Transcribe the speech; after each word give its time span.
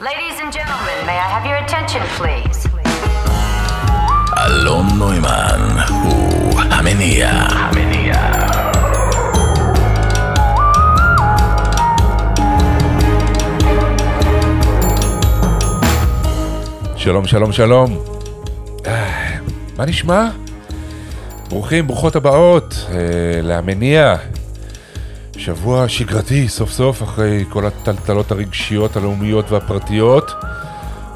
Ladies 0.00 0.38
and 0.38 0.52
gentlemen, 0.52 1.06
may 1.06 1.18
I 1.18 1.28
have 1.34 1.44
your 1.44 1.56
attention, 1.56 2.02
please? 2.18 2.68
אלון 4.46 4.86
נוימן 4.98 5.76
הוא 5.88 6.60
המניע. 6.60 7.28
המניע. 7.30 8.14
שלום, 16.96 17.26
שלום, 17.26 17.52
שלום. 17.52 17.98
אה, 18.86 19.36
מה 19.76 19.86
נשמע? 19.86 20.28
ברוכים, 21.48 21.86
ברוכות 21.86 22.16
הבאות 22.16 22.86
אה, 22.90 22.96
להמניע. 23.42 24.16
שבוע 25.48 25.88
שגרתי 25.88 26.48
סוף 26.48 26.70
סוף 26.70 27.02
אחרי 27.02 27.44
כל 27.48 27.66
הטלטלות 27.66 28.30
הרגשיות, 28.30 28.96
הלאומיות 28.96 29.50
והפרטיות. 29.50 30.32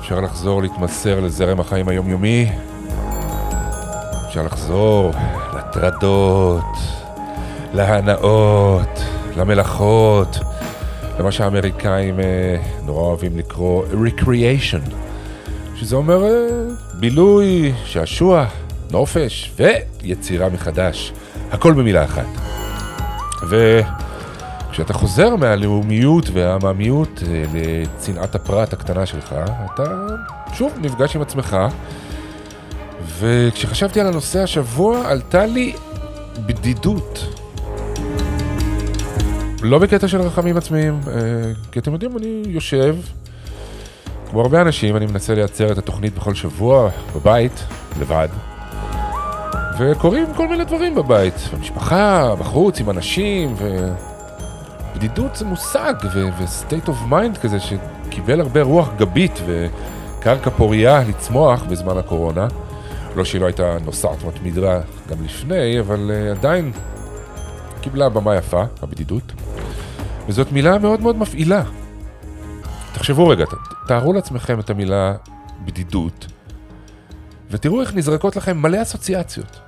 אפשר 0.01 0.21
לחזור 0.21 0.63
להתמסר 0.63 1.21
לזרם 1.21 1.61
החיים 1.61 1.89
היומיומי. 1.89 2.53
אפשר 4.29 4.43
לחזור 4.43 5.11
לטרדות, 5.57 6.65
להנאות, 7.75 9.01
למלאכות, 9.37 10.39
למה 11.19 11.33
שהאמריקאים 11.33 12.21
אה, 12.21 12.57
נורא 12.85 13.03
אוהבים 13.03 13.39
לקרוא 13.39 13.85
recreation, 13.87 14.91
שזה 15.77 15.97
אומר 15.97 16.25
אה, 16.25 16.31
בילוי, 16.95 17.73
שעשוע, 17.85 18.47
נופש 18.91 19.53
ויצירה 19.57 20.49
מחדש. 20.49 21.12
הכל 21.51 21.73
במילה 21.73 22.05
אחת. 22.05 22.27
וכשאתה 24.73 24.93
חוזר 24.93 25.37
מהלאומיות 25.37 26.31
והעממיות 26.33 27.23
אה, 27.27 27.45
לצנעת 27.55 28.35
הפרט 28.35 28.73
הקטנה 28.73 29.07
שלך, 29.07 29.35
אתה 29.75 29.85
שוב 30.55 30.73
נפגש 30.81 31.17
עם 31.17 31.23
עצמך. 31.23 31.56
וכשחשבתי 33.19 34.00
על 34.00 34.06
הנושא 34.06 34.43
השבוע, 34.43 35.09
עלתה 35.09 35.47
לי 35.47 35.73
בדידות. 36.47 37.37
לא 39.62 39.78
בקטע 39.78 40.09
של 40.09 40.20
רחמים 40.20 40.56
עצמיים, 40.56 41.00
אה, 41.06 41.12
כי 41.73 41.78
אתם 41.78 41.93
יודעים, 41.93 42.17
אני 42.17 42.43
יושב, 42.47 42.97
כמו 44.31 44.41
הרבה 44.41 44.61
אנשים, 44.61 44.97
אני 44.97 45.06
מנסה 45.06 45.34
לייצר 45.34 45.73
את 45.73 45.78
התוכנית 45.78 46.15
בכל 46.15 46.34
שבוע, 46.34 46.91
בבית, 47.17 47.65
לבד. 48.00 48.28
וקורים 49.78 50.27
כל 50.37 50.48
מיני 50.48 50.65
דברים 50.65 50.95
בבית, 50.95 51.34
במשפחה, 51.55 52.34
בחוץ, 52.39 52.81
עם 52.81 52.91
אנשים, 52.91 53.56
ובדידות 54.93 55.37
זה 55.37 55.45
מושג, 55.45 55.95
ו-state 56.15 56.89
of 56.89 57.11
mind 57.11 57.39
כזה 57.43 57.59
שקיבל 57.61 58.41
הרבה 58.41 58.62
רוח 58.62 58.89
גבית 58.97 59.41
וקרקע 59.47 60.51
פורייה 60.51 61.03
לצמוח 61.09 61.62
בזמן 61.62 61.99
הקורונה. 61.99 62.49
לא 63.17 63.25
שהיא 63.25 63.41
לא 63.41 63.47
הייתה 63.47 63.77
נוסעת 63.84 64.25
מתמידה 64.25 64.81
גם 65.09 65.25
לפני, 65.25 65.81
אבל 65.81 66.11
uh, 66.11 66.39
עדיין 66.39 66.73
קיבלה 67.81 68.09
במה 68.09 68.37
יפה, 68.37 68.62
הבדידות. 68.83 69.33
וזאת 70.29 70.53
מילה 70.53 70.79
מאוד 70.79 71.01
מאוד 71.01 71.17
מפעילה. 71.17 71.62
תחשבו 72.93 73.29
רגע, 73.29 73.45
תארו 73.87 74.12
לעצמכם 74.12 74.61
את 74.61 74.71
המילה 74.71 75.15
בדידות, 75.65 76.27
ותראו 77.51 77.81
איך 77.81 77.95
נזרקות 77.95 78.37
לכם 78.37 78.56
מלא 78.56 78.83
אסוציאציות. 78.83 79.61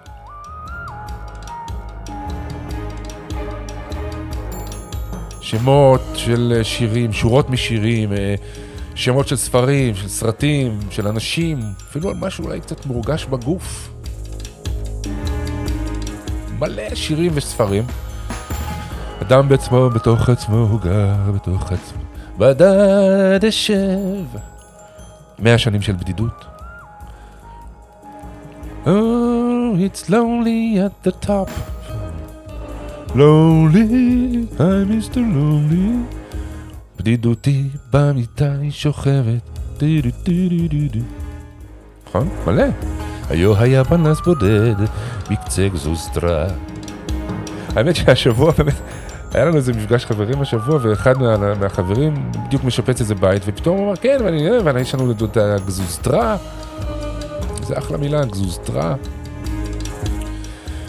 שמות 5.45 6.00
של 6.14 6.53
אה, 6.56 6.64
שירים, 6.64 7.12
שורות 7.12 7.50
משירים, 7.50 8.12
אה, 8.12 8.34
שמות 8.95 9.28
של 9.28 9.37
ספרים, 9.37 9.95
של 9.95 10.09
סרטים, 10.09 10.78
של 10.91 11.09
אנשים, 11.09 11.61
אפילו 11.91 12.11
על 12.11 12.17
משהו 12.20 12.45
אולי 12.45 12.61
קצת 12.61 12.87
מורגש 12.87 13.25
בגוף. 13.25 13.91
מלא 16.59 16.94
שירים 16.94 17.33
וספרים. 17.34 17.84
אדם 19.22 19.49
בעצמו, 19.49 19.91
בתוך 19.91 20.28
עצמו, 20.28 20.56
הוא 20.56 20.81
גר 20.81 21.33
בתוך 21.34 21.72
עצמו. 21.72 22.03
בדד 22.38 23.44
אשב. 23.49 24.25
מאה 25.38 25.59
שנים 25.59 25.83
של 25.83 25.93
בדידות. 25.93 26.44
Oh, 28.87 29.77
it's 29.77 30.10
lonely 30.10 30.78
at 30.78 31.09
the 31.09 31.27
top. 31.27 31.73
Lonely, 33.14 34.48
I'm 34.58 34.88
Mr. 34.91 35.22
Lonely. 35.34 36.16
בדידותי 36.98 37.69
במיטה 37.92 38.52
היא 38.60 38.70
שוכבת, 38.70 39.58
נכון? 42.08 42.28
מלא. 42.47 42.64
היו 43.30 43.56
היה 43.56 43.84
פנס 43.84 44.20
בודד 44.20 44.74
בקצה 45.30 45.69
גזוסטרה. 45.69 46.47
האמת 47.76 47.97
שהשבוע 47.97 48.53
באמת, 48.58 48.74
היה 49.34 49.44
לנו 49.44 49.56
איזה 49.56 49.72
מפגש 49.72 50.04
חברים 50.04 50.41
השבוע, 50.41 50.78
ואחד 50.82 51.19
מה, 51.19 51.54
מהחברים 51.54 52.30
בדיוק 52.47 52.64
משפץ 52.64 53.00
איזה 53.00 53.14
בית, 53.14 53.42
ופתאום 53.47 53.78
הוא 53.78 53.86
אמר, 53.86 53.97
כן, 53.97 54.19
ואני, 54.24 54.58
ואני, 54.64 54.80
יש 54.80 54.94
לנו 54.94 55.12
את 55.12 55.36
הגזוסטרה. 55.36 56.36
זה 57.62 57.78
אחלה 57.78 57.98
מילה, 57.98 58.24
גזוסטרה. 58.24 58.94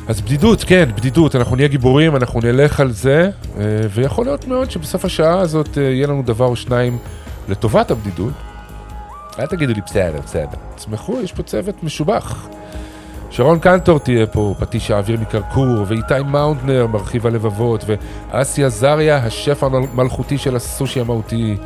אז 0.08 0.22
בדידות, 0.22 0.64
כן, 0.64 0.90
בדידות, 0.96 1.36
אנחנו 1.36 1.56
נהיה 1.56 1.68
גיבורים, 1.68 2.16
אנחנו 2.16 2.40
נלך 2.40 2.80
על 2.80 2.92
זה, 2.92 3.30
אה, 3.58 3.64
ויכול 3.90 4.26
להיות 4.26 4.48
מאוד 4.48 4.72
שבסוף 4.72 5.06
השעה 5.06 5.40
הזאת 5.40 5.78
אה, 5.78 5.84
יהיה 5.84 6.08
לנו 6.08 6.24
דבר 6.26 6.46
או 6.46 6.56
שניים 6.56 6.98
לטובת 7.50 7.92
הבדידות. 7.92 8.34
אל 9.40 9.46
תגידו 9.46 9.74
לי 9.74 9.82
בסדר, 9.82 10.20
בסדר. 10.24 10.58
תשמחו, 10.76 11.22
יש 11.22 11.32
פה 11.32 11.44
צוות 11.44 11.84
משובח. 11.84 12.48
שרון 13.30 13.60
קנטור 13.60 14.00
תהיה 14.00 14.28
פה, 14.28 14.56
פטיש 14.60 14.92
האוויר 14.92 15.20
מקרקור, 15.20 15.86
ואיתי 15.88 16.24
מאונטנר, 16.26 16.88
מרחיב 16.88 17.28
הלבבות, 17.28 17.86
ואסי 17.88 18.64
עזריה, 18.64 19.18
השף 19.18 19.64
המלכותי 19.64 20.38
של 20.38 20.56
הסושי 20.56 21.00
המהותי, 21.00 21.58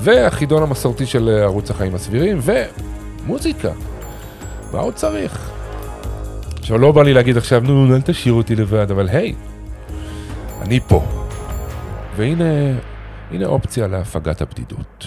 והחידון 0.00 0.62
המסורתי 0.62 1.06
של 1.06 1.28
אה, 1.28 1.42
ערוץ 1.42 1.70
החיים 1.70 1.94
הסבירים, 1.94 2.38
ומוזיקה. 2.42 3.70
מה 4.72 4.80
עוד 4.80 4.94
צריך? 4.94 5.53
עכשיו, 6.64 6.78
לא 6.78 6.92
בא 6.92 7.02
לי 7.02 7.14
להגיד 7.14 7.36
עכשיו, 7.36 7.60
נו, 7.60 7.94
אל 7.94 8.00
תשאיר 8.00 8.34
אותי 8.34 8.56
לבד, 8.56 8.90
אבל 8.90 9.08
היי, 9.08 9.34
אני 10.60 10.80
פה. 10.80 11.04
והנה, 12.16 12.44
הנה 13.30 13.46
אופציה 13.46 13.86
להפגת 13.86 14.42
הבדידות. 14.42 15.06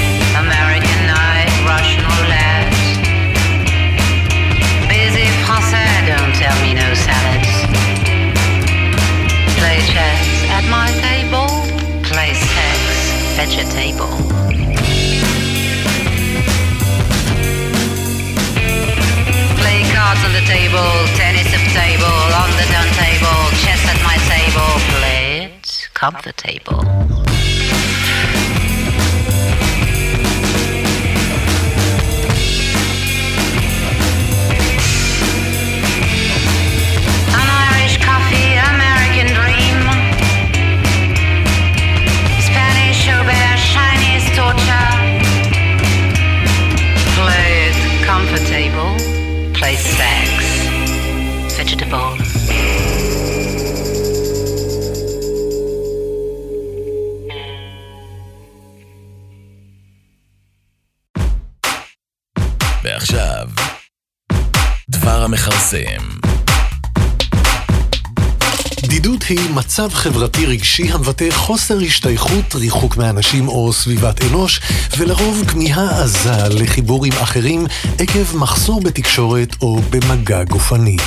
sell 6.41 6.61
me 6.65 6.73
no 6.73 6.89
salads. 6.95 7.53
Play 9.59 9.77
chess 9.93 10.25
at 10.57 10.65
my 10.73 10.89
table, 11.05 11.45
play 12.09 12.33
sex, 12.33 12.77
play 19.61 19.79
cards 19.93 20.21
on 20.25 20.33
the 20.33 20.45
table, 20.49 20.89
tennis 21.13 21.49
at 21.53 21.61
the 21.61 21.73
table, 21.77 22.17
on 22.41 22.49
the 22.57 22.65
turntable, 22.73 23.41
chess 23.61 23.81
at 23.93 23.99
my 24.09 24.17
table, 24.33 24.71
play 24.97 25.45
it 25.45 25.89
comfortable. 25.93 26.81
Vegetable. 51.71 52.21
ועכשיו, 62.83 63.47
דבר 64.89 65.23
המכרסם. 65.23 65.77
בדידות 68.83 69.23
היא 69.23 69.39
מצב 69.55 69.89
חברתי 69.93 70.45
רגשי 70.45 70.91
המבטא 70.91 71.31
חוסר 71.31 71.79
השתייכות, 71.79 72.55
ריחוק 72.55 72.97
מאנשים 72.97 73.47
או 73.47 73.73
סביבת 73.73 74.23
אנוש, 74.23 74.61
ולרוב 74.97 75.43
כמיהה 75.47 76.03
עזה 76.03 76.47
לחיבור 76.49 77.05
עם 77.05 77.13
אחרים 77.13 77.65
עקב 77.99 78.37
מחסור 78.37 78.81
בתקשורת 78.81 79.55
או 79.61 79.81
במגע 79.89 80.43
גופני. 80.43 80.97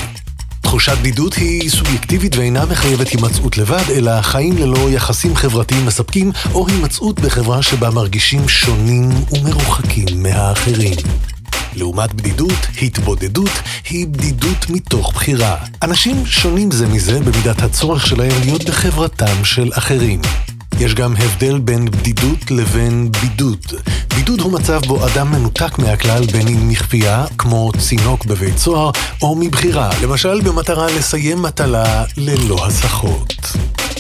תחושת 0.75 0.99
בדידות 0.99 1.35
היא 1.35 1.71
סובייקטיבית 1.71 2.37
ואינה 2.37 2.67
מחייבת 2.67 3.09
הימצאות 3.09 3.59
לבד, 3.59 3.83
אלא 3.91 4.23
חיים 4.23 4.59
ללא 4.59 4.91
יחסים 4.91 5.37
חברתיים 5.37 5.87
מספקים, 5.87 6.33
או 6.55 6.69
הימצאות 6.69 7.21
בחברה 7.21 7.63
שבה 7.63 7.91
מרגישים 7.91 8.49
שונים 8.49 9.09
ומרוחקים 9.33 10.23
מהאחרים. 10.23 10.97
לעומת 11.77 12.15
בדידות, 12.15 12.67
התבודדות 12.83 13.51
היא 13.91 14.07
בדידות 14.07 14.71
מתוך 14.71 15.13
בחירה. 15.15 15.57
אנשים 15.83 16.27
שונים 16.27 16.71
זה 16.71 16.87
מזה 16.87 17.21
במידת 17.21 17.63
הצורך 17.63 18.07
שלהם 18.07 18.41
להיות 18.45 18.65
בחברתם 18.65 19.45
של 19.45 19.71
אחרים. 19.75 20.21
יש 20.81 20.95
גם 20.95 21.15
הבדל 21.17 21.59
בין 21.59 21.91
בדידות 21.91 22.51
לבין 22.51 23.11
בידוד. 23.21 23.67
בידוד 24.15 24.41
הוא 24.41 24.53
מצב 24.53 24.81
בו 24.87 25.07
אדם 25.07 25.31
מנותק 25.31 25.79
מהכלל 25.79 26.27
בין 26.33 26.49
אם 26.49 26.69
מכפייה, 26.69 27.25
כמו 27.39 27.73
צינוק 27.79 28.25
בבית 28.25 28.59
סוהר, 28.59 28.91
או 29.23 29.37
מבחירה, 29.37 29.91
למשל 30.03 30.41
במטרה 30.41 30.87
לסיים 30.87 31.43
מטלה 31.43 32.05
ללא 32.17 32.67
הסחות. 32.67 33.35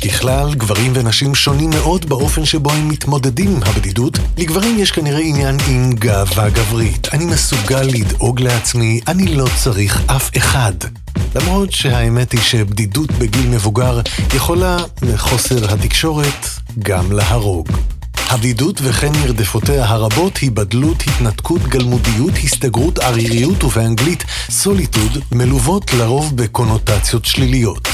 ככלל, 0.04 0.54
גברים 0.54 0.92
ונשים 0.94 1.34
שונים 1.34 1.70
מאוד 1.70 2.08
באופן 2.08 2.44
שבו 2.44 2.70
הם 2.70 2.88
מתמודדים 2.88 3.56
עם 3.56 3.62
הבדידות. 3.62 4.18
לגברים 4.38 4.78
יש 4.78 4.92
כנראה 4.92 5.20
עניין 5.20 5.56
עם 5.68 5.92
גאווה 5.92 6.50
גברית. 6.50 7.08
אני 7.12 7.24
מסוגל 7.24 7.82
לדאוג 7.82 8.40
לעצמי, 8.40 9.00
אני 9.08 9.34
לא 9.34 9.46
צריך 9.62 10.02
אף 10.06 10.30
אחד. 10.36 10.72
למרות 11.34 11.72
שהאמת 11.72 12.32
היא 12.32 12.40
שבדידות 12.40 13.10
בגיל 13.12 13.46
מבוגר 13.48 14.00
יכולה, 14.34 14.76
לחוסר 15.02 15.74
התקשורת, 15.74 16.48
גם 16.78 17.12
להרוג. 17.12 17.68
הבדידות 18.34 18.80
וכן 18.82 19.12
נרדפותיה 19.22 19.84
הרבות, 19.84 20.36
היבדלות, 20.36 20.96
התנתקות, 21.06 21.62
גלמודיות, 21.62 22.32
הסתגרות, 22.44 22.98
עריריות 22.98 23.64
ובאנגלית 23.64 24.24
סוליטוד, 24.50 25.18
מלוות 25.32 25.94
לרוב 25.94 26.36
בקונוטציות 26.36 27.24
שליליות. 27.24 27.88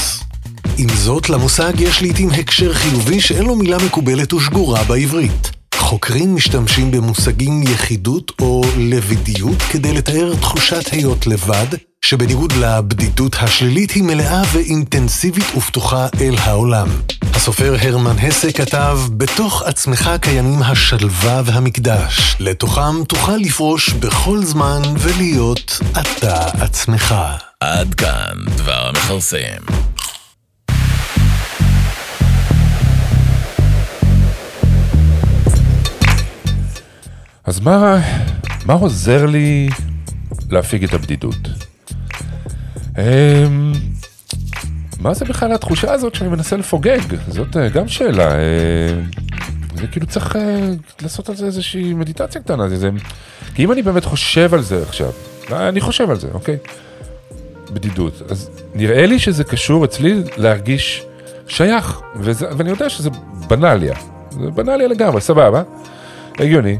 עם 0.77 0.89
זאת, 0.89 1.29
למושג 1.29 1.73
יש 1.79 2.01
לעתים 2.01 2.29
הקשר 2.29 2.73
חיובי 2.73 3.21
שאין 3.21 3.45
לו 3.45 3.55
מילה 3.55 3.77
מקובלת 3.85 4.33
ושגורה 4.33 4.83
בעברית. 4.83 5.51
חוקרים 5.75 6.35
משתמשים 6.35 6.91
במושגים 6.91 7.63
יחידות 7.63 8.31
או 8.41 8.61
לבידיות 8.77 9.61
כדי 9.71 9.93
לתאר 9.93 10.35
תחושת 10.41 10.87
היות 10.91 11.27
לבד, 11.27 11.67
שבניגוד 12.05 12.53
לבדידות 12.53 13.35
השלילית 13.39 13.91
היא 13.91 14.03
מלאה 14.03 14.41
ואינטנסיבית 14.53 15.55
ופתוחה 15.57 16.07
אל 16.21 16.35
העולם. 16.37 16.87
הסופר 17.33 17.75
הרמן 17.81 18.19
הסה 18.19 18.51
כתב, 18.51 18.99
בתוך 19.17 19.63
עצמך 19.63 20.09
קיימים 20.21 20.61
השלווה 20.63 21.41
והמקדש, 21.45 22.35
לתוכם 22.39 23.03
תוכל 23.07 23.37
לפרוש 23.37 23.89
בכל 23.89 24.43
זמן 24.43 24.81
ולהיות 24.97 25.79
אתה 25.91 26.45
עצמך. 26.45 27.15
עד 27.59 27.93
כאן 27.93 28.37
דבר 28.57 28.87
המכרסם. 28.87 29.61
אז 37.43 37.59
מה, 37.59 37.99
מה 38.65 38.73
עוזר 38.73 39.25
לי 39.25 39.69
להפיג 40.49 40.83
את 40.83 40.93
הבדידות? 40.93 41.71
אמ, 42.97 43.73
מה 44.99 45.13
זה 45.13 45.25
בכלל 45.25 45.51
התחושה 45.51 45.93
הזאת 45.93 46.15
שאני 46.15 46.29
מנסה 46.29 46.57
לפוגג? 46.57 46.99
זאת 47.27 47.57
אה, 47.57 47.69
גם 47.69 47.87
שאלה. 47.87 48.31
אה, 48.31 48.39
זה 49.75 49.87
כאילו 49.87 50.05
צריך 50.05 50.35
אה, 50.35 50.69
לעשות 51.01 51.29
על 51.29 51.35
זה 51.35 51.45
איזושהי 51.45 51.93
מדיטציה 51.93 52.41
קטנה. 52.41 52.69
זה, 52.69 52.77
זה, 52.77 52.89
כי 53.55 53.63
אם 53.63 53.71
אני 53.71 53.81
באמת 53.81 54.05
חושב 54.05 54.53
על 54.53 54.61
זה 54.61 54.83
עכשיו, 54.83 55.11
אני 55.51 55.81
חושב 55.81 56.09
על 56.09 56.19
זה, 56.19 56.27
אוקיי? 56.33 56.57
בדידות. 57.73 58.21
אז 58.29 58.49
נראה 58.75 59.05
לי 59.05 59.19
שזה 59.19 59.43
קשור 59.43 59.85
אצלי 59.85 60.23
להרגיש 60.37 61.03
שייך, 61.47 62.01
וזה, 62.15 62.47
ואני 62.57 62.69
יודע 62.69 62.89
שזה 62.89 63.09
בנאליה. 63.47 63.95
זה 64.31 64.51
בנאליה 64.51 64.87
לגמרי, 64.87 65.21
סבבה, 65.21 65.63
הגיוני. 66.39 66.77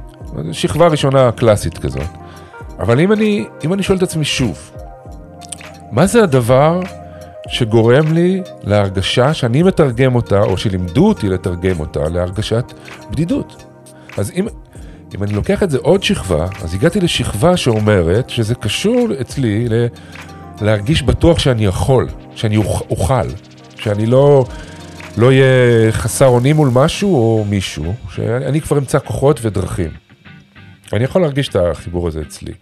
שכבה 0.52 0.88
ראשונה 0.88 1.32
קלאסית 1.32 1.78
כזאת. 1.78 2.02
אבל 2.80 3.00
אם 3.00 3.12
אני, 3.12 3.46
אם 3.66 3.74
אני 3.74 3.84
שואל 3.84 3.98
את 3.98 4.04
עצמי 4.04 4.26
שוב, 4.26 4.72
מה 5.92 6.08
זה 6.08 6.24
הדבר 6.24 6.80
שגורם 7.48 8.14
לי 8.14 8.42
להרגשה 8.64 9.34
שאני 9.34 9.64
מתרגם 9.64 10.16
אותה, 10.16 10.42
או 10.42 10.58
שלימדו 10.58 11.08
אותי 11.08 11.30
לתרגם 11.30 11.80
אותה, 11.80 12.10
להרגשת 12.10 12.74
בדידות? 13.12 13.64
אז 14.18 14.32
אם, 14.36 14.48
אם 15.16 15.24
אני 15.24 15.34
לוקח 15.34 15.64
את 15.64 15.72
זה 15.72 15.78
עוד 15.82 16.04
שכבה, 16.04 16.48
אז 16.64 16.74
הגעתי 16.74 17.00
לשכבה 17.00 17.58
שאומרת 17.58 18.30
שזה 18.30 18.56
קשור 18.56 19.08
אצלי 19.22 19.70
ל... 19.70 19.88
להרגיש 20.62 21.04
בטוח 21.04 21.40
שאני 21.40 21.66
יכול, 21.66 22.08
שאני 22.36 22.58
אוכל, 22.90 23.28
שאני 23.76 24.06
לא, 24.06 24.46
לא 25.18 25.28
אהיה 25.28 25.92
חסר 25.92 26.28
אונים 26.28 26.56
מול 26.56 26.70
משהו 26.74 27.16
או 27.16 27.46
מישהו, 27.50 27.94
שאני 28.10 28.62
כבר 28.62 28.78
אמצא 28.78 29.00
כוחות 29.00 29.40
ודרכים. 29.42 29.90
אני 30.94 31.04
יכול 31.04 31.22
להרגיש 31.22 31.48
את 31.48 31.56
החיבור 31.56 32.08
הזה 32.08 32.22
אצלי. 32.22 32.54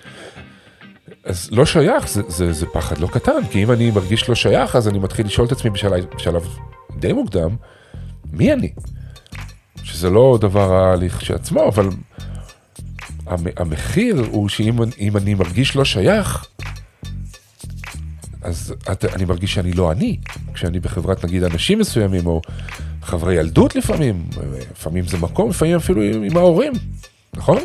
אז 1.23 1.49
לא 1.51 1.65
שייך, 1.65 2.09
זה, 2.09 2.21
זה, 2.27 2.53
זה 2.53 2.65
פחד 2.65 2.97
לא 2.97 3.07
קטן, 3.07 3.47
כי 3.51 3.63
אם 3.63 3.71
אני 3.71 3.91
מרגיש 3.91 4.29
לא 4.29 4.35
שייך, 4.35 4.75
אז 4.75 4.87
אני 4.87 4.99
מתחיל 4.99 5.25
לשאול 5.25 5.47
את 5.47 5.51
עצמי 5.51 5.69
בשלב, 5.69 6.05
בשלב 6.15 6.47
די 6.99 7.13
מוקדם, 7.13 7.55
מי 8.31 8.53
אני? 8.53 8.71
שזה 9.83 10.09
לא 10.09 10.37
דבר 10.41 10.71
רע 10.71 10.95
לכשעצמו, 10.95 11.67
אבל 11.67 11.89
המחיר 13.57 14.25
הוא 14.31 14.49
שאם 14.49 15.17
אני 15.17 15.33
מרגיש 15.33 15.75
לא 15.75 15.85
שייך, 15.85 16.45
אז 18.41 18.73
את, 18.91 19.05
אני 19.05 19.25
מרגיש 19.25 19.53
שאני 19.53 19.73
לא 19.73 19.91
אני, 19.91 20.17
כשאני 20.53 20.79
בחברת 20.79 21.25
נגיד 21.25 21.43
אנשים 21.43 21.79
מסוימים, 21.79 22.27
או 22.27 22.41
חברי 23.01 23.35
ילדות 23.35 23.75
לפעמים, 23.75 24.27
לפעמים 24.71 25.05
זה 25.07 25.17
מקום, 25.17 25.49
לפעמים 25.49 25.75
אפילו 25.75 26.01
עם, 26.01 26.23
עם 26.23 26.37
ההורים, 26.37 26.73
נכון? 27.33 27.57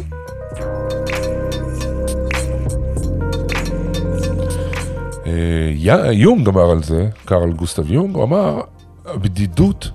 יונג 6.12 6.49
אמר 6.49 6.71
על 6.71 6.83
זה, 6.83 7.09
קרל 7.25 7.53
גוסטב 7.53 7.91
יונג, 7.91 8.14
הוא 8.14 8.25
אמר, 8.25 8.61
הבדידות 9.07 9.91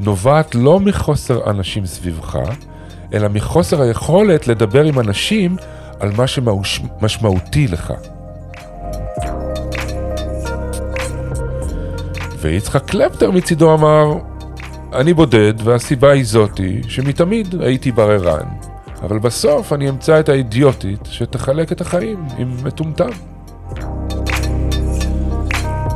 נובעת 0.00 0.54
לא 0.54 0.80
מחוסר 0.80 1.50
אנשים 1.50 1.86
סביבך, 1.86 2.38
אלא 3.14 3.28
מחוסר 3.28 3.82
היכולת 3.82 4.48
לדבר 4.48 4.84
עם 4.84 5.00
אנשים 5.00 5.56
על 6.00 6.10
מה 6.16 6.26
שמשמעותי 6.26 7.68
לך. 7.68 7.92
ויצחק 12.38 12.84
קלפטר 12.84 13.30
מצידו 13.30 13.74
אמר, 13.74 14.14
אני 14.92 15.14
בודד 15.14 15.54
והסיבה 15.64 16.12
היא 16.12 16.24
זאתי 16.24 16.80
שמתמיד 16.88 17.62
הייתי 17.62 17.92
בררן, 17.92 18.46
אבל 19.02 19.18
בסוף 19.18 19.72
אני 19.72 19.88
אמצא 19.88 20.20
את 20.20 20.28
האידיוטית 20.28 21.00
שתחלק 21.04 21.72
את 21.72 21.80
החיים 21.80 22.24
עם 22.38 22.56
מטומטם. 22.64 23.10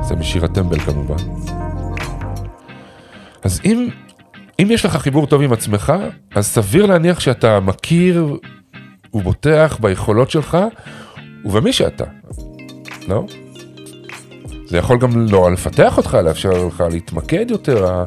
זה 0.08 0.16
משיר 0.16 0.44
הטמבל 0.44 0.78
כמובן. 0.78 1.16
אז 3.42 3.60
אם, 3.64 3.88
אם 4.62 4.68
יש 4.70 4.84
לך 4.84 4.96
חיבור 4.96 5.26
טוב 5.26 5.42
עם 5.42 5.52
עצמך, 5.52 5.92
אז 6.34 6.46
סביר 6.46 6.86
להניח 6.86 7.20
שאתה 7.20 7.60
מכיר 7.60 8.36
ובוטח 9.14 9.78
ביכולות 9.80 10.30
שלך 10.30 10.58
ובמי 11.44 11.72
שאתה. 11.72 12.04
לא? 13.08 13.24
זה 14.66 14.78
יכול 14.78 14.98
גם 14.98 15.26
לא 15.26 15.52
לפתח 15.52 15.96
אותך, 15.96 16.14
לאפשר 16.14 16.66
לך 16.66 16.84
להתמקד 16.90 17.50
יותר, 17.50 18.04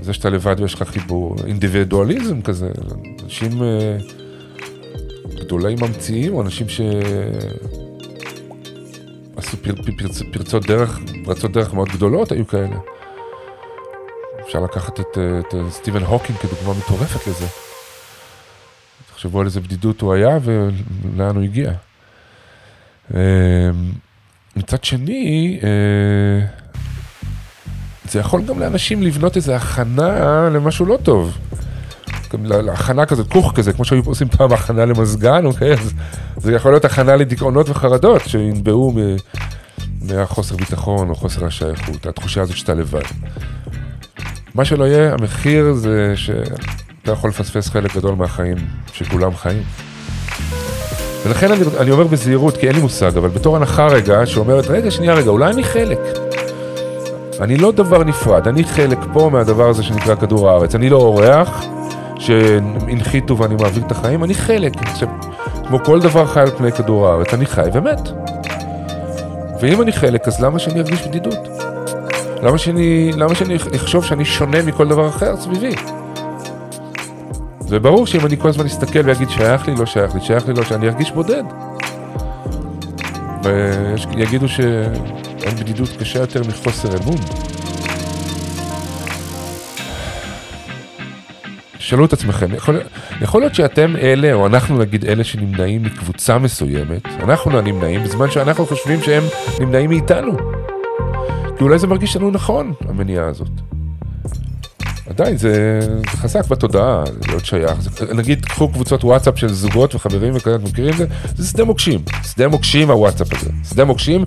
זה 0.00 0.12
שאתה 0.12 0.30
לבד 0.30 0.60
ויש 0.60 0.74
לך 0.74 0.82
חיבור, 0.82 1.36
אינדיבידואליזם 1.46 2.42
כזה, 2.42 2.70
אנשים 3.24 3.62
אה, 3.62 3.96
גדולי 5.40 5.74
ממציאים, 5.74 6.34
או 6.34 6.42
אנשים 6.42 6.68
ש... 6.68 6.80
עשו 9.36 9.56
פר, 9.56 9.74
פר, 9.74 9.92
פרצ, 9.98 10.22
פרצות 10.32 10.66
דרך, 10.66 10.98
פרצות 11.24 11.52
דרך 11.52 11.74
מאוד 11.74 11.88
גדולות 11.88 12.32
היו 12.32 12.46
כאלה. 12.46 12.76
אפשר 14.46 14.60
לקחת 14.60 15.00
את, 15.00 15.18
את 15.18 15.54
סטיבן 15.70 16.02
הוקינג 16.02 16.38
כדוגמה 16.38 16.74
מטורפת 16.78 17.26
לזה. 17.26 17.46
תחשבו 19.10 19.40
על 19.40 19.46
איזה 19.46 19.60
בדידות 19.60 20.00
הוא 20.00 20.14
היה 20.14 20.38
ולאן 20.42 21.36
הוא 21.36 21.44
הגיע. 21.44 21.72
אה, 23.14 23.20
מצד 24.56 24.84
שני, 24.84 25.60
אה, 25.62 26.46
זה 28.04 28.18
יכול 28.18 28.42
גם 28.42 28.60
לאנשים 28.60 29.02
לבנות 29.02 29.36
איזו 29.36 29.52
הכנה 29.52 30.48
למשהו 30.50 30.86
לא 30.86 30.98
טוב. 31.02 31.38
להכנה 32.44 33.06
כזאת, 33.06 33.32
כוך 33.32 33.52
כזה, 33.54 33.72
כמו 33.72 33.84
שהיו 33.84 34.02
עושים 34.04 34.28
פעם 34.28 34.52
הכנה 34.52 34.84
למזגן, 34.84 35.46
אוקיי? 35.46 35.72
אז 35.72 35.92
זה 36.36 36.52
יכול 36.52 36.72
להיות 36.72 36.84
הכנה 36.84 37.16
לדיכאונות 37.16 37.68
וחרדות 37.68 38.22
שינבעו 38.26 38.92
מ- 38.96 39.16
מהחוסר 40.02 40.56
ביטחון 40.56 41.10
או 41.10 41.14
חוסר 41.14 41.46
השייכות, 41.46 42.06
התחושה 42.06 42.42
הזאת 42.42 42.56
שאתה 42.56 42.74
לבד. 42.74 43.02
מה 44.54 44.64
שלא 44.64 44.84
יהיה, 44.84 45.12
המחיר 45.12 45.72
זה 45.72 46.12
שאתה 46.16 47.12
יכול 47.12 47.30
לפספס 47.30 47.68
חלק 47.68 47.96
גדול 47.96 48.14
מהחיים 48.14 48.56
שכולם 48.92 49.36
חיים. 49.36 49.62
ולכן 51.26 51.52
אני, 51.52 51.62
אני 51.80 51.90
אומר 51.90 52.04
בזהירות, 52.04 52.56
כי 52.56 52.66
אין 52.68 52.76
לי 52.76 52.82
מושג, 52.82 53.16
אבל 53.16 53.28
בתור 53.28 53.56
הנחה 53.56 53.86
רגע, 53.86 54.26
שאומרת, 54.26 54.66
רגע, 54.66 54.90
שנייה 54.90 55.14
רגע, 55.14 55.30
אולי 55.30 55.52
אני 55.52 55.64
חלק. 55.64 55.98
אני 57.40 57.56
לא 57.56 57.72
דבר 57.72 58.04
נפרד, 58.04 58.48
אני 58.48 58.64
חלק 58.64 58.98
פה 59.12 59.30
מהדבר 59.32 59.68
הזה 59.68 59.82
שנקרא 59.82 60.14
כדור 60.14 60.50
הארץ. 60.50 60.74
אני 60.74 60.90
לא 60.90 60.96
אורח 60.96 61.64
שהנחיתו 62.26 63.38
ואני 63.38 63.54
מעביר 63.54 63.82
את 63.86 63.90
החיים, 63.90 64.24
אני 64.24 64.34
חלק. 64.34 64.72
עכשיו, 64.82 65.08
כמו 65.68 65.78
כל 65.84 66.00
דבר 66.00 66.26
חי 66.26 66.40
על 66.40 66.50
פני 66.50 66.72
כדור 66.72 67.08
הארץ, 67.08 67.34
אני 67.34 67.46
חי 67.46 67.68
ומת. 67.72 68.08
ואם 69.60 69.82
אני 69.82 69.92
חלק, 69.92 70.28
אז 70.28 70.40
למה 70.40 70.58
שאני 70.58 70.80
ארגיש 70.80 71.06
בדידות? 71.06 71.48
למה 72.42 72.58
שאני, 72.58 73.12
למה 73.16 73.34
שאני 73.34 73.56
אחשוב 73.56 74.04
שאני 74.04 74.24
שונה 74.24 74.62
מכל 74.62 74.88
דבר 74.88 75.08
אחר 75.08 75.36
סביבי? 75.36 75.74
זה 77.60 77.78
ברור 77.78 78.06
שאם 78.06 78.26
אני 78.26 78.36
כל 78.36 78.48
הזמן 78.48 78.66
אסתכל 78.66 79.00
ואגיד 79.04 79.30
שייך 79.30 79.68
לי, 79.68 79.74
לא 79.74 79.86
שייך 79.86 80.14
לי, 80.14 80.20
שייך 80.20 80.48
לי, 80.48 80.54
לא 80.54 80.62
שייך 80.62 80.70
לי, 80.70 80.76
אני 80.76 80.88
ארגיש 80.88 81.10
בודד. 81.10 81.42
ויגידו 83.42 84.48
שאין 84.48 85.54
בדידות 85.60 85.88
קשה 86.00 86.18
יותר 86.18 86.42
מחוסר 86.48 86.88
אמון. 87.02 87.16
שאלו 91.84 92.04
את 92.04 92.12
עצמכם, 92.12 92.54
יכול, 92.54 92.80
יכול 93.20 93.40
להיות 93.40 93.54
שאתם 93.54 93.96
אלה, 93.96 94.32
או 94.32 94.46
אנחנו 94.46 94.78
נגיד 94.78 95.04
אלה 95.04 95.24
שנמנעים 95.24 95.82
מקבוצה 95.82 96.38
מסוימת, 96.38 97.06
אנחנו 97.06 97.58
הנמנעים, 97.58 98.04
בזמן 98.04 98.30
שאנחנו 98.30 98.66
חושבים 98.66 99.02
שהם 99.02 99.22
נמנעים 99.60 99.90
מאיתנו. 99.90 100.32
כי 101.58 101.64
אולי 101.64 101.78
זה 101.78 101.86
מרגיש 101.86 102.16
לנו 102.16 102.30
נכון, 102.30 102.72
המניעה 102.88 103.26
הזאת. 103.26 103.48
עדיין, 105.10 105.36
זה, 105.36 105.78
זה 105.80 106.06
חזק 106.06 106.48
בתודעה, 106.48 107.04
להיות 107.28 107.44
שייך. 107.44 107.80
זה, 107.80 108.14
נגיד, 108.14 108.44
קחו 108.44 108.68
קבוצות 108.68 109.04
וואטסאפ 109.04 109.38
של 109.38 109.48
זוגות 109.48 109.94
וחברים 109.94 110.32
וכאלה, 110.36 110.56
אתם 110.56 110.64
מכירים 110.64 110.92
את 110.92 110.96
זה? 110.96 111.06
זה 111.36 111.48
שדה 111.48 111.64
מוקשים. 111.64 112.00
שדה 112.22 112.48
מוקשים 112.48 112.90
הוואטסאפ 112.90 113.32
הזה. 113.32 113.50
שדה 113.70 113.84
מוקשים 113.84 114.24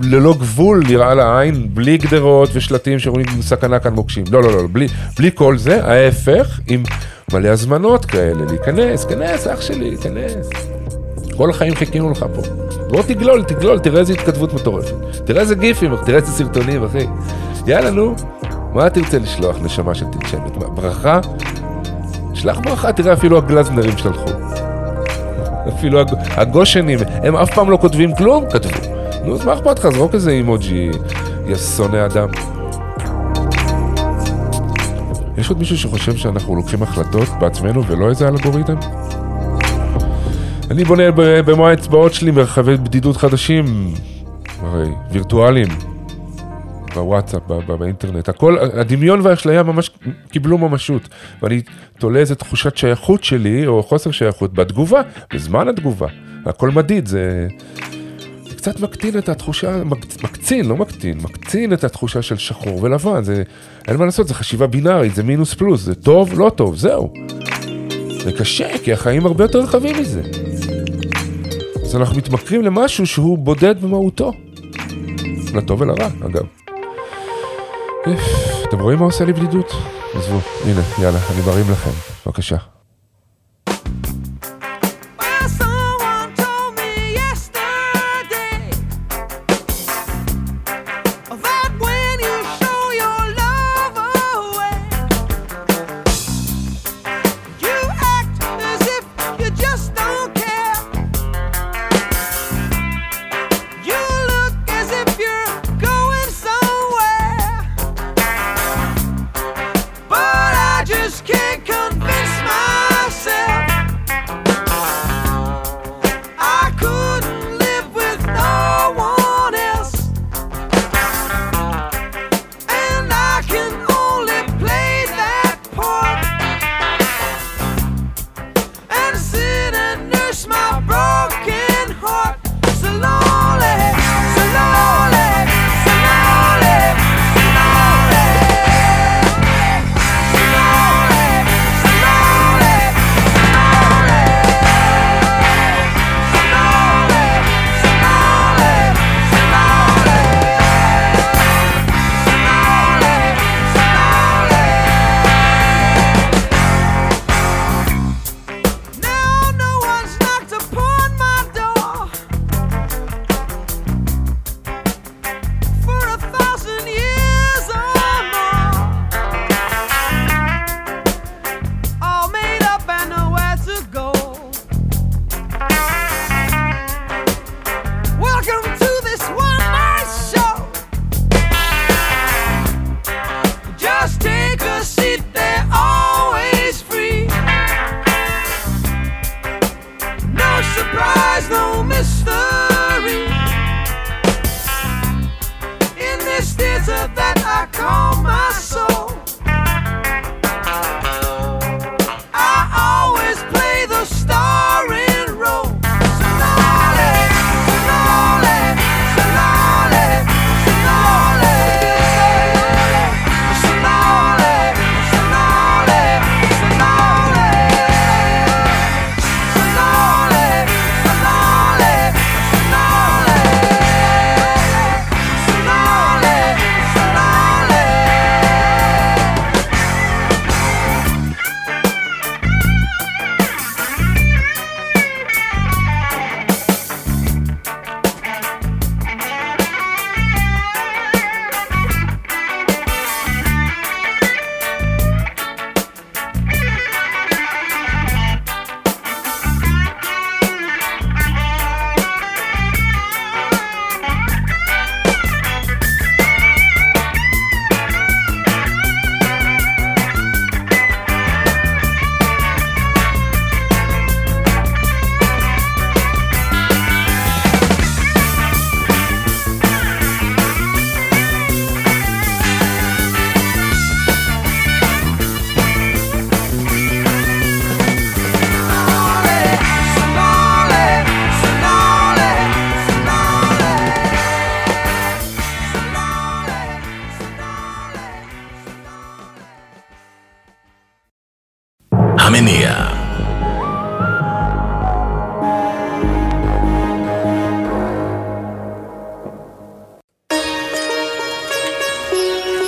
ללא 0.00 0.34
גבול 0.38 0.82
נראה 0.88 1.14
לעין, 1.14 1.68
בלי 1.74 1.96
גדרות 1.96 2.50
ושלטים 2.52 2.98
שאומרים 2.98 3.26
סכנה 3.40 3.78
כאן 3.78 3.92
מוקשים. 3.92 4.24
לא, 4.30 4.42
לא, 4.42 4.52
לא, 4.52 4.68
בלי, 4.72 4.86
בלי 5.18 5.30
כל 5.34 5.58
זה, 5.58 5.84
ההפך, 5.84 6.60
עם 6.66 6.82
מלא 7.32 7.48
הזמנות 7.48 8.04
כאלה, 8.04 8.44
להיכנס, 8.50 9.04
כנס, 9.04 9.46
אח 9.46 9.60
שלי, 9.60 9.96
כנס. 10.02 10.50
כל 11.36 11.50
החיים 11.50 11.74
חיכינו 11.74 12.10
לך 12.10 12.26
פה. 12.34 12.42
בוא 12.88 13.02
תגלול, 13.02 13.42
תגלול, 13.42 13.78
תראה 13.78 14.00
איזה 14.00 14.12
התכתבות 14.12 14.54
מטורפת. 14.54 14.94
תראה 15.24 15.40
איזה 15.40 15.54
גיפים, 15.54 15.96
תראה 16.06 16.16
איזה 16.16 16.32
סרטונים, 16.32 16.84
אחי. 16.84 17.06
יאללה, 17.66 17.90
נו, 17.90 18.14
מה 18.74 18.90
תרצה 18.90 19.18
לשלוח, 19.18 19.56
נשמה 19.62 19.94
של 19.94 20.06
תנשמת? 20.06 20.56
ברכה? 20.56 21.20
שלח 22.34 22.58
ברכה, 22.58 22.92
תראה, 22.92 23.12
אפילו 23.12 23.38
הגלזנרים 23.38 23.98
שלחו. 23.98 24.30
אפילו 25.76 26.00
הג... 26.00 26.08
הגושנים, 26.30 26.98
הם 27.22 27.36
אף 27.36 27.54
פעם 27.54 27.70
לא 27.70 27.76
כותבים 27.76 28.14
כלום, 28.16 28.44
כתבו. 28.50 28.91
נו, 29.24 29.34
אז 29.34 29.44
מה 29.44 29.54
אכפת 29.54 29.78
לך? 29.78 29.88
זרוק 29.88 30.14
איזה 30.14 30.30
אימוג'י, 30.30 30.90
יא 31.46 31.56
שונא 31.56 32.06
אדם. 32.06 32.28
יש 35.38 35.48
עוד 35.48 35.58
מישהו 35.58 35.78
שחושב 35.78 36.16
שאנחנו 36.16 36.56
לוקחים 36.56 36.82
החלטות 36.82 37.28
בעצמנו 37.40 37.86
ולא 37.86 38.08
איזה 38.08 38.28
אלגוריתם? 38.28 38.76
אני 40.70 40.84
בונה 40.84 41.02
במו 41.46 41.68
האצבעות 41.68 42.14
שלי 42.14 42.30
מרחבי 42.30 42.76
בדידות 42.76 43.16
חדשים, 43.16 43.94
הרי 44.60 44.88
וירטואליים, 45.10 45.68
בוואטסאפ, 46.94 47.42
באינטרנט, 47.78 48.28
הכל, 48.28 48.58
הדמיון 48.58 49.20
והאשליה 49.20 49.62
ממש 49.62 49.90
קיבלו 50.30 50.58
ממשות, 50.58 51.08
ואני 51.42 51.62
תולה 51.98 52.18
איזה 52.18 52.34
תחושת 52.34 52.76
שייכות 52.76 53.24
שלי, 53.24 53.66
או 53.66 53.82
חוסר 53.82 54.10
שייכות, 54.10 54.54
בתגובה, 54.54 55.00
בזמן 55.34 55.68
התגובה, 55.68 56.06
הכל 56.46 56.70
מדיד, 56.70 57.06
זה... 57.06 57.48
קצת 58.62 58.80
מקטין 58.80 59.18
את 59.18 59.28
התחושה, 59.28 59.84
מק- 59.84 60.24
מקצין, 60.24 60.68
לא 60.68 60.76
מקטין, 60.76 61.18
מקצין 61.22 61.72
את 61.72 61.84
התחושה 61.84 62.22
של 62.22 62.36
שחור 62.38 62.82
ולבן, 62.82 63.24
זה, 63.24 63.42
אין 63.88 63.96
מה 63.96 64.04
לעשות, 64.04 64.28
זה 64.28 64.34
חשיבה 64.34 64.66
בינארית, 64.66 65.14
זה 65.14 65.22
מינוס 65.22 65.54
פלוס, 65.54 65.80
זה 65.80 65.94
טוב, 65.94 66.38
לא 66.38 66.50
טוב, 66.56 66.76
זהו. 66.76 67.12
זה 68.24 68.32
קשה, 68.32 68.78
כי 68.84 68.92
החיים 68.92 69.26
הרבה 69.26 69.44
יותר 69.44 69.58
רחבים 69.58 69.96
מזה. 70.00 70.22
אז 71.82 71.96
אנחנו 71.96 72.16
מתמכרים 72.16 72.62
למשהו 72.62 73.06
שהוא 73.06 73.38
בודד 73.38 73.82
במהותו. 73.82 74.32
לטוב 75.54 75.80
ולרע, 75.80 76.08
אגב. 76.26 76.44
אתם 78.68 78.80
רואים 78.80 78.98
מה 78.98 79.04
עושה 79.04 79.24
לי 79.24 79.32
בדידות? 79.32 79.72
עזבו, 80.14 80.40
הנה, 80.64 80.80
יאללה, 81.02 81.18
אני 81.30 81.40
מרים 81.46 81.70
לכם. 81.70 81.90
בבקשה. 82.26 82.56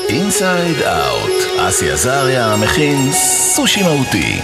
אינסייד 0.09 0.83
אאוט, 0.83 1.59
אסי 1.61 1.91
עזריה 1.91 2.57
מכין 2.57 3.13
סושי 3.13 3.83
מהותי. 3.83 4.41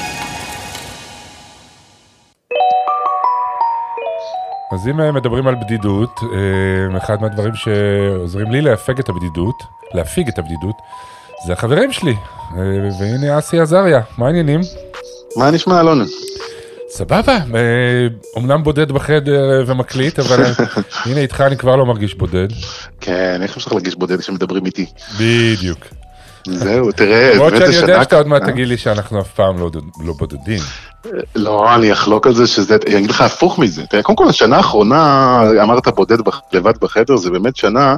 אז 4.72 4.88
אם 4.88 5.14
מדברים 5.14 5.46
על 5.46 5.54
בדידות, 5.54 6.20
אה, 6.22 6.98
אחד 6.98 7.22
מהדברים 7.22 7.54
שעוזרים 7.54 8.50
לי 8.50 8.60
להפיג 8.60 8.98
את 8.98 9.08
הבדידות, 9.08 9.62
להפיג 9.94 10.28
את 10.28 10.38
הבדידות, 10.38 10.76
זה 11.46 11.52
החברים 11.52 11.92
שלי. 11.92 12.14
אה, 12.56 12.62
והנה 13.00 13.38
אסי 13.38 13.60
עזריה, 13.60 14.00
מה 14.18 14.26
העניינים? 14.26 14.60
מה 15.36 15.50
נשמע, 15.50 15.80
אלון? 15.80 16.06
סבבה, 16.90 17.36
אה, 17.54 18.06
אומנם 18.36 18.62
בודד 18.62 18.92
בחדר 18.92 19.50
אה, 19.50 19.62
ומקליט, 19.66 20.18
אבל 20.18 20.44
אה, 20.44 20.52
הנה 21.06 21.20
איתך 21.20 21.40
אני 21.40 21.56
כבר 21.56 21.76
לא 21.76 21.86
מרגיש 21.86 22.14
בודד. 22.14 22.48
כן, 23.00 23.40
איך 23.42 23.56
אפשר 23.56 23.70
להרגיש 23.70 23.94
בודד 23.94 24.20
כשמדברים 24.20 24.66
איתי? 24.66 24.86
בדיוק. 25.20 25.78
זהו, 26.46 26.92
תראה, 26.92 27.34
למרות 27.34 27.52
שאני 27.56 27.74
יודע. 27.74 28.02
שאתה 28.02 28.16
עוד 28.16 28.26
מעט 28.26 28.42
אה? 28.42 28.46
תגיד 28.46 28.68
לי 28.68 28.76
שאנחנו 28.76 29.20
אף 29.20 29.30
פעם 29.34 29.58
לא 29.58 29.70
לא 30.04 30.12
בודדים. 30.12 30.60
לא, 31.36 31.74
אני 31.74 31.92
אחלוק 31.92 32.26
על 32.26 32.34
זה 32.34 32.46
שזה, 32.46 32.76
אני 32.86 32.98
אגיד 32.98 33.10
לך 33.10 33.20
הפוך 33.20 33.58
מזה. 33.58 33.86
תראה, 33.86 34.02
קודם 34.02 34.16
כל, 34.16 34.28
השנה 34.28 34.56
האחרונה, 34.56 35.42
אמרת 35.62 35.88
בודד 35.88 36.16
לבד 36.52 36.78
בחדר, 36.80 37.16
זה 37.16 37.30
באמת 37.30 37.56
שנה 37.56 37.96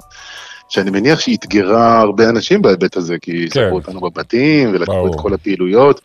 שאני 0.69 0.91
מניח 0.91 1.21
שהיא 1.21 1.37
אתגרה 1.41 2.01
הרבה 2.01 2.29
אנשים 2.29 2.63
בהיבט 2.63 2.97
הזה, 2.97 3.17
כי 3.21 3.49
כן. 3.51 3.61
סגרו 3.61 3.75
אותנו 3.75 4.01
בבתים, 4.01 4.71
ולקחו. 4.75 5.07
את 5.07 5.21
כל 5.21 5.35
הפעילויות. 5.35 6.01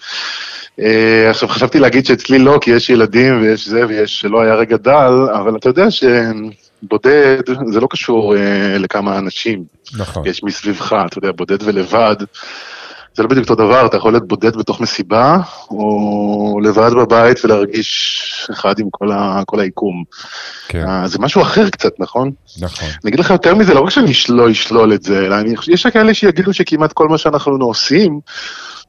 אה, 0.80 1.30
עכשיו, 1.30 1.50
חשבתי 1.50 1.80
להגיד 1.80 2.06
שאצלי 2.06 2.40
לא, 2.40 2.58
כי 2.62 2.72
יש 2.72 2.90
ילדים 2.90 3.42
ויש 3.42 3.68
זה, 3.68 3.88
ויש, 3.88 4.20
שלא 4.20 4.42
היה 4.42 4.56
רגע 4.56 4.78
דל, 4.78 5.28
אבל 5.34 5.56
אתה 5.56 5.70
יודע 5.70 5.92
שבודד, 5.92 7.42
זה 7.72 7.80
לא 7.80 7.88
קשור 7.90 8.36
אה, 8.36 8.78
לכמה 8.78 9.18
אנשים. 9.18 9.64
נכון. 9.98 10.28
יש 10.28 10.44
מסביבך, 10.44 10.96
אתה 11.06 11.18
יודע, 11.18 11.32
בודד 11.32 11.64
ולבד. 11.64 12.16
זה 13.18 13.24
לא 13.24 13.30
בדיוק 13.30 13.50
אותו 13.50 13.64
דבר, 13.64 13.86
אתה 13.86 13.98
יכול 13.98 14.14
להיות 14.14 14.28
בודד 14.28 14.56
בתוך 14.56 14.82
מסיבה, 14.82 15.38
או 15.70 16.60
לבד 16.64 16.92
בבית 16.94 17.46
ולהרגיש 17.46 18.48
אחד 18.52 18.80
עם 18.80 18.88
כל, 18.92 19.12
ה, 19.12 19.42
כל 19.46 19.60
היקום. 19.60 20.04
כן, 20.68 20.88
אה, 20.88 21.08
זה 21.08 21.20
משהו 21.20 21.42
אחר 21.42 21.70
קצת, 21.70 21.92
נכון? 22.00 22.32
נכון. 22.62 22.90
אני 22.90 23.10
אגיד 23.10 23.20
לך 23.20 23.30
יותר 23.30 23.56
מזה, 23.56 23.74
לא 23.74 23.80
רק 23.80 23.90
שאני 23.90 24.12
לא 24.30 24.52
אשלול 24.52 24.94
את 24.94 25.04
זה, 25.04 25.20
אלא 25.20 25.36
אני, 25.40 25.56
יש 25.68 25.88
כאלה 25.88 26.14
שיגידו 26.14 26.54
שכמעט 26.54 26.94
כל 26.94 27.08
מה 27.08 27.18
שאנחנו 27.18 27.66
עושים, 27.66 28.20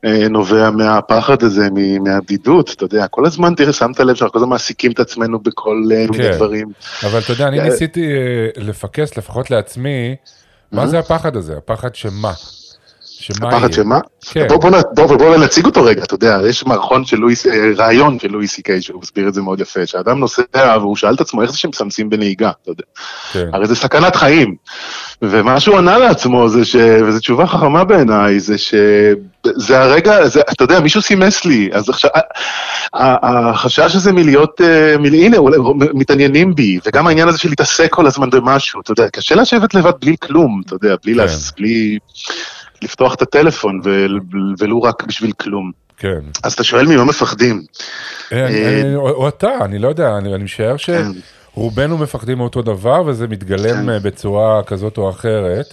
אה, 0.05 0.29
נובע 0.29 0.71
מהפחד 0.71 1.43
הזה, 1.43 1.69
מהבדידות, 2.05 2.73
אתה 2.73 2.85
יודע, 2.85 3.07
כל 3.07 3.27
הזמן, 3.27 3.55
תראה, 3.55 3.73
שמת 3.73 4.01
לב 4.01 4.15
שאנחנו 4.15 4.33
כל 4.33 4.39
הזמן 4.39 4.51
מעסיקים 4.51 4.93
את 4.93 5.01
עצמנו 5.01 5.39
בכל 5.39 5.83
אה, 5.93 6.07
מיני 6.11 6.25
כן. 6.25 6.37
דברים. 6.37 6.69
אבל 7.03 7.19
אתה 7.19 7.33
יודע, 7.33 7.49
אני 7.49 7.61
ניסיתי 7.61 8.07
לפקס 8.57 9.17
לפחות 9.17 9.51
לעצמי, 9.51 10.17
מה 10.73 10.87
זה 10.87 10.99
הפחד 10.99 11.37
הזה? 11.37 11.57
הפחד 11.57 11.95
שמה? 11.95 12.33
שמה 13.21 13.49
הפחד? 13.49 13.73
שמה? 13.73 13.99
כן. 14.31 14.47
בוא, 14.49 14.57
בוא, 14.57 14.71
בוא, 14.95 15.17
בוא 15.17 15.37
נציג 15.37 15.65
אותו 15.65 15.85
רגע, 15.85 16.03
אתה 16.03 16.15
יודע, 16.15 16.39
יש 16.49 16.67
מערכון 16.67 17.05
של 17.05 17.17
לואיס, 17.17 17.47
אה, 17.47 17.71
רעיון 17.77 18.19
של 18.19 18.31
לואיס 18.31 18.53
סי-קיי, 18.53 18.83
שהוא 18.83 19.01
מסביר 19.03 19.29
את 19.29 19.35
זה 19.35 19.43
מאוד 19.43 19.61
יפה, 19.61 19.87
שאדם 19.87 20.19
נוסע 20.19 20.77
והוא 20.81 20.97
שאל 20.97 21.15
את 21.15 21.21
עצמו 21.21 21.43
איך 21.43 21.51
זה 21.51 21.59
שמסמסים 21.59 22.11
בנהיגה, 22.11 22.51
אתה 22.63 22.71
יודע, 22.71 22.85
כן, 23.33 23.51
הרי 23.53 23.67
זה 23.67 23.75
סכנת 23.75 24.17
חיים. 24.17 24.55
ומה 25.23 25.61
שהוא 25.61 25.79
ענה 25.79 25.99
לעצמו 25.99 26.49
זה 26.49 26.65
ש... 26.65 26.77
וזו 26.77 27.21
תשובה 27.21 27.47
חכמה 27.47 27.85
בעיניי, 27.85 28.41
זה 28.41 28.59
שזה 28.59 29.81
הרגע, 29.81 30.29
זה, 30.29 30.41
אתה 30.41 30.65
יודע, 30.65 30.81
מישהו 30.81 31.03
סימס 31.03 31.45
לי, 31.45 31.69
אז 31.73 31.89
עכשיו, 31.89 32.11
החשש 32.95 33.97
הזה 33.97 34.13
מלהיות, 34.13 34.61
אה, 34.61 34.99
מל... 34.99 35.15
הנה, 35.15 35.37
אולי 35.37 35.57
מתעניינים 35.95 36.55
בי, 36.55 36.79
וגם 36.87 37.07
העניין 37.07 37.29
הזה 37.29 37.39
של 37.39 37.49
להתעסק 37.49 37.93
כל 37.93 38.07
הזמן 38.07 38.31
במשהו, 38.31 38.81
אתה 38.81 38.93
יודע, 38.93 39.09
קשה 39.09 39.35
לשבת 39.35 39.75
לבד 39.75 39.93
בלי 40.01 40.17
כלום, 40.23 40.63
אתה 40.67 40.75
יודע, 40.75 40.95
בלי, 41.05 41.13
כן. 41.13 41.19
להס... 41.19 41.53
בלי 41.57 41.99
לפתוח 42.83 43.15
את 43.15 43.23
הטלפון. 43.23 43.81
ולו 44.59 44.83
רק 44.83 45.05
בשביל 45.05 45.33
כלום. 45.33 45.73
כן. 45.99 46.21
אז 46.43 46.53
אתה 46.53 46.65
שואל 46.65 46.87
ממה 46.87 47.05
מפחדים. 47.05 47.63
אה, 48.33 48.49
אה, 48.49 48.95
או 48.97 49.29
אתה, 49.29 49.59
אני 49.65 49.79
לא 49.79 49.89
יודע, 49.89 50.19
אני 50.19 50.45
משער 50.45 50.77
כן. 50.79 51.03
שרובנו 51.55 51.99
מפחדים 51.99 52.39
מאותו 52.39 52.63
דבר, 52.63 53.03
וזה 53.07 53.29
מתגלם 53.29 53.83
כן. 53.83 53.89
אה, 53.89 53.99
בצורה 53.99 54.63
כזאת 54.63 54.99
או 54.99 55.11
אחרת. 55.11 55.67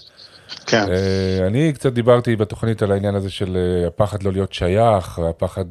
כן, 0.66 0.86
אני 1.48 1.74
קצת 1.74 1.94
דיברתי 1.94 2.36
בתוכנית 2.36 2.82
על 2.84 2.92
העניין 2.92 3.16
הזה 3.16 3.30
של 3.30 3.58
הפחד 3.88 4.24
לא 4.24 4.32
להיות 4.32 4.54
שייך, 4.54 5.20
הפחד 5.20 5.66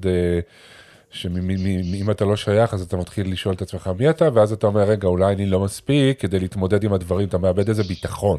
שאם 1.11 2.11
אתה 2.11 2.25
לא 2.25 2.37
שייך 2.37 2.75
אז 2.75 2.83
אתה 2.83 2.97
מתחיל 2.97 3.33
לשאול 3.33 3.55
את 3.55 3.63
עצמך 3.63 3.91
מי 3.99 4.11
אתה, 4.11 4.29
ואז 4.35 4.53
אתה 4.53 4.67
אומר, 4.67 4.81
רגע, 4.81 5.09
אולי 5.09 5.35
אני 5.35 5.47
לא 5.47 5.61
מספיק 5.61 6.21
כדי 6.21 6.39
להתמודד 6.39 6.85
עם 6.85 6.93
הדברים, 6.93 7.29
אתה 7.29 7.39
מאבד 7.39 7.69
איזה 7.69 7.83
ביטחון. 7.83 8.39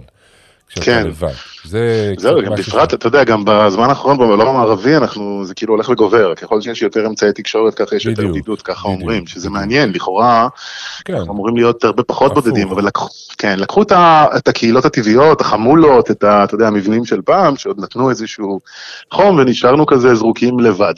כשאתה 0.69 0.85
כן. 0.85 1.07
לבד. 1.07 1.33
זה 1.63 2.13
זהו, 2.17 2.41
גם 2.45 2.55
בפרט, 2.55 2.93
אתה 2.93 3.07
יודע, 3.07 3.23
גם 3.23 3.43
בזמן 3.45 3.89
האחרון 3.89 4.17
בעולם 4.17 4.47
המערבי, 4.47 4.95
אנחנו, 4.95 5.45
זה 5.45 5.55
כאילו 5.55 5.73
הולך 5.73 5.89
וגובר. 5.89 6.35
ככל 6.35 6.61
שיש 6.61 6.81
יותר 6.81 7.05
אמצעי 7.05 7.33
תקשורת, 7.33 7.75
ככה 7.75 7.95
יש 7.95 8.05
יותר 8.05 8.27
בדידות, 8.27 8.61
ככה 8.61 8.87
בדיוק, 8.87 9.01
אומרים, 9.01 9.27
שזה. 9.27 9.49
מעניין, 9.49 9.91
לכאורה, 9.91 10.47
כן, 11.05 11.17
אמורים 11.17 11.55
להיות 11.55 11.83
הרבה 11.83 12.03
פחות 12.03 12.31
הפוך. 12.31 12.43
בודדים, 12.43 12.69
אבל 12.71 12.85
לקחו, 12.85 13.09
כן, 13.37 13.59
לקחו 13.59 13.81
את, 13.81 13.91
ה, 13.91 14.25
את 14.37 14.47
הקהילות 14.47 14.85
הטבעיות, 14.85 15.41
החמולות, 15.41 16.11
את 16.11 16.23
ה, 16.23 16.43
אתה 16.43 16.55
יודע, 16.55 16.67
המבנים 16.67 17.05
של 17.05 17.21
פעם, 17.21 17.57
שעוד 17.57 17.79
נתנו 17.79 18.09
איזשהו 18.09 18.59
חום, 19.11 19.37
ונשארנו 19.37 19.85
כזה 19.85 20.15
זרוקים 20.15 20.59
לבד. 20.59 20.93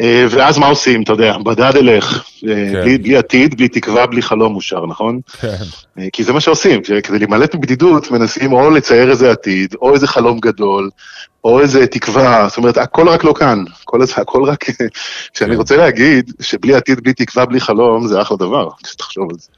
אה, 0.00 0.26
ואז 0.30 0.58
מה 0.58 0.66
עושים, 0.66 1.02
אתה 1.02 1.12
יודע, 1.12 1.38
בדד 1.38 1.76
אלך, 1.76 2.24
אה, 2.48 2.54
כן. 2.72 2.82
בלי, 2.84 2.98
בלי 2.98 3.16
עתיד, 3.16 3.56
בלי 3.56 3.68
תקווה, 3.68 4.06
בלי 4.06 4.22
חלום 4.22 4.52
מאושר, 4.52 4.86
נכון? 4.86 5.20
כן, 5.40 5.56
אה, 5.98 6.06
כי 6.12 6.24
זה 6.24 6.32
מה 6.32 6.40
שעושים, 6.40 6.80
כדי 6.82 7.18
להימלט 7.18 7.54
מבדידות 7.54 8.10
מנסים 8.10 8.52
או 8.52 8.70
לצייר 8.70 9.10
איזה 9.10 9.30
עתיד, 9.30 9.74
או 9.82 9.94
איזה 9.94 10.06
חלום 10.06 10.40
גדול, 10.40 10.90
או 11.44 11.60
איזה 11.60 11.86
תקווה, 11.86 12.46
זאת 12.48 12.56
אומרת, 12.56 12.76
הכל 12.76 13.08
רק 13.08 13.24
לא 13.24 13.34
כאן, 13.38 13.64
הכל, 13.82 14.00
הכל 14.16 14.42
רק... 14.44 14.64
כשאני 15.34 15.50
כן. 15.50 15.56
רוצה 15.56 15.76
להגיד 15.76 16.32
שבלי 16.40 16.74
עתיד, 16.74 17.00
בלי 17.00 17.12
תקווה, 17.12 17.46
בלי 17.46 17.60
חלום, 17.60 18.06
זה 18.06 18.22
אחלה 18.22 18.36
דבר, 18.36 18.68
כשתחשוב 18.82 19.30
על 19.30 19.36
זה. 19.38 19.48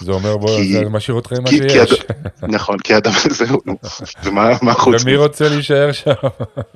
זה 0.00 0.12
אומר, 0.12 0.36
בוא, 0.36 0.56
כי- 0.56 0.72
זה 0.72 0.84
משאיר 0.90 1.14
אותך 1.16 1.32
עם 1.32 1.42
מה 1.42 1.50
שיש. 1.50 1.90
הד- 1.92 1.98
נכון, 2.54 2.78
כי 2.78 2.94
האדם, 2.94 3.10
זהו, 3.38 3.60
נו, 3.66 3.76
ומה 4.24 4.50
מה 4.62 4.74
חוץ 4.74 5.02
ומי 5.02 5.12
מזה? 5.12 5.22
רוצה 5.22 5.48
להישאר 5.48 5.92
שם? 5.92 6.12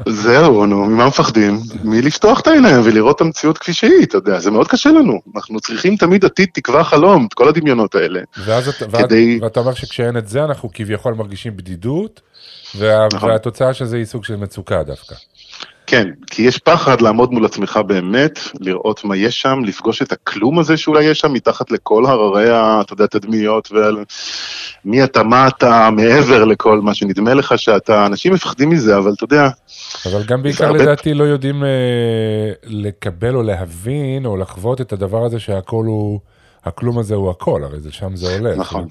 זהו, 0.09 0.67
נו, 0.67 0.77
ממה 0.87 1.07
מפחדים? 1.07 1.61
מלפתוח 1.85 2.41
את 2.41 2.47
העיניים 2.47 2.81
ולראות 2.85 3.17
את 3.17 3.21
המציאות 3.21 3.59
כפי 3.59 3.73
שהיא, 3.73 4.03
אתה 4.05 4.17
יודע, 4.17 4.39
זה 4.41 4.51
מאוד 4.51 4.69
קשה 4.69 4.91
לנו. 4.91 5.21
אנחנו 5.37 5.61
צריכים 5.61 5.97
תמיד 5.97 6.25
עתיד, 6.25 6.49
תקווה, 6.55 6.85
חלום, 6.85 7.27
את 7.29 7.35
כל 7.35 7.49
הדמיונות 7.49 7.95
האלה. 7.95 8.21
ואז 8.45 8.69
כדי- 9.09 9.39
ואתה 9.43 9.61
אומר 9.61 9.75
שכשאין 9.75 10.17
את 10.17 10.29
זה, 10.29 10.45
אנחנו 10.45 10.71
כביכול 10.73 11.15
מרגישים 11.15 11.57
בדידות, 11.57 12.21
וה, 12.79 13.07
נכון. 13.13 13.31
והתוצאה 13.31 13.75
של 13.75 13.85
זה 13.85 13.97
היא 13.97 14.05
סוג 14.05 14.25
של 14.25 14.37
מצוקה 14.37 14.83
דווקא. 14.83 15.15
כן, 15.95 16.09
כי 16.31 16.43
יש 16.43 16.59
פחד 16.59 17.01
לעמוד 17.01 17.33
מול 17.33 17.45
עצמך 17.45 17.81
באמת, 17.87 18.39
לראות 18.61 19.05
מה 19.05 19.17
יש 19.17 19.41
שם, 19.41 19.61
לפגוש 19.65 20.03
את 20.03 20.13
הכלום 20.13 20.59
הזה 20.59 20.77
שאולי 20.77 21.05
יש 21.05 21.21
שם, 21.21 21.33
מתחת 21.33 21.71
לכל 21.71 22.07
הררי, 22.07 22.51
אתה 22.81 22.93
יודע, 22.93 23.05
התדמיות, 23.05 23.73
ועל 23.73 24.05
מי 24.85 25.05
אתה, 25.05 25.23
מה 25.23 25.49
אתה, 25.49 25.89
מעבר 25.93 26.45
לכל 26.45 26.81
מה 26.81 26.95
שנדמה 26.95 27.35
לך 27.35 27.59
שאתה, 27.59 28.07
אנשים 28.07 28.33
מפחדים 28.33 28.71
מזה, 28.71 28.97
אבל 28.97 29.13
אתה 29.13 29.25
יודע, 29.25 29.49
אבל 30.07 30.23
גם 30.23 30.43
בעיקר 30.43 30.67
הרבה- 30.67 30.79
לדעתי 30.79 31.15
לא 31.15 31.25
יודעים 31.25 31.65
אה, 31.65 31.69
לקבל 32.65 33.35
או 33.35 33.43
להבין 33.43 34.27
או 34.27 34.37
לחוות 34.37 34.81
את 34.81 34.93
הדבר 34.93 35.25
הזה 35.25 35.41
שהכל 35.41 35.85
הוא, 35.87 36.21
הכלום 36.65 36.99
הזה 36.99 37.15
הוא 37.15 37.31
הכל, 37.31 37.65
הרי 37.65 37.81
זה 37.81 37.93
שם 37.93 38.17
זה 38.17 38.35
עולה. 38.35 38.57
נכון. 38.57 38.87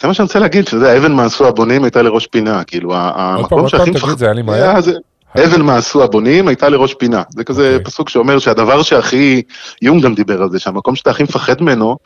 זה 0.00 0.08
מה 0.08 0.14
שאני 0.14 0.24
רוצה 0.24 0.38
להגיד, 0.38 0.64
שאתה 0.64 0.76
יודע, 0.76 0.98
אבן 0.98 1.12
מה 1.12 1.24
עשו 1.24 1.46
הבונים 1.48 1.84
הייתה 1.84 2.02
לראש 2.02 2.26
פינה, 2.26 2.64
כאילו, 2.64 2.94
ה- 2.94 3.06
עוד 3.08 3.14
פעם, 3.14 3.38
המקום 3.38 3.60
עוד 3.60 3.68
שהכי 3.68 3.84
פעם, 3.84 3.92
תגיד, 3.92 4.04
מפחד... 4.04 4.18
זה 4.18 4.24
היה 4.24 4.34
לי 4.34 4.42
מהר. 4.42 4.80
אבן 5.36 5.62
מה 5.62 5.76
עשו 5.76 6.02
הבונים 6.02 6.48
הייתה 6.48 6.68
לראש 6.68 6.94
פינה. 6.94 7.22
זה 7.30 7.44
כזה 7.44 7.72
אוקיי. 7.72 7.84
פסוק 7.84 8.08
שאומר 8.08 8.38
שהדבר 8.38 8.82
שהכי, 8.82 9.42
יונג 9.82 10.02
גם 10.02 10.14
דיבר 10.14 10.42
על 10.42 10.50
זה, 10.50 10.58
שהמקום 10.58 10.96
שאתה 10.96 11.10
הכי 11.10 11.22
מפחד 11.22 11.62
ממנו, 11.62 11.96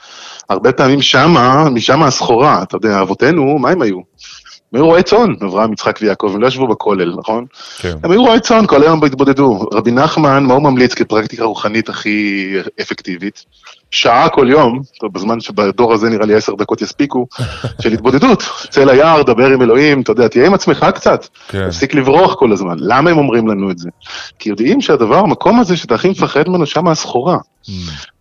הרבה 0.48 0.72
פעמים 0.72 1.02
שמה, 1.02 1.68
משמה 1.70 2.06
הסחורה, 2.06 2.62
אתה 2.62 2.76
יודע, 2.76 3.00
אבותינו, 3.00 3.58
מה 3.58 3.70
הם 3.70 3.82
היו? 3.82 3.96
הם 3.96 4.80
היו 4.80 4.86
רועי 4.86 5.02
צאן, 5.02 5.34
אברהם, 5.44 5.72
יצחק 5.72 5.98
ויעקב, 6.02 6.30
הם 6.34 6.40
לא 6.40 6.46
ישבו 6.46 6.66
בכולל, 6.68 7.14
נכון? 7.18 7.44
כן. 7.78 7.96
הם 8.04 8.10
היו 8.10 8.22
רועי 8.22 8.40
צאן, 8.40 8.66
כל 8.66 8.82
היום 8.82 9.04
התבודדו. 9.04 9.68
רבי 9.72 9.90
נחמן, 9.90 10.44
מה 10.44 10.54
הוא 10.54 10.62
ממליץ 10.62 10.94
כפרקטיקה 10.94 11.44
רוחנית 11.44 11.88
הכי 11.88 12.48
אפקטיבית? 12.80 13.44
שעה 13.92 14.28
כל 14.28 14.46
יום, 14.50 14.82
טוב, 15.00 15.12
בזמן 15.12 15.40
שבדור 15.40 15.92
הזה 15.92 16.10
נראה 16.10 16.26
לי 16.26 16.34
עשר 16.34 16.54
דקות 16.54 16.82
יספיקו, 16.82 17.26
של 17.82 17.92
התבודדות. 17.92 18.42
צא 18.70 18.84
ליער, 18.84 19.22
דבר 19.22 19.46
עם 19.46 19.62
אלוהים, 19.62 20.00
אתה 20.00 20.12
יודע, 20.12 20.28
תהיה 20.28 20.46
עם 20.46 20.54
עצמך 20.54 20.86
קצת. 20.94 21.26
כן. 21.48 21.68
תפסיק 21.68 21.94
לברוח 21.94 22.34
כל 22.34 22.52
הזמן. 22.52 22.76
למה 22.78 23.10
הם 23.10 23.18
אומרים 23.18 23.48
לנו 23.48 23.70
את 23.70 23.78
זה? 23.78 23.90
כי 24.38 24.48
יודעים 24.48 24.80
שהדבר, 24.80 25.18
המקום 25.18 25.60
הזה 25.60 25.76
שאתה 25.76 25.94
הכי 25.94 26.08
מפחד 26.08 26.48
ממנו, 26.48 26.66
שם 26.66 26.88
הסחורה. 26.88 27.36
Mm. 27.36 27.70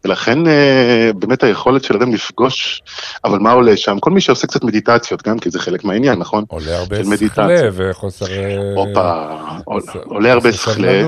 ולכן 0.06 0.48
אה, 0.48 1.12
באמת 1.16 1.44
היכולת 1.44 1.84
של 1.84 1.96
אדם 1.96 2.14
לפגוש, 2.14 2.82
אבל 3.26 3.40
מה 3.40 3.52
עולה 3.52 3.78
שם? 3.78 4.00
כל 4.00 4.12
מי 4.12 4.22
שעושה 4.22 4.48
קצת 4.48 4.64
מדיטציות, 4.64 5.28
גם 5.28 5.40
כי 5.40 5.50
זה 5.50 5.60
חלק 5.60 5.84
מהעניין, 5.84 6.20
נכון? 6.20 6.44
עולה 6.48 6.78
הרבה 6.78 7.18
שכלה. 7.18 7.60
וחוסר... 7.74 8.26
אה, 8.26 8.58
הופה, 8.76 9.26
עולה 10.06 10.32
הרבה 10.32 10.54
שכלה. 10.54 11.04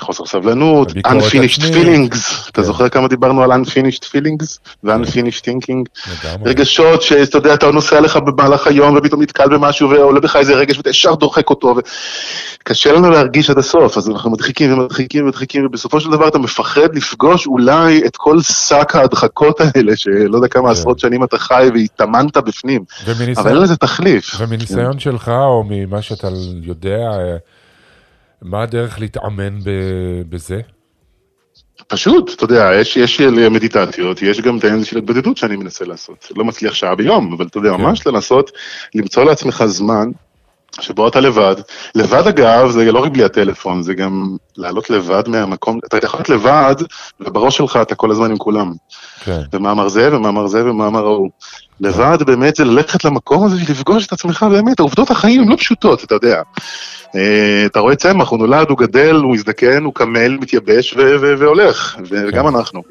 חוסר 0.00 0.26
סבלנות, 0.26 0.92
unfinished 0.92 1.60
feelings, 1.60 2.16
אתה 2.50 2.52
כן. 2.52 2.62
זוכר 2.62 2.88
כמה 2.88 3.08
דיברנו 3.08 3.42
על 3.42 3.52
unfinished 3.52 4.04
feelings 4.04 4.58
ו-unfinished 4.84 5.42
thinking? 5.44 6.04
רגשות 6.44 7.02
שאתה 7.02 7.38
יודע, 7.38 7.54
אתה 7.54 7.70
נוסע 7.70 8.00
לך 8.00 8.16
במהלך 8.16 8.66
היום 8.66 8.96
ופתאום 8.96 9.22
נתקל 9.22 9.48
במשהו 9.48 9.90
ועולה 9.90 10.20
בך 10.20 10.36
איזה 10.36 10.54
רגש 10.54 10.76
ואתה 10.76 10.90
ישר 10.90 11.14
דוחק 11.14 11.50
אותו. 11.50 11.74
וקשה 12.60 12.92
לנו 12.92 13.10
להרגיש 13.10 13.50
עד 13.50 13.58
הסוף, 13.58 13.96
אז 13.96 14.10
אנחנו 14.10 14.30
מדחיקים 14.30 14.72
ומדחיקים 14.72 15.24
ומדחיקים, 15.24 15.66
ובסופו 15.66 16.00
של 16.00 16.10
דבר 16.10 16.28
אתה 16.28 16.38
מפחד 16.38 16.96
לפגוש 16.96 17.46
אולי 17.46 18.02
את 18.06 18.16
כל 18.16 18.40
שק 18.42 18.92
ההדחקות 18.94 19.60
האלה, 19.60 19.96
שלא 19.96 20.36
יודע 20.36 20.48
כמה 20.48 20.64
כן. 20.64 20.72
עשרות 20.72 20.98
שנים 20.98 21.24
אתה 21.24 21.38
חי 21.38 21.68
והתאמנת 21.74 22.36
בפנים, 22.36 22.84
אבל 23.36 23.50
אין 23.50 23.56
לזה 23.56 23.76
תחליף. 23.76 24.34
ומניסיון 24.38 24.98
שלך, 24.98 25.28
או 25.28 25.64
ממה 25.68 26.02
שאתה 26.02 26.28
יודע, 26.62 26.98
אה, 26.98 27.36
מה 28.42 28.62
הדרך 28.62 29.00
להתאמן 29.00 29.58
בזה? 30.28 30.60
פשוט, 31.88 32.34
אתה 32.34 32.44
יודע, 32.44 32.70
יש, 32.80 32.96
יש 32.96 33.20
מדיטציות, 33.20 34.22
יש 34.22 34.40
גם 34.40 34.58
את 34.58 34.64
העניין 34.64 34.84
של 34.84 34.98
התבודדות 34.98 35.36
שאני 35.36 35.56
מנסה 35.56 35.84
לעשות. 35.84 36.32
לא 36.36 36.44
מצליח 36.44 36.74
שעה 36.74 36.94
ביום, 36.94 37.32
אבל 37.32 37.46
אתה 37.46 37.58
יודע, 37.58 37.70
כן. 37.70 37.82
ממש 37.82 38.06
לנסות 38.06 38.50
למצוא 38.94 39.24
לעצמך 39.24 39.64
זמן 39.66 40.10
שבו 40.80 41.08
אתה 41.08 41.20
לבד. 41.20 41.56
לבד 41.94 42.26
אגב, 42.26 42.70
זה 42.70 42.92
לא 42.92 42.98
רק 42.98 43.12
בלי 43.12 43.24
הטלפון, 43.24 43.82
זה 43.82 43.94
גם 43.94 44.36
לעלות 44.56 44.90
לבד 44.90 45.28
מהמקום, 45.28 45.78
אתה 45.86 46.06
יכול 46.06 46.18
להיות 46.20 46.28
לבד, 46.28 46.74
ובראש 47.20 47.56
שלך 47.56 47.78
אתה 47.82 47.94
כל 47.94 48.10
הזמן 48.10 48.30
עם 48.30 48.36
כולם. 48.36 48.72
כן. 49.24 49.40
ומה 49.52 49.70
אמר 49.70 49.88
זה, 49.88 50.16
ומה 50.16 50.28
אמר 50.28 50.46
זה, 50.46 50.70
ומה 50.70 50.86
אמר 50.86 51.06
ההוא. 51.06 51.30
לבד 51.80 52.18
באמת 52.26 52.56
זה 52.56 52.64
ללכת 52.64 53.04
למקום 53.04 53.46
הזה 53.46 53.56
לפגוש 53.68 54.06
את 54.06 54.12
עצמך 54.12 54.46
באמת, 54.50 54.80
העובדות 54.80 55.10
החיים 55.10 55.42
הן 55.42 55.48
לא 55.48 55.56
פשוטות, 55.56 56.04
אתה 56.04 56.14
יודע. 56.14 56.42
אה, 57.16 57.66
אתה 57.66 57.80
רואה 57.80 57.96
צמח, 57.96 58.28
הוא 58.28 58.38
נולד, 58.38 58.70
הוא 58.70 58.78
גדל, 58.78 59.14
הוא 59.14 59.34
מזדקן, 59.34 59.84
הוא 59.84 59.94
קמל, 59.94 60.38
מתייבש 60.40 60.94
והולך, 61.38 61.96
וגם 62.10 62.48
כן. 62.48 62.56
אנחנו. 62.56 62.82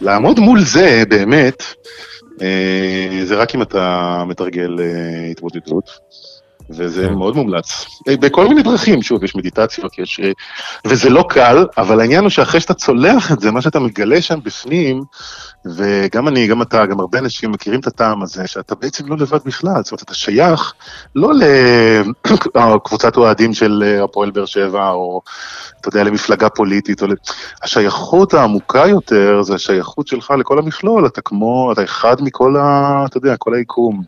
לעמוד 0.00 0.40
מול 0.40 0.60
זה, 0.60 1.02
באמת, 1.08 1.62
אה, 2.42 3.24
זה 3.24 3.34
רק 3.34 3.54
אם 3.54 3.62
אתה 3.62 4.24
מתרגל 4.26 4.76
אה, 4.80 5.30
התמודדות, 5.30 5.90
וזה 6.76 7.06
כן. 7.08 7.14
מאוד 7.14 7.36
מומלץ. 7.36 7.86
אה, 8.08 8.16
בכל 8.16 8.48
מיני 8.48 8.62
דרכים, 8.62 9.02
שוב, 9.02 9.24
יש 9.24 9.36
מדיטציות, 9.36 9.98
יש... 9.98 10.20
אה, 10.20 10.30
וזה 10.86 11.10
לא 11.10 11.24
קל, 11.28 11.66
אבל 11.78 12.00
העניין 12.00 12.22
הוא 12.22 12.30
שאחרי 12.30 12.60
שאתה 12.60 12.74
צולח 12.74 13.32
את 13.32 13.40
זה, 13.40 13.50
מה 13.50 13.62
שאתה 13.62 13.80
מגלה 13.80 14.22
שם 14.22 14.38
בפנים, 14.44 15.02
וגם 15.76 16.28
אני, 16.28 16.46
גם 16.46 16.62
אתה, 16.62 16.86
גם 16.86 17.00
הרבה 17.00 17.18
אנשים 17.18 17.52
מכירים 17.52 17.80
את 17.80 17.86
הטעם 17.86 18.22
הזה, 18.22 18.46
שאתה 18.46 18.74
בעצם 18.74 19.06
לא 19.08 19.16
לבד 19.16 19.38
בכלל, 19.44 19.82
זאת 19.82 19.92
אומרת, 19.92 20.02
אתה 20.02 20.14
שייך 20.14 20.74
לא 21.14 21.30
לקבוצת 22.74 23.16
אוהדים 23.22 23.54
של 23.54 23.82
אה, 23.86 24.04
הפועל 24.04 24.30
באר 24.30 24.44
שבע, 24.44 24.90
או 24.90 25.20
אתה 25.80 25.88
יודע, 25.88 26.04
למפלגה 26.04 26.48
פוליטית, 26.48 27.02
או. 27.02 27.08
השייכות 27.62 28.34
העמוקה 28.34 28.86
יותר 28.86 29.42
זה 29.42 29.54
השייכות 29.54 30.06
שלך 30.08 30.30
לכל 30.38 30.58
המכלול, 30.58 31.06
אתה 31.06 31.20
כמו, 31.20 31.72
אתה 31.72 31.84
אחד 31.84 32.16
מכל 32.20 32.56
ה... 32.56 33.04
אתה 33.06 33.16
יודע, 33.16 33.36
כל 33.36 33.54
היקום. 33.54 34.02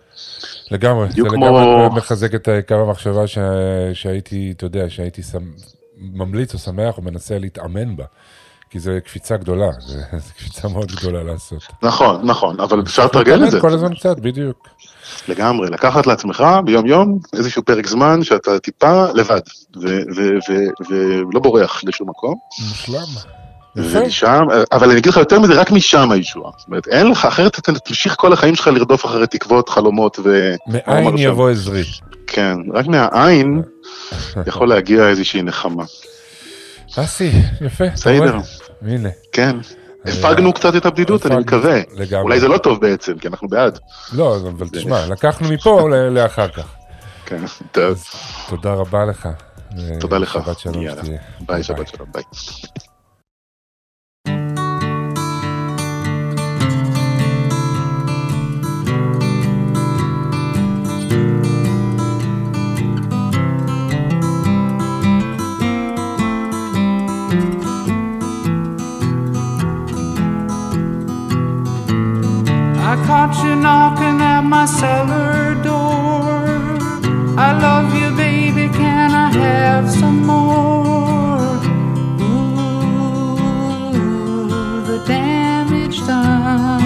לגמרי, 0.71 1.09
זה 1.11 1.23
לגמרי 1.23 1.39
כמו- 1.39 1.91
מחזק 1.97 2.35
את 2.35 2.49
קו 2.69 2.75
המחשבה 2.75 3.27
ש... 3.27 3.39
שהייתי, 3.93 4.53
אתה 4.57 4.67
יודע, 4.67 4.85
שהייתי 4.89 5.23
שמ... 5.23 5.39
ממליץ 5.97 6.55
או 6.55 6.59
שמח 6.59 6.99
או 6.99 7.03
מנסה 7.03 7.39
להתאמן 7.39 7.97
בה. 7.97 8.05
כי 8.71 8.81
זו 8.81 8.91
קפיצה 9.05 9.37
גדולה, 9.37 9.71
זו 10.25 10.33
קפיצה 10.37 10.69
מאוד 10.69 10.93
גדולה 10.93 11.23
לעשות. 11.23 11.63
נכון, 11.83 12.27
נכון, 12.27 12.61
אבל 12.61 12.81
אפשר 12.81 13.05
לתרגל 13.05 13.45
את 13.45 13.51
זה. 13.51 13.61
כל 13.61 13.73
הזמן 13.73 13.95
קצת, 13.95 14.19
בדיוק. 14.21 14.69
לגמרי, 15.29 15.71
לקחת 15.71 16.07
לעצמך 16.07 16.45
ביום-יום 16.65 17.19
איזשהו 17.33 17.63
פרק 17.65 17.87
זמן 17.87 18.23
שאתה 18.23 18.59
טיפה 18.59 19.05
לבד, 19.15 19.41
ולא 20.91 21.41
בורח 21.41 21.85
לשום 21.85 22.09
מקום. 22.09 22.35
מושלם. 22.69 23.44
יפה. 23.77 23.99
ומשם, 23.99 24.43
אבל 24.73 24.91
אני 24.91 24.99
אגיד 24.99 25.13
לך 25.13 25.17
יותר 25.17 25.41
מזה, 25.41 25.61
רק 25.61 25.71
משם 25.71 26.11
הישועה. 26.11 26.51
זאת 26.59 26.67
אומרת, 26.67 26.89
אין 26.89 27.11
לך, 27.11 27.25
אחרת 27.25 27.59
אתה 27.59 27.73
תמשיך 27.73 28.15
כל 28.19 28.33
החיים 28.33 28.55
שלך 28.55 28.67
לרדוף 28.67 29.05
אחרי 29.05 29.27
תקוות, 29.27 29.69
חלומות 29.69 30.19
ו... 30.25 30.55
מאין. 30.67 31.19
יבוא 31.19 31.51
עזרי. 31.51 31.83
כן, 32.27 32.57
רק 32.75 32.87
מהעין 32.87 33.63
יכול 34.47 34.69
להגיע 34.69 35.09
איזושהי 35.09 35.43
נחמה. 35.43 35.85
אסי, 36.97 37.31
יפה. 37.61 37.85
בסדר. 37.95 38.39
הנה. 38.83 39.09
כן. 39.33 39.57
הפגנו 40.05 40.53
קצת 40.53 40.77
את 40.77 40.87
הבדידות, 40.87 41.27
אני 41.27 41.37
מקווה. 41.37 41.81
לגמרי. 41.97 42.23
אולי 42.23 42.41
זה 42.41 42.49
לא 42.49 42.59
טוב 42.59 42.81
בעצם, 42.81 43.19
כי 43.19 43.29
אנחנו 43.29 43.49
בעד. 43.49 43.79
לא, 44.13 44.37
אבל 44.37 44.69
תשמע, 44.69 45.07
לקחנו 45.07 45.49
מפה 45.49 45.89
לאחר 46.11 46.49
כך. 46.49 46.67
כן, 47.27 47.45
טוב. 47.73 48.05
תודה 48.49 48.73
רבה 48.73 49.05
לך. 49.05 49.29
תודה 50.01 50.19
לך. 50.19 50.33
שבת 50.33 50.59
שלום. 50.59 50.75
שתהיה. 50.75 51.19
ביי, 51.41 51.63
שבת 51.63 51.89
שלום, 51.89 52.09
ביי. 52.13 52.23
Caught 73.07 73.37
you 73.45 73.55
knocking 73.55 74.21
at 74.21 74.43
my 74.43 74.65
cellar 74.65 75.55
door. 75.63 76.47
I 77.37 77.51
love 77.67 77.95
you, 77.95 78.11
baby. 78.17 78.69
Can 78.73 79.11
I 79.13 79.29
have 79.31 79.91
some 79.91 80.21
more? 80.27 81.59
Ooh, 82.23 83.37
the 84.91 84.99
damage 85.07 85.99
done. 86.07 86.83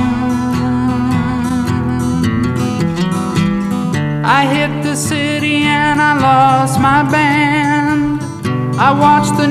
I 4.25 4.41
hit 4.55 4.83
the 4.83 4.97
city 4.97 5.57
and 5.63 6.01
I 6.01 6.13
lost 6.19 6.81
my 6.81 7.03
band. 7.15 8.23
I 8.79 8.91
watched 8.93 9.37
the 9.37 9.47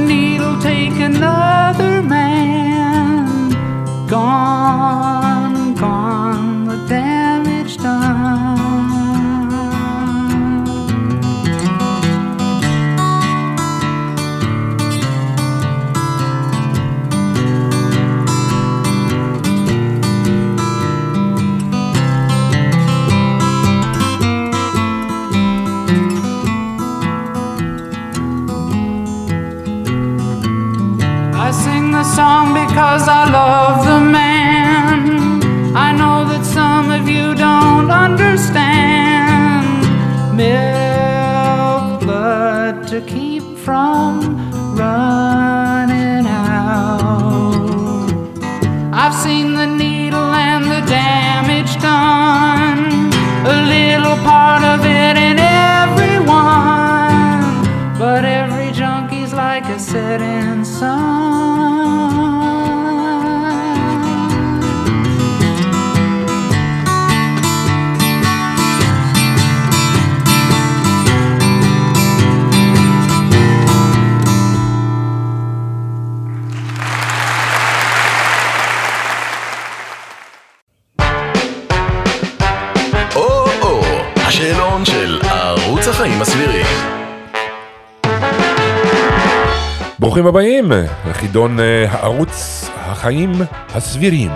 ברוכים 90.17 90.36
הבאים 90.36 90.71
לחידון 91.10 91.60
אה, 91.60 91.86
הערוץ 91.89 92.65
החיים 92.75 93.32
הסבירים. 93.75 94.32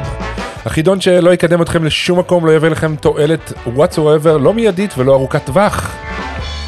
החידון 0.65 1.01
שלא 1.01 1.33
יקדם 1.33 1.61
אתכם 1.61 1.83
לשום 1.83 2.19
מקום, 2.19 2.45
לא 2.45 2.51
יביא 2.51 2.69
לכם 2.69 2.95
תועלת 2.95 3.53
whatsoever, 3.77 4.37
לא 4.41 4.53
מיידית 4.53 4.93
ולא 4.97 5.13
ארוכת 5.13 5.45
טווח. 5.45 5.95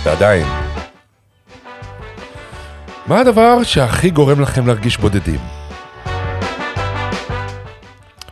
ועדיין. 0.04 0.48
מה 3.08 3.20
הדבר 3.20 3.64
שהכי 3.64 4.10
גורם 4.10 4.42
לכם 4.42 4.68
להרגיש 4.68 4.98
בודדים? 4.98 5.40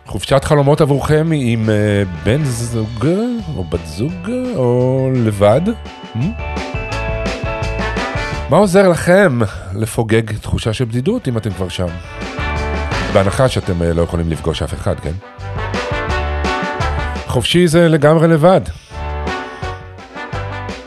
חופשת 0.06 0.44
חלומות 0.44 0.82
עבורכם 0.82 1.28
היא 1.32 1.54
עם 1.54 1.70
אה, 1.70 2.04
בן 2.24 2.44
זוג 2.44 3.08
או 3.58 3.64
בת 3.64 3.86
זוג 3.86 4.32
או 4.56 5.10
לבד? 5.16 5.62
Hmm? 6.16 6.71
מה 8.52 8.58
עוזר 8.58 8.90
לכם 8.90 9.40
לפוגג 9.76 10.32
תחושה 10.42 10.74
של 10.74 10.86
בדידות 10.86 11.28
אם 11.28 11.38
אתם 11.38 11.50
כבר 11.52 11.70
שם? 11.70 11.88
בהנחה 13.14 13.50
שאתם 13.50 13.82
אה, 13.82 13.94
לא 13.94 14.02
יכולים 14.02 14.30
לפגוש 14.30 14.62
אף 14.62 14.74
אחד, 14.74 14.96
כן? 15.00 15.12
חופשי 17.28 17.68
זה 17.68 17.88
לגמרי 17.90 18.28
לבד. 18.28 18.62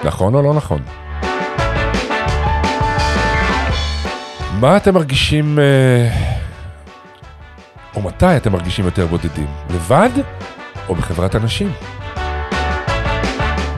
נכון 0.04 0.34
או 0.34 0.42
לא 0.42 0.54
נכון? 0.54 0.82
מה 4.60 4.76
אתם 4.76 4.94
מרגישים, 4.94 5.58
אה, 5.58 6.08
או 7.96 8.02
מתי 8.02 8.36
אתם 8.36 8.52
מרגישים 8.52 8.84
יותר 8.84 9.06
בודדים? 9.06 9.48
לבד 9.70 10.10
או 10.88 10.94
בחברת 10.94 11.36
אנשים? 11.36 11.72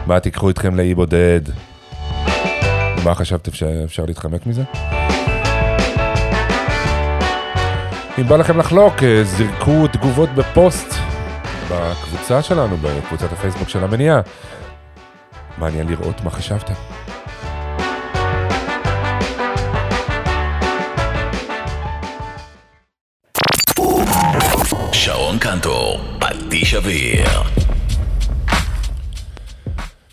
מה 0.07 0.21
תיקחו 0.21 0.49
איתכם 0.49 0.77
לאי 0.77 0.95
בודד? 0.95 1.41
מה 3.07 3.15
חשבתם 3.15 3.53
שאפשר 3.53 4.05
להתחמק 4.05 4.47
מזה? 4.47 4.63
אם 8.19 8.29
בא 8.29 8.37
לכם 8.37 8.59
לחלוק, 8.59 9.03
אה, 9.03 9.25
זרקו 9.25 9.87
תגובות 9.93 10.29
בפוסט 10.31 10.95
בקבוצה 11.71 12.43
שלנו, 12.43 12.77
בקבוצת 12.77 13.33
הפייסבוק 13.33 13.69
של 13.69 13.85
המניעה. 13.85 14.21
מעניין 15.59 15.89
לראות 15.89 16.21
מה 16.25 16.31
חשבתם. 16.31 16.75
שרון 24.93 25.39
קנטור, 25.39 26.01
פטיש 26.19 26.75
אוויר. 26.75 27.29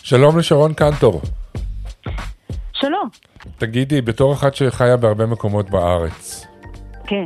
שלום 0.03 0.39
לשרון 0.39 0.73
קנטור. 0.73 1.21
שלום. 2.83 3.09
תגידי, 3.57 4.01
בתור 4.01 4.33
אחת 4.33 4.55
שחיה 4.55 4.97
בהרבה 4.97 5.25
מקומות 5.25 5.69
בארץ, 5.69 6.47
כן. 7.07 7.25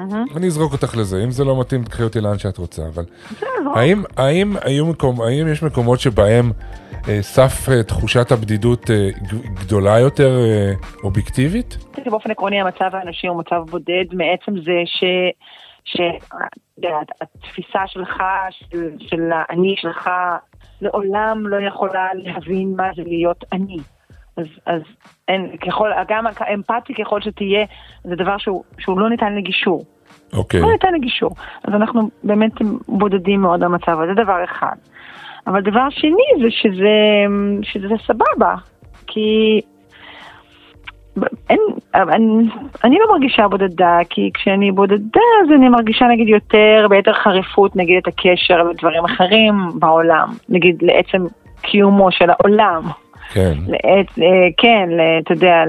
אהה. 0.00 0.22
אני 0.36 0.46
אזרוק 0.46 0.72
אותך 0.72 0.96
לזה, 0.96 1.24
אם 1.24 1.30
זה 1.30 1.44
לא 1.44 1.60
מתאים, 1.60 1.84
תקחי 1.84 2.02
אותי 2.02 2.20
לאן 2.20 2.38
שאת 2.38 2.58
רוצה, 2.58 2.82
אבל... 2.94 3.04
האם, 3.74 4.02
האם, 4.16 4.54
היו 4.64 4.86
מקום, 4.86 5.22
האם 5.22 5.48
יש 5.48 5.62
מקומות 5.62 6.00
שבהם 6.00 6.52
אה, 7.08 7.22
סף 7.22 7.68
אה, 7.68 7.82
תחושת 7.82 8.32
הבדידות 8.32 8.90
אה, 8.90 9.08
גדולה 9.54 9.98
יותר 9.98 10.38
אה, 10.38 10.72
אובייקטיבית? 11.04 11.76
שבאופן 12.04 12.30
עקרוני 12.30 12.60
המצב 12.60 12.90
האנשי 12.92 13.26
הוא 13.26 13.38
מצב 13.38 13.62
בודד 13.70 14.04
מעצם 14.12 14.60
זה 14.64 14.82
ש... 14.84 15.04
שהתפיסה 15.84 17.80
שלך, 17.86 18.22
של, 18.50 18.90
של 18.98 19.30
האני 19.32 19.74
שלך, 19.76 20.10
לעולם 20.80 21.46
לא 21.46 21.56
יכולה 21.66 22.08
להבין 22.14 22.74
מה 22.76 22.88
זה 22.96 23.02
להיות 23.06 23.44
אני. 23.52 23.76
אז, 24.36 24.46
אז 24.66 24.82
אין, 25.28 25.56
ככל, 25.66 25.90
גם 26.08 26.24
אמפתי 26.54 26.94
ככל 26.94 27.20
שתהיה, 27.20 27.64
זה 28.04 28.16
דבר 28.16 28.38
שהוא, 28.38 28.64
שהוא 28.78 29.00
לא 29.00 29.10
ניתן 29.10 29.34
לגישור. 29.34 29.84
אוקיי, 30.32 30.60
לא 30.60 30.72
ניתן 30.72 30.94
לגישור. 30.94 31.30
אז 31.64 31.74
אנחנו 31.74 32.10
באמת 32.24 32.52
בודדים 32.88 33.40
מאוד 33.40 33.60
במצב 33.60 34.00
הזה, 34.00 34.14
זה 34.14 34.22
דבר 34.22 34.44
אחד. 34.44 34.76
אבל 35.46 35.60
דבר 35.60 35.90
שני 35.90 36.42
זה 36.42 36.50
שזה, 36.50 36.96
שזה 37.62 37.94
סבבה, 38.06 38.54
כי 39.06 39.60
אין, 41.50 41.58
אני, 41.94 42.48
אני 42.84 42.98
לא 42.98 43.06
מרגישה 43.12 43.48
בודדה, 43.48 43.98
כי 44.10 44.30
כשאני 44.34 44.72
בודדה 44.72 45.20
אז 45.44 45.52
אני 45.56 45.68
מרגישה 45.68 46.04
נגיד 46.04 46.28
יותר, 46.28 46.86
ביתר 46.90 47.12
חריפות 47.12 47.76
נגיד 47.76 47.96
את 48.02 48.08
הקשר 48.08 48.62
לדברים 48.62 49.04
אחרים 49.04 49.54
בעולם, 49.74 50.28
נגיד 50.48 50.76
לעצם 50.82 51.26
קיומו 51.62 52.12
של 52.12 52.30
העולם. 52.30 52.82
כן. 53.32 53.52
לעת, 53.66 54.06
אה, 54.18 54.48
כן, 54.56 54.88
ל- 54.90 55.20
אתה 55.24 55.32
יודע, 55.32 55.62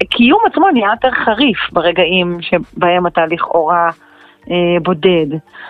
הקיום 0.00 0.40
עצמו 0.50 0.68
נהיה 0.70 0.88
יותר 0.90 1.16
חריף 1.24 1.58
ברגעים 1.72 2.38
שבהם 2.40 3.06
אתה 3.06 3.26
לכאורה 3.26 3.90
אה, 4.50 4.54
בודד. 4.82 5.26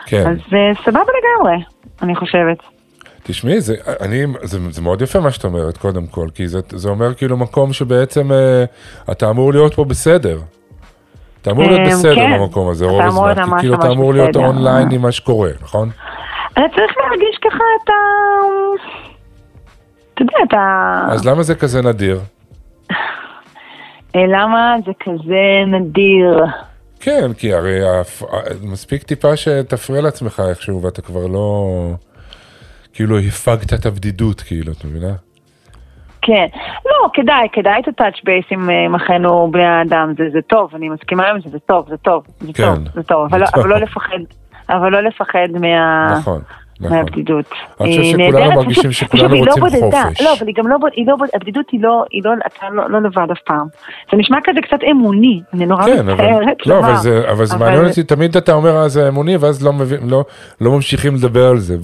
כן. 0.06 0.24
אז 0.30 0.54
אה, 0.54 0.72
סבבה 0.84 1.00
לגמרי, 1.00 1.64
אני 2.02 2.14
חושבת. 2.16 2.58
תשמעי, 3.22 3.60
זה, 3.60 3.74
אני, 4.00 4.22
זה, 4.42 4.58
זה 4.70 4.82
מאוד 4.82 5.02
יפה 5.02 5.20
מה 5.20 5.30
שאת 5.30 5.44
אומרת, 5.44 5.76
קודם 5.76 6.06
כל, 6.06 6.26
כי 6.34 6.48
זה, 6.48 6.58
זה 6.68 6.88
אומר 6.88 7.14
כאילו 7.14 7.36
מקום 7.36 7.72
שבעצם 7.72 8.32
אה, 8.32 8.64
אתה 9.12 9.30
אמור 9.30 9.52
להיות 9.52 9.74
פה 9.74 9.84
בסדר. 9.84 10.38
אתה 11.42 11.50
אמור 11.50 11.64
להיות 11.64 11.80
אה, 11.80 11.84
בסדר 11.86 12.14
כן. 12.14 12.38
במקום 12.40 12.68
הזה 12.68 12.86
רוב 12.86 13.00
הזמן, 13.02 13.34
כי 13.50 13.60
כאילו 13.60 13.74
אתה 13.74 13.90
אמור 13.90 14.12
להיות. 14.14 14.36
אונליין 14.36 14.88
עם 14.90 15.02
מה 15.02 15.12
שקורה, 15.12 15.50
נכון? 15.62 15.88
אתה 16.52 16.60
צריך 16.74 16.92
להרגיש 16.98 17.38
ככה 17.42 17.64
את 17.84 17.88
ה... 17.88 17.92
אתה. 20.50 21.00
אז 21.10 21.26
למה 21.26 21.42
זה 21.42 21.54
כזה 21.54 21.82
נדיר? 21.82 22.20
אה, 24.16 24.26
למה 24.28 24.76
זה 24.86 24.92
כזה 25.00 25.64
נדיר? 25.66 26.44
כן, 27.00 27.32
כי 27.38 27.54
הרי 27.54 28.00
הפ... 28.00 28.22
מספיק 28.62 29.02
טיפה 29.02 29.36
שתפריע 29.36 30.00
לעצמך 30.02 30.42
איכשהו 30.48 30.82
ואתה 30.82 31.02
כבר 31.02 31.26
לא... 31.26 31.66
כאילו 32.94 33.18
הפגת 33.18 33.72
את 33.74 33.86
הבדידות, 33.86 34.40
כאילו, 34.40 34.72
את 34.72 34.84
מבינה? 34.84 35.12
כן. 36.22 36.46
לא, 36.86 37.08
כדאי, 37.12 37.48
כדאי 37.52 37.80
את 37.80 38.00
ה-touch 38.00 38.18
base 38.18 38.46
עם 38.50 38.70
אה, 38.70 38.84
עם 38.84 38.94
אחינו 38.94 39.50
בני 39.52 39.64
האדם, 39.64 40.12
זה, 40.18 40.24
זה 40.32 40.38
טוב, 40.46 40.70
אני 40.74 40.88
מסכימה 40.88 41.28
עם 41.28 41.40
זה, 41.40 41.48
זה 41.50 41.58
טוב, 41.58 41.86
זה 41.88 41.96
טוב, 41.96 42.24
זה 42.40 42.52
כן, 42.52 42.64
טוב, 42.64 42.88
זה 42.94 43.02
טוב, 43.02 43.26
אבל, 43.30 43.38
זה 43.38 43.38
לא- 43.38 43.46
טוב. 43.50 43.60
אבל 43.60 43.68
לא 43.70 43.78
לפחד, 43.80 44.18
אבל 44.68 44.92
לא 44.92 45.00
לפחד 45.00 45.48
מה... 45.60 46.06
נכון, 46.18 46.40
נכון. 46.80 46.96
מהבדידות. 46.96 47.44
אני 47.80 47.98
חושב 47.98 48.18
היא 48.18 48.28
שכולנו 48.30 48.54
מרגישים 48.54 48.92
שכולנו 48.92 49.44
לא 49.44 49.52
רוצים. 49.60 49.80
חופש. 49.80 50.20
לא, 50.20 50.32
אבל 50.38 50.46
היא 50.46 50.54
גם 50.58 50.66
לא, 50.66 50.76
היא 50.92 51.06
לא, 51.06 51.16
הבדידות 51.34 51.70
היא 51.72 51.82
לא, 51.82 52.04
היא 52.10 52.22
לא, 52.24 52.30
אתה 52.46 52.66
לא, 52.72 52.90
לא 52.90 53.02
לבד 53.02 53.26
אף 53.32 53.38
פעם. 53.46 53.66
זה 54.12 54.16
נשמע 54.16 54.38
כזה 54.44 54.60
קצת 54.62 54.78
אמוני, 54.90 55.40
אני 55.54 55.66
נורא 55.66 55.84
כן, 55.84 56.10
מצטערת 56.10 56.66
לא. 56.66 56.78
אבל 56.78 57.44
זה, 57.44 57.58
מעניין 57.58 57.86
אותי, 57.86 58.02
תמיד 58.02 58.36
אתה 58.36 58.52
אומר, 58.52 58.76
אה, 58.76 58.88
זה 58.88 59.08
אמוני, 59.08 59.36
ואז 59.36 59.64
לא, 59.64 59.72
לא, 60.08 60.24
לא 60.60 60.70
ממשיכים 60.70 61.14
לדבר 61.14 61.46
על 61.48 61.58
זה. 61.58 61.76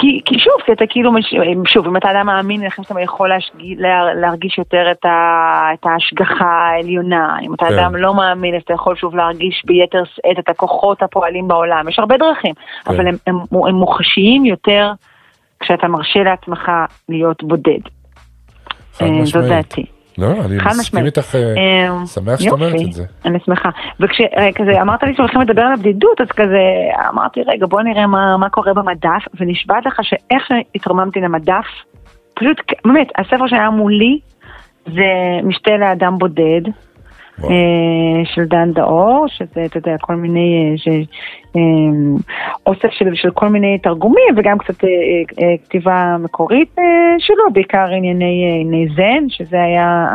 כי, 0.00 0.20
כי 0.24 0.38
שוב, 0.38 0.54
כי 0.66 0.72
אתה 0.72 0.84
כאילו, 0.88 1.12
מש- 1.12 1.34
שוב, 1.66 1.86
אם 1.86 1.96
אתה 1.96 2.10
אדם 2.10 2.26
מאמין, 2.26 2.70
חושבת 2.70 2.86
שאתה 2.88 3.00
יכול 3.00 3.28
להשג... 3.28 3.50
לה- 3.76 4.14
להרגיש 4.14 4.58
יותר 4.58 4.90
את, 4.90 5.04
ה... 5.04 5.10
את 5.74 5.86
ההשגחה 5.86 6.44
העליונה. 6.44 7.36
אם 7.42 7.54
אתה 7.54 7.66
כן. 7.66 7.78
אדם 7.78 7.96
לא 7.96 8.14
מאמין, 8.14 8.54
אז 8.54 8.62
אתה 8.64 8.74
יכול 8.74 8.96
שוב 8.96 9.16
להרגיש 9.16 9.62
ביתר 9.64 10.02
שאת 10.14 10.38
את 10.38 10.48
הכוחות 10.48 11.02
הפועלים 11.02 11.48
בעולם. 11.48 11.88
יש 11.88 11.98
הרבה 11.98 12.16
דרכים, 12.16 12.54
כן. 12.54 12.94
אבל 12.94 13.06
הם, 13.08 13.14
הם, 13.26 13.36
הם 13.68 13.74
מוחשיים 13.74 14.44
יותר 14.44 14.92
כשאתה 15.60 15.88
מרשה 15.88 16.22
לעצמך 16.22 16.70
להיות 17.08 17.42
בודד. 17.44 17.80
חד 18.92 19.06
אה, 19.06 19.10
משמעית. 19.22 19.48
דעתי. 19.48 19.84
לא, 20.20 20.26
אני 20.44 20.56
מסכים. 20.56 21.06
איתך, 21.06 21.34
אה, 21.34 21.40
אה, 21.40 22.06
שמח 22.06 22.40
שאת 22.40 22.52
אומרת 22.52 22.74
את 22.88 22.92
זה. 22.92 23.04
אני 23.24 23.38
שמחה. 23.44 23.70
וכשכזה 24.00 24.82
אמרת 24.82 25.02
לי 25.02 25.14
שהולכים 25.16 25.40
לדבר 25.40 25.62
על 25.62 25.72
הבדידות, 25.72 26.20
אז 26.20 26.28
כזה 26.28 26.62
אמרתי, 27.08 27.40
רגע, 27.46 27.66
בוא 27.66 27.82
נראה 27.82 28.06
מה, 28.06 28.36
מה 28.36 28.48
קורה 28.50 28.74
במדף, 28.74 29.22
ונשבעת 29.40 29.86
לך 29.86 30.00
שאיך 30.02 30.42
שהתרוממתי 30.48 31.20
למדף, 31.20 31.66
פשוט, 32.34 32.60
באמת, 32.84 33.08
הספר 33.18 33.46
שהיה 33.46 33.70
מולי 33.70 34.18
זה 34.86 35.40
משתה 35.42 35.76
לאדם 35.76 36.18
בודד, 36.18 36.60
וואו. 37.40 37.52
אה, 37.52 38.24
של 38.24 38.44
דן 38.44 38.72
דאור, 38.72 39.26
שזה, 39.28 39.64
אתה 39.64 39.78
יודע, 39.78 39.96
כל 40.00 40.14
מיני, 40.14 40.72
אה, 40.72 40.78
ש, 40.78 40.88
אה, 41.56 41.60
אוסף 42.66 42.90
של, 42.90 43.14
של 43.14 43.30
כל 43.30 43.48
מיני 43.48 43.78
תרגומים 43.78 44.34
וגם 44.36 44.58
קצת 44.58 44.84
כתיבה 45.64 46.16
מקורית 46.18 46.76
שלו, 47.18 47.52
בעיקר 47.52 47.86
ענייני, 47.96 48.60
ענייני 48.60 48.94
זן, 48.96 49.28
שזה 49.28 49.62
היה 49.62 50.06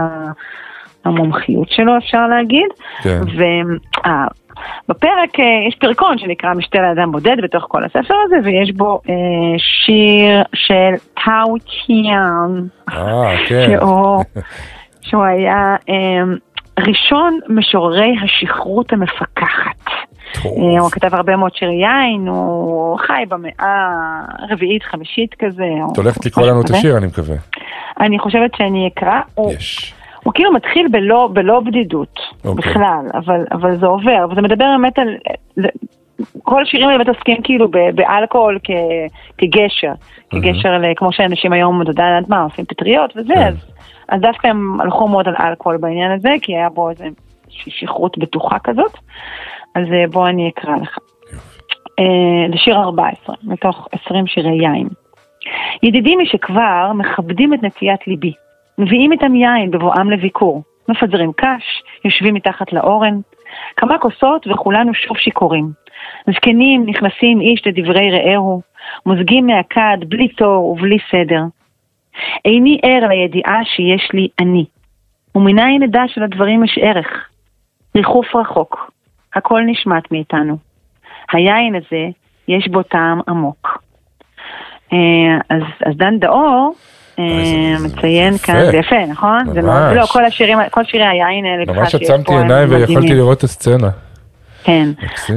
המומחיות 1.06 1.70
שלו, 1.70 1.98
אפשר 1.98 2.28
להגיד. 2.28 2.68
כן. 3.04 3.22
ובפרק 4.88 5.40
יש 5.68 5.76
פרקון 5.80 6.18
שנקרא 6.18 6.54
משתה 6.54 6.82
לאדם 6.82 7.12
בודד 7.12 7.36
בתוך 7.44 7.66
כל 7.68 7.84
הספר 7.84 8.16
הזה, 8.26 8.36
ויש 8.44 8.72
בו 8.72 9.02
אה, 9.10 9.14
שיר 9.58 10.44
של 10.54 11.06
טאו 11.14 11.56
קיאן. 11.66 12.68
אה, 12.92 13.38
כן. 13.48 13.68
שהוא, 13.80 14.24
שהוא 15.08 15.24
היה 15.24 15.76
אה, 15.90 16.24
ראשון 16.80 17.40
משוררי 17.50 18.16
השכרות 18.24 18.94
המפקחת. 18.94 19.86
אה, 20.46 20.52
הוא 20.80 20.92
כתב 20.92 21.16
הרבה 21.16 21.36
מאוד 21.36 21.56
שירי 21.56 21.74
יין, 21.74 22.28
הוא 22.28 23.00
חי 23.00 23.24
במאה 23.30 23.90
הרביעית, 24.40 24.84
חמישית 24.84 25.36
כזה. 25.40 25.64
את 25.92 25.98
הולכת 25.98 26.26
לקרוא 26.26 26.48
לנו 26.48 26.62
את 26.62 26.70
השיר, 26.70 26.98
אני 26.98 27.08
מקווה. 27.08 27.36
אני 28.00 28.20
חושבת 28.20 28.52
שאני 28.58 28.90
אקרא. 28.94 29.20
יש. 29.52 29.94
הוא 30.24 30.34
כאילו 30.34 30.54
מתחיל 30.54 30.88
בלא, 30.92 31.30
בלא 31.34 31.60
בדידות 31.60 32.20
אוקיי. 32.46 32.72
בכלל, 32.72 33.06
אבל, 33.14 33.46
אבל 33.52 33.78
זה 33.78 33.86
עובר, 33.86 34.26
וזה 34.32 34.42
מדבר 34.42 34.66
באמת 34.78 35.00
על... 35.00 35.18
כל 36.44 36.62
השירים 36.62 36.88
האלה 36.88 37.04
מתעסקים 37.04 37.38
כאילו 37.44 37.68
באלכוהול 37.96 38.60
כ, 38.64 38.70
כגשר, 39.38 39.92
כגשר, 40.30 40.70
ל- 40.78 40.94
כמו 40.96 41.12
שאנשים 41.12 41.54
היום, 41.54 41.82
אתה 41.82 41.90
יודע, 41.92 42.04
יודעת 42.04 42.30
מה, 42.30 42.44
עושים 42.44 42.66
פטריות 42.66 43.14
וזה, 43.18 43.34
כן. 43.34 43.48
אז, 43.48 43.56
אז 44.10 44.22
דווקא 44.22 44.48
הם 44.48 44.82
הלכו 44.82 45.08
מאוד 45.08 45.28
על 45.28 45.36
אלכוהול 45.39 45.78
בעניין 45.78 46.12
הזה, 46.12 46.30
כי 46.41 46.56
היה 46.56 46.70
בו 46.70 46.89
איזו 46.89 47.06
שכרות 47.50 48.18
בטוחה 48.18 48.60
כזאת, 48.60 48.98
אז 49.76 49.84
אה, 49.94 50.08
בוא 50.12 50.28
אני 50.28 50.50
אקרא 50.50 50.76
לך. 50.76 50.98
אה, 52.00 52.52
זה 52.52 52.58
שיר 52.58 52.78
14, 52.78 53.36
מתוך 53.44 53.88
20 53.91 54.28
שירי 54.28 54.58
יין. 54.62 54.88
ידידים 55.84 56.20
משכבר 56.20 56.91
מכבדים 56.96 57.54
את 57.54 57.63
נטיית 57.63 58.08
ליבי, 58.08 58.34
מביאים 58.78 59.12
איתם 59.12 59.36
יין 59.36 59.72
בבואם 59.72 60.12
לביקור, 60.12 60.63
מפזרים 60.89 61.32
קש, 61.38 61.84
יושבים 62.06 62.34
מתחת 62.34 62.74
לאורן, 62.74 63.20
כמה 63.78 63.98
כוסות 63.98 64.48
וכולנו 64.48 64.94
שוב 64.94 65.18
שיכורים. 65.18 65.70
זקנים 66.36 66.84
נכנסים 66.86 67.41
איש 67.41 67.68
לדברי 67.68 68.12
רעהו, 68.12 68.62
מוזגים 69.06 69.48
מהכד 69.48 69.98
בלי 70.08 70.28
תור 70.28 70.65
ובלי 70.65 70.98
סדר. 71.12 71.41
איני 72.45 72.80
ער 72.84 73.08
לידיעה 73.08 73.60
שיש 73.65 74.10
לי 74.13 74.28
אני, 74.39 74.65
ומנין 75.36 75.84
נדע 75.84 76.01
שלדברים 76.08 76.63
יש 76.63 76.80
ערך. 76.82 77.08
ריחוף 77.95 78.36
רחוק, 78.36 78.91
הכל 79.36 79.62
נשמט 79.65 80.12
מאיתנו. 80.12 80.58
היין 81.32 81.75
הזה, 81.75 82.08
יש 82.47 82.67
בו 82.67 82.84
טעם 82.84 83.19
עמוק. 83.28 83.84
אה, 84.93 84.97
אז, 85.49 85.62
אז 85.86 85.97
דן 85.97 86.19
דאור 86.19 86.75
אה, 87.19 87.75
מציין. 87.86 88.38
כאן, 88.38 88.65
זה 88.71 88.78
יפה, 88.78 89.06
נכון? 89.12 89.39
זה 89.54 89.62
מאוד, 89.62 89.82
ממש. 89.82 89.97
לא, 89.97 90.06
כל 90.06 90.25
השירים, 90.25 90.58
כל 90.71 90.84
שירי 90.84 91.08
היין 91.08 91.45
האלה, 91.45 91.63
ממש 91.73 91.95
עצמתי 91.95 92.32
עיניים 92.32 92.69
ויכולתי. 92.71 93.13
לראות 93.13 93.38
את 93.38 93.43
הסצנה. 93.43 93.89
כן. 94.63 94.89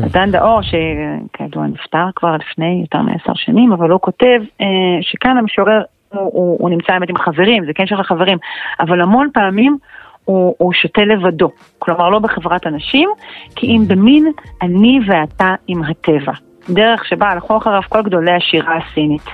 אז 0.04 0.12
דן 0.12 0.30
דאור, 0.30 0.60
שכידוע 0.62 1.66
נפטר 1.66 2.06
כבר 2.16 2.36
לפני 2.36 2.80
יותר 2.82 2.98
מעשר 2.98 3.32
שנים, 3.34 3.72
אבל 3.72 3.90
הוא 3.90 4.00
כותב 4.00 4.40
אה, 4.60 4.66
שכאן 5.00 5.36
המשורר, 5.36 5.82
הוא, 6.12 6.30
הוא, 6.32 6.56
הוא 6.60 6.70
נמצא 6.70 6.92
באמת 6.92 7.10
עם 7.10 7.18
חברים, 7.18 7.66
זה 7.66 7.72
כן 7.74 7.86
של 7.86 8.00
החברים, 8.00 8.38
אבל 8.80 9.00
המון 9.00 9.28
פעמים 9.34 9.78
הוא, 10.24 10.54
הוא 10.58 10.72
שותה 10.72 11.02
לבדו. 11.04 11.50
כלומר, 11.78 12.08
לא 12.08 12.18
בחברת 12.18 12.66
אנשים, 12.66 13.10
כי 13.56 13.66
אם 13.66 13.82
במין 13.88 14.32
אני 14.62 14.98
ואתה 15.06 15.54
עם 15.66 15.82
הטבע. 15.82 16.32
דרך 16.70 17.04
שבה 17.04 17.28
הלכו 17.28 17.56
אחריו 17.56 17.80
כל 17.88 18.02
גדולי 18.02 18.32
השירה 18.32 18.76
הסינית. 18.76 19.26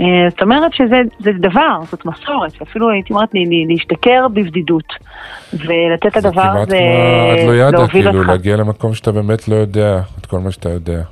אה, 0.00 0.06
זאת 0.30 0.42
אומרת 0.42 0.74
שזה 0.74 1.02
זה 1.18 1.30
דבר, 1.32 1.78
זאת 1.90 2.06
מסורת, 2.06 2.62
אפילו 2.62 2.90
הייתי 2.90 3.12
אומרת 3.12 3.34
לי, 3.34 3.64
להשתכר 3.68 4.26
בבדידות, 4.28 4.92
ולתת 5.52 6.12
זה 6.12 6.28
לדבר 6.28 6.42
כמעט 6.42 6.56
הזה 6.56 6.78
כמו 6.78 7.32
את 7.34 7.46
לא 7.46 7.54
ידע, 7.54 7.70
להוביל 7.70 8.02
כאילו, 8.02 8.18
אותך. 8.18 8.28
להגיע 8.28 8.56
למקום 8.56 8.94
שאתה 8.94 9.12
באמת 9.12 9.48
לא 9.48 9.54
יודע 9.54 10.00
את 10.20 10.26
כל 10.26 10.38
מה 10.38 10.50
שאתה 10.50 10.68
יודע. 10.68 11.02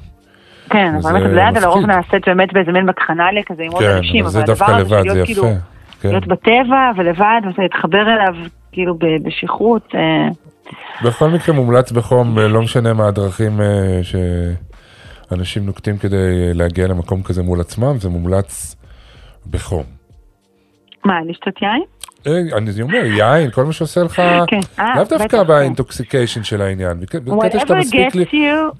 כן, 0.70 0.94
אבל 1.02 1.12
באמת 1.12 1.54
ליד. 1.54 1.62
לרוב 1.62 1.86
נעשית 1.86 2.26
באמת 2.26 2.52
באיזה 2.52 2.72
מין 2.72 2.86
בקחנליה 2.86 3.42
כזה 3.46 3.62
עם 3.62 3.72
עוד 3.72 3.82
כן, 3.82 3.90
אנשים, 3.90 4.26
אבל 4.26 4.40
הדבר 4.40 4.66
הזה 4.66 4.88
של 4.88 5.02
להיות 5.02 5.26
כאילו. 5.26 5.42
כן. 6.00 6.08
להיות 6.08 6.26
בטבע 6.26 6.90
ולבד 6.96 7.40
ולהתחבר 7.58 8.02
אליו 8.02 8.34
כאילו 8.72 8.98
בשכרות, 9.24 9.88
אה, 9.94 10.28
בכל 11.04 11.30
מקרה 11.30 11.54
מומלץ 11.54 11.92
בחום, 11.92 12.38
אה, 12.38 12.48
לא 12.48 12.62
משנה 12.62 12.92
מה 12.92 13.08
הדרכים 13.08 13.60
אה, 13.60 14.00
שאנשים 15.30 15.66
נוקטים 15.66 15.98
כדי 15.98 16.54
להגיע 16.54 16.86
למקום 16.86 17.22
כזה 17.22 17.42
מול 17.42 17.60
עצמם, 17.60 17.96
זה 17.98 18.08
מומלץ 18.08 18.76
בחום. 19.50 19.99
מה, 21.04 21.20
לשתות 21.26 21.62
יין? 21.62 21.82
אה, 22.26 22.56
אני 22.58 22.82
אומר, 22.82 23.04
יין, 23.04 23.50
כל 23.50 23.64
מה 23.64 23.72
שעושה 23.72 24.02
לך, 24.02 24.22
כן, 24.46 24.60
אה, 24.78 24.96
לאו 24.96 25.04
דווקא 25.04 25.28
כן. 25.42 25.46
באינטוקסיקיישן 25.46 26.42
של 26.42 26.62
העניין, 26.62 27.00
בק- 27.00 27.14
בקטע 27.16 27.60
שאתה 27.60 27.74
מספיק 27.74 28.14
לי, 28.14 28.24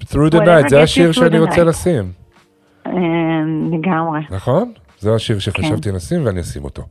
through 0.03 0.31
the 0.31 0.37
night, 0.39 0.69
זה 0.69 0.81
השיר 0.81 1.11
שאני 1.11 1.39
רוצה. 1.39 1.63
לשים, 1.63 2.11
אה, 2.87 2.91
לגמרי. 3.71 4.19
נכון? 4.29 4.73
זה 4.99 5.15
השיר 5.15 5.35
כן. 5.35 5.39
שחשבתי 5.39 5.91
לשים 5.91 6.25
ואני 6.25 6.41
אשים 6.41 6.63
אותו. 6.63 6.83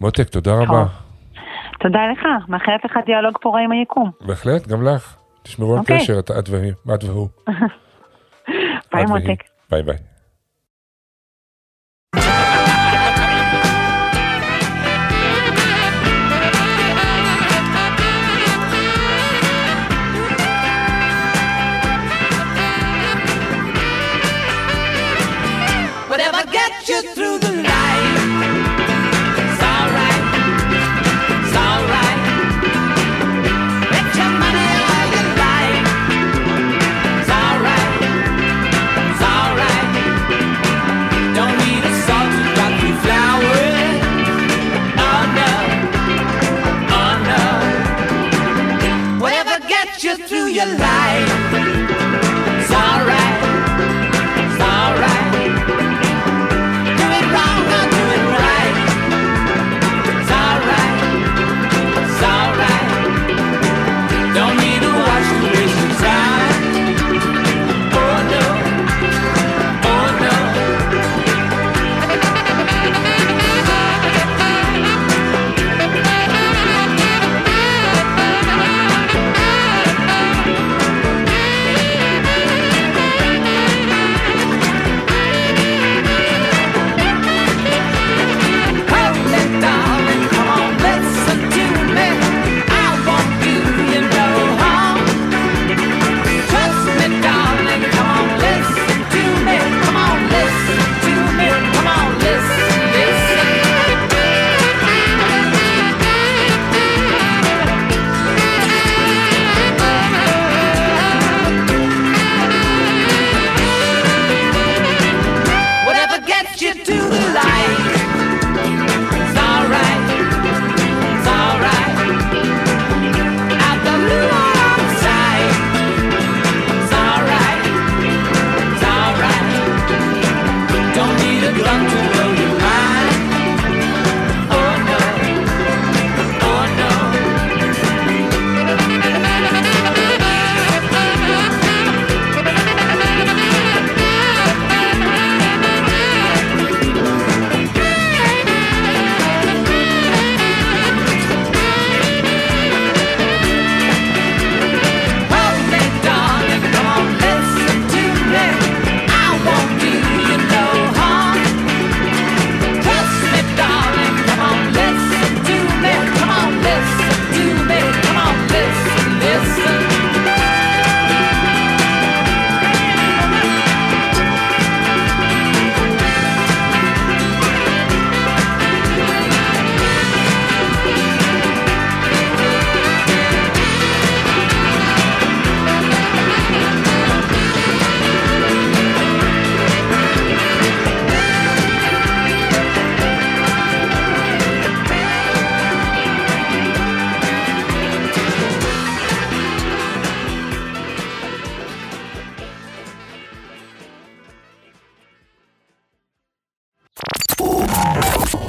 מותק, 0.00 0.28
תודה 0.28 0.54
רבה. 0.54 0.84
תודה 1.80 1.98
לך, 2.12 2.22
מאחלת 2.48 2.84
לך 2.84 2.92
דיאלוג 3.06 3.34
פורה 3.42 3.60
עם 3.64 3.72
היקום. 3.72 4.10
בהחלט, 4.20 4.66
גם 4.68 4.82
לך. 4.84 5.16
תשמרו 5.42 5.72
על 5.72 5.78
אוקיי. 5.78 5.98
קשר, 5.98 6.18
את 6.18 6.30
והוא. 7.04 7.28
ביי. 8.92 9.04
מותק. 9.08 9.42
ביי 9.70 9.82
ביי. 9.82 9.96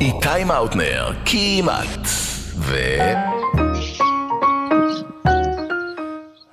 איתי 0.01 0.43
מאוטנר, 0.47 1.11
כמעט. 1.25 2.07
ו... 2.57 2.75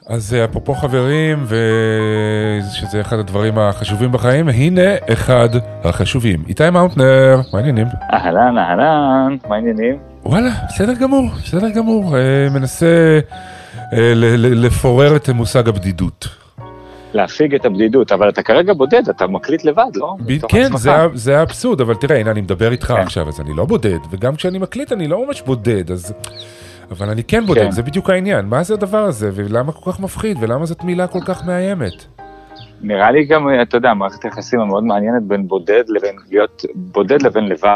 אז 0.08 0.34
אה, 0.34 0.44
אפרופו 0.44 0.74
חברים, 0.74 1.44
ושזה 1.44 3.00
אחד 3.00 3.18
הדברים 3.18 3.58
החשובים 3.58 4.12
בחיים, 4.12 4.48
הנה 4.48 4.82
אחד 5.12 5.48
החשובים. 5.84 6.44
איתי 6.48 6.70
מאוטנר, 6.70 7.40
מה 7.52 7.58
העניינים? 7.58 7.86
אהלן, 8.12 8.58
אהלן, 8.58 9.36
מה 9.48 9.54
העניינים? 9.54 9.98
וואלה, 10.24 10.50
בסדר 10.68 10.92
גמור, 10.94 11.30
בסדר 11.44 11.68
גמור. 11.70 12.16
אה, 12.16 12.20
מנסה 12.54 13.18
אה, 13.92 13.98
ל- 14.14 14.36
ל- 14.36 14.66
לפורר 14.66 15.16
את 15.16 15.28
מושג 15.28 15.68
הבדידות. 15.68 16.28
להפיג 17.16 17.54
את 17.54 17.64
הבדידות, 17.64 18.12
אבל 18.12 18.28
אתה 18.28 18.42
כרגע 18.42 18.72
בודד, 18.72 19.08
אתה 19.08 19.26
מקליט 19.26 19.64
לבד, 19.64 19.90
לא? 19.94 20.16
ב- 20.26 20.46
כן. 20.48 20.76
זה, 20.76 20.90
זה 21.14 21.38
האבסורד, 21.38 21.80
אבל 21.80 21.94
תראה, 21.94 22.20
הנה 22.20 22.30
אני 22.30 22.40
מדבר 22.40 22.72
איתך 22.72 22.86
כן. 22.86 22.94
עכשיו, 22.94 23.28
אז 23.28 23.40
אני 23.40 23.56
לא 23.56 23.64
בודד, 23.64 23.98
וגם 24.10 24.36
כשאני 24.36 24.58
מקליט 24.58 24.92
אני 24.92 25.08
לא 25.08 25.26
ממש 25.26 25.42
בודד, 25.42 25.90
אז... 25.90 26.14
אבל 26.90 27.08
אני 27.08 27.24
כן 27.24 27.46
בודד, 27.46 27.64
כן. 27.64 27.70
זה 27.70 27.82
בדיוק 27.82 28.10
העניין. 28.10 28.46
מה 28.46 28.62
זה 28.62 28.74
הדבר 28.74 28.98
הזה, 29.04 29.30
ולמה 29.34 29.72
כל 29.72 29.92
כך 29.92 30.00
מפחיד, 30.00 30.36
ולמה 30.40 30.66
זאת 30.66 30.84
מילה 30.84 31.06
כל 31.06 31.20
כך 31.26 31.46
מאיימת? 31.46 32.04
נראה 32.82 33.10
לי 33.10 33.24
גם, 33.24 33.48
אתה 33.62 33.76
יודע, 33.76 33.94
מערכת 33.94 34.24
היחסים 34.24 34.60
המאוד 34.60 34.84
מעניינת 34.84 35.22
בין 35.22 35.48
בודד 35.48 35.82
לבין 35.88 36.16
להיות 36.30 36.64
בודד 36.74 37.22
לבין 37.22 37.48
לבד. 37.48 37.74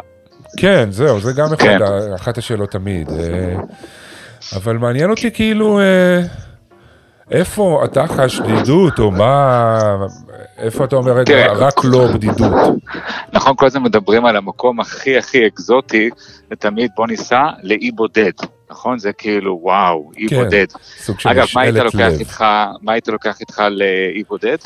כן, 0.56 0.90
זהו, 0.90 1.20
זה 1.20 1.32
גם 1.32 1.46
אחד, 1.46 1.56
כן. 1.58 1.78
אחת 2.14 2.38
השאלות 2.38 2.70
תמיד. 2.70 3.08
אה, 3.10 3.56
אבל 4.56 4.76
מעניין 4.76 5.10
אותי 5.10 5.30
כאילו, 5.30 5.80
אה, 5.80 6.20
איפה 7.30 7.82
אתה 7.84 8.06
חש 8.06 8.40
בדידות, 8.40 8.98
או 8.98 9.10
מה, 9.10 9.78
איפה 10.58 10.84
אתה 10.84 10.96
אומר, 10.96 11.12
רגע. 11.12 11.52
רק 11.52 11.74
לא 11.84 12.06
בדידות. 12.14 12.52
נכון, 13.32 13.56
כל 13.56 13.66
הזמן 13.66 13.82
מדברים 13.82 14.26
על 14.26 14.36
המקום 14.36 14.80
הכי 14.80 15.18
הכי 15.18 15.46
אקזוטי, 15.46 16.10
ותמיד 16.50 16.90
בוא 16.96 17.06
ניסע 17.06 17.42
לאי 17.62 17.90
בודד, 17.90 18.32
נכון? 18.70 18.98
זה 18.98 19.12
כאילו, 19.12 19.58
וואו, 19.62 20.10
אי 20.16 20.28
כן, 20.28 20.44
בודד. 20.44 20.66
סוג 20.98 21.20
של 21.20 21.28
אגב, 21.28 21.46
מה 21.54 21.62
היית 21.62 21.74
לוקח. 21.76 22.10
איתך, 22.20 22.44
מה 22.82 22.92
היית 22.92 23.08
לוקח 23.08 23.40
איתך 23.40 23.62
לאי 23.70 24.22
בודד? 24.28 24.56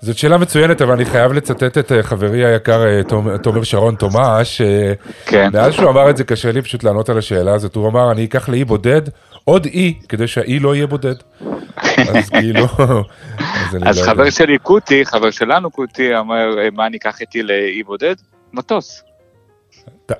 זאת 0.00 0.18
שאלה 0.18 0.38
מצוינת, 0.38 0.82
אבל 0.82 0.92
אני 0.92 1.04
חייב 1.04 1.32
לצטט 1.32 1.78
את 1.78 1.92
אה, 1.92 2.02
חברי 2.02 2.44
היקר 2.44 2.86
אה, 2.86 3.02
תומר 3.42 3.62
שרון 3.62 3.94
תומש, 3.94 4.60
אה, 4.60 4.92
כן. 5.26 5.50
מאז 5.52 5.72
שהוא 5.72 5.90
אמר 5.90 6.10
את 6.10 6.16
זה 6.16 6.24
קשה 6.24 6.52
לי 6.52 6.62
פשוט 6.62 6.84
לענות 6.84 7.08
על 7.08 7.18
השאלה 7.18 7.54
הזאת, 7.54 7.74
הוא 7.74 7.88
אמר, 7.88 8.12
אני 8.12 8.24
אקח 8.24 8.48
לאי 8.48 8.64
בודד 8.64 9.02
עוד 9.48 9.66
אי, 9.66 9.94
כדי 10.08 10.26
שהאי 10.28 10.58
לא 10.58 10.74
יהיה 10.74 10.86
בודד. 10.86 11.14
אז 12.14 12.30
כאילו, 12.30 12.64
אז 13.38 13.76
אז 13.86 13.98
לא 13.98 14.04
חבר 14.04 14.18
יודע. 14.20 14.30
שלי 14.30 14.58
קוטי, 14.58 15.04
חבר 15.04 15.30
שלנו 15.30 15.70
קוטי, 15.70 16.16
אומר, 16.16 16.58
"אה, 16.58 16.68
מה 16.72 16.86
אני 16.86 16.96
אקח 16.96 17.20
איתי 17.20 17.42
לאי 17.42 17.82
בודד? 17.82 18.14
מטוס. 18.52 19.02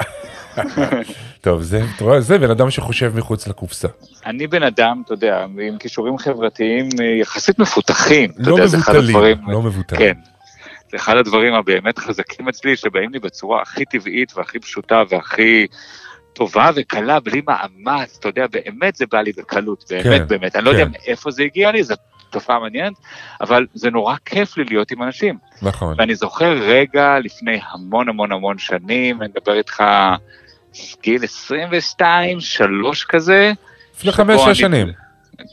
טוב, 1.40 1.62
זה, 1.62 1.80
רואה, 2.00 2.20
זה 2.20 2.38
בן 2.38 2.50
אדם 2.50 2.70
שחושב 2.70 3.12
מחוץ 3.16 3.48
לקופסה. 3.48 3.88
אני 4.26 4.46
בן 4.46 4.62
אדם, 4.62 5.02
אתה 5.04 5.14
יודע, 5.14 5.44
עם 5.68 5.78
כישורים 5.78 6.18
חברתיים 6.18 6.88
אה, 7.00 7.04
יחסית 7.20 7.58
מפותחים. 7.58 8.30
לא 8.38 8.54
יודע, 8.54 8.64
מבוטלים, 8.76 9.06
הדברים- 9.16 9.38
לא 9.48 9.62
מבוטלים. 9.62 10.00
כן. 10.14 10.20
זה 10.90 10.96
אחד 10.96 11.16
הדברים 11.16 11.54
הבאמת 11.54 11.98
חזקים 11.98 12.48
אצלי, 12.48 12.76
שבאים 12.76 13.12
לי 13.12 13.18
בצורה 13.18 13.62
הכי 13.62 13.84
טבעית 13.84 14.32
והכי 14.36 14.58
פשוטה 14.58 15.02
והכי 15.10 15.66
טובה 16.37 16.70
וקלה, 16.76 17.20
בלי 17.20 17.43
מאמץ, 17.49 18.16
אתה 18.20 18.28
יודע, 18.28 18.47
באמת 18.47 18.97
זה 18.97 19.05
בא 19.12 19.20
לי 19.20 19.32
בקלות, 19.32 19.84
באמת 19.91 20.05
כן, 20.05 20.28
באמת. 20.28 20.57
אני 20.57 20.64
לא 20.64 20.70
יודע 20.70 20.84
כן. 20.84 20.91
מאיפה 20.91 21.30
זה 21.30 21.43
הגיע 21.43 21.72
לי, 21.72 21.82
זו 21.82 21.95
תופעה 22.30 22.59
מעניינת, 22.61 22.93
אבל 23.41 23.66
זה 23.74 23.91
נורא 23.91 24.16
כיף 24.24 24.57
לי 24.57 24.64
להיות 24.64 24.91
עם 24.91 25.03
אנשים. 25.03 25.39
נכון. 25.62 25.95
ואני 25.99 26.14
זוכר 26.14 26.53
רגע 26.53 27.18
לפני 27.18 27.61
המון 27.72 28.09
המון 28.09 28.32
המון 28.32 28.59
שנים, 28.59 29.22
אני 29.22 29.28
מדבר 29.28 29.55
איתך 29.59 29.82
גיל 31.03 31.24
22, 31.24 32.41
3 32.41 33.05
כזה. 33.05 33.53
לפני 33.97 34.12
שבו 34.12 34.24
חמש, 34.24 34.41
אני- 34.47 34.55
שש 34.55 34.61
שנים. 34.61 34.87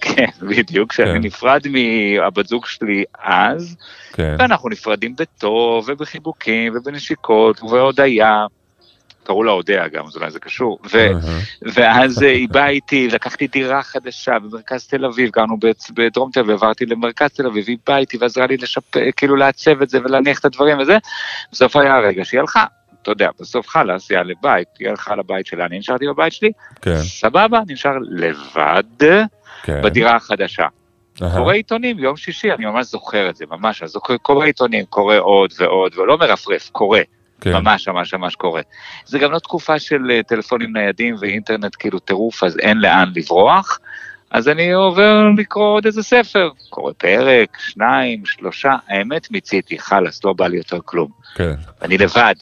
כן, 0.02 0.26
בדיוק, 0.42 0.90
כשאני 0.92 1.10
כן. 1.14 1.22
נפרד 1.24 1.62
מהבת 1.68 2.48
זוג 2.48 2.66
שלי 2.66 3.04
אז, 3.24 3.76
כן. 4.14 4.36
ואנחנו 4.40 4.70
נפרדים 4.70 5.16
בטוב, 5.16 5.86
ובחיבוקים, 5.88 6.74
ובנשיקות, 6.76 7.64
ובהודיה. 7.64 8.46
קראו 9.24 9.44
לה 9.44 9.52
אודיה 9.52 9.88
גם, 9.88 10.06
אז 10.06 10.16
אולי 10.16 10.32
זה 10.32 10.40
קשור. 10.40 10.80
ו-. 10.94 11.08
ואז 11.62 12.24
אה, 12.24 12.28
היא 12.30 12.50
באה 12.50 12.70
איתי, 12.70 13.08
לקחתי 13.08 13.48
דירה 13.48 13.84
חדשה 13.84 14.40
במרכז 14.40 14.88
תל 14.88 15.06
אביב, 15.06 15.30
גרנו 15.30 15.58
בדרום 15.94 16.32
תל 16.32 16.40
אביב, 16.40 16.52
עברתי 16.52 16.86
למרכז 16.86 17.30
תל 17.30 17.48
אביב, 17.48 17.66
היא 17.68 17.78
באה 17.88 17.98
איתי 17.98 18.18
ועזרה 18.18 18.48
לי 18.48 18.58
לשפ... 18.58 19.14
כאילו 19.16 19.36
לעצב 19.36 19.82
את 19.82 19.90
זה 19.90 20.00
ולהניח 20.04 20.40
את 20.40 20.46
הדברים 20.46 20.80
וזה. 20.80 20.98
בסוף 21.52 21.76
היה 21.76 21.96
הרגע 21.96 22.26
שהיא 22.26 22.40
הלכה. 22.40 22.66
אתה 23.02 23.12
יודע, 23.12 23.30
בסוף 23.40 23.68
חלאס, 23.68 24.12
היא 24.12 24.18
הלכה 24.18 24.30
לבית, 24.32 24.68
היא 24.80 24.90
הלכה 24.90 25.16
לבית 25.16 25.46
שלה, 25.46 25.66
אני 25.66 25.80
נשארתי 25.80 26.08
בבית 26.08 26.34
שלי, 26.34 26.52
כן, 26.82 26.96
סבבה, 26.96 27.58
אני 27.58 27.74
נשאר 27.74 27.92
לבד 28.10 28.84
כן. 29.64 29.82
בדירה 29.82 30.16
החדשה. 30.16 30.68
אהה. 31.22 31.38
קורא 31.38 31.54
עיתונים 31.54 32.00
יום 32.00 32.18
שישי, 32.18 32.52
אני 32.52 32.66
ממש 32.66 32.86
זוכר 32.86 33.30
את 33.30 33.36
זה, 33.36 33.46
ממש, 33.52 33.84
אז 33.84 33.98
קורא 34.22 34.46
עיתונים, 34.46 34.86
קורא 34.86 35.18
עוד 35.18 35.54
ועוד, 35.60 35.98
ולא 35.98 36.18
מרפרף, 36.18 36.70
קורא. 36.70 37.00
כן. 37.44 37.54
ממש 37.54 37.88
ממש 37.88 38.14
ממש 38.14 38.36
קורה. 38.36 38.62
זה 39.06 39.20
גם 39.20 39.32
לא 39.32 39.40
תקופה 39.40 39.80
של 39.80 40.12
אה, 40.12 40.24
טלפונים 40.24 40.74
ניידים 40.74 41.16
ואינטרנט 41.20 41.76
כאילו 41.80 42.00
טירוף, 42.00 42.44
אז 42.44 42.58
אין 42.60 42.78
לאן 42.78 43.12
לברוח. 43.16 43.80
אז 44.32 44.50
אני 44.50 44.72
עובר 44.72 45.24
לקרוא 45.38 45.66
עוד 45.66 45.86
איזה 45.86 46.04
ספר, 46.04 46.50
קורא 46.70 46.94
פרק, 46.98 47.58
שניים, 47.60 48.26
שלושה, 48.26 48.76
האמת 48.88 49.32
מיציתי, 49.32 49.80
חלאס, 49.80 50.24
לא 50.24 50.34
בא 50.34 50.48
לי 50.48 50.58
יותר 50.58 50.80
כלום. 50.86 51.12
כן, 51.36 51.54
אני 51.82 51.98
לבד, 51.98 52.36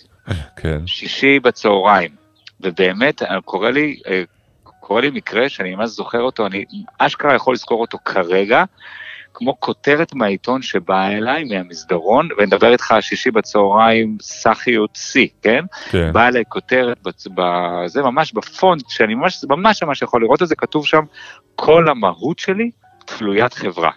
כן. 0.56 0.88
שישי 0.88 1.39
בצהריים, 1.39 2.12
ובאמת 2.62 3.24
אה, 3.24 3.41
קורה 3.45 3.72
לי, 3.72 3.99
אה, 4.08 4.24
קורה 4.64 5.02
לי 5.02 5.10
מקרה 5.10 5.49
שאני 5.49 5.76
ממש 5.76 5.89
זוכר 5.89 6.22
אותו, 6.22 6.47
אני 6.47 6.66
אשכרה 6.97 7.36
יכול 7.36 7.54
לזכור 7.54 7.82
אותו 7.82 7.97
כרגע, 8.06 8.64
כמו 9.34 9.59
כותרת 9.59 10.13
מהעיתון 10.15 10.61
שבאה 10.61 11.17
אליי 11.17 11.43
מהמסדרון, 11.43 12.27
ונדבר 12.38 12.71
איתך 12.71 12.93
שישי 13.01 13.32
בצהריים, 13.32 14.17
סחיות 14.21 14.89
שיא, 14.95 15.27
כן? 15.41 15.63
כן. 15.89 16.13
באה 16.13 16.27
אליי 16.27 16.43
כותרת, 16.49 16.97
בצ- 17.07 17.27
בזה 17.36 18.01
ממש 18.01 18.34
בפונט, 18.34 18.89
שאני 18.89 19.15
ממש 19.15 19.43
ממש 19.49 19.84
ממש 19.84 20.01
יכול 20.01 20.21
לראות 20.21 20.41
את 20.41 20.47
זה, 20.47 20.55
כתוב 20.55 20.86
שם, 20.86 21.03
כל 21.55 21.89
המהות 21.89 22.39
שלי 22.39 22.71
תלוית 23.05 23.53
חברה. 23.53 23.91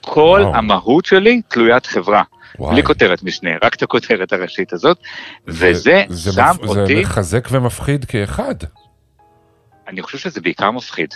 כל 0.00 0.40
וואו. 0.42 0.54
המהות 0.56 1.04
שלי 1.04 1.42
תלוית 1.48 1.86
חברה. 1.86 2.22
וואי. 2.58 2.72
בלי 2.72 2.82
כותרת 2.82 3.22
משנה, 3.22 3.50
רק 3.62 3.74
את 3.74 3.82
הכותרת 3.82 4.32
הראשית 4.32 4.72
הזאת, 4.72 4.98
זה- 5.46 5.70
וזה 5.70 6.02
זה 6.08 6.32
שם 6.32 6.42
מפ- 6.62 6.72
זה 6.72 6.80
אותי, 6.80 7.00
מחזק 7.00 7.48
ומפחיד 7.50 8.04
כאחד. 8.04 8.54
אני 9.88 10.02
חושב 10.02 10.18
שזה 10.18 10.40
בעיקר 10.40 10.70
מפחיד. 10.70 11.14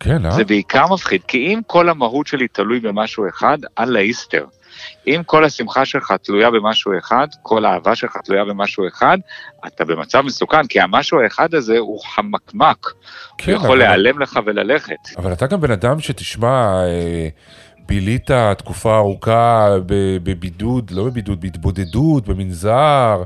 כן, 0.00 0.26
אה? 0.26 0.30
זה 0.30 0.44
בעיקר 0.44 0.86
מפחיד, 0.92 1.22
כי 1.28 1.38
אם 1.38 1.60
כל 1.66 1.88
המהות 1.88 2.26
שלי 2.26 2.48
תלוי 2.48 2.80
במשהו 2.80 3.28
אחד, 3.28 3.58
אללה 3.78 3.98
איסטר. 4.00 4.44
אם 5.06 5.22
כל 5.26 5.44
השמחה 5.44 5.84
שלך 5.84 6.12
תלויה 6.22 6.50
במשהו 6.50 6.92
אחד, 6.98 7.26
כל 7.42 7.64
האהבה 7.64 7.94
שלך 7.94 8.16
תלויה 8.24 8.44
במשהו 8.44 8.88
אחד, 8.88 9.18
אתה 9.66 9.84
במצב 9.84 10.20
מסוכן, 10.20 10.66
כי 10.66 10.80
המשהו 10.80 11.20
האחד 11.20 11.54
הזה 11.54 11.78
הוא 11.78 12.00
חמקמק. 12.04 12.92
כן, 13.38 13.52
הוא 13.52 13.56
יכול 13.56 13.68
אבל- 13.70 13.78
להיעלם 13.78 14.18
לך 14.18 14.38
וללכת. 14.46 14.94
אבל 15.18 15.32
אתה 15.32 15.46
גם 15.46 15.60
בן 15.60 15.70
אדם 15.70 16.00
שתשמע, 16.00 16.84
אה, 16.84 17.28
בילית 17.86 18.30
תקופה 18.58 18.96
ארוכה 18.96 19.68
בבידוד, 19.86 20.90
לא 20.90 21.04
בבידוד, 21.04 21.40
בהתבודדות, 21.40 22.28
במנזר. 22.28 23.22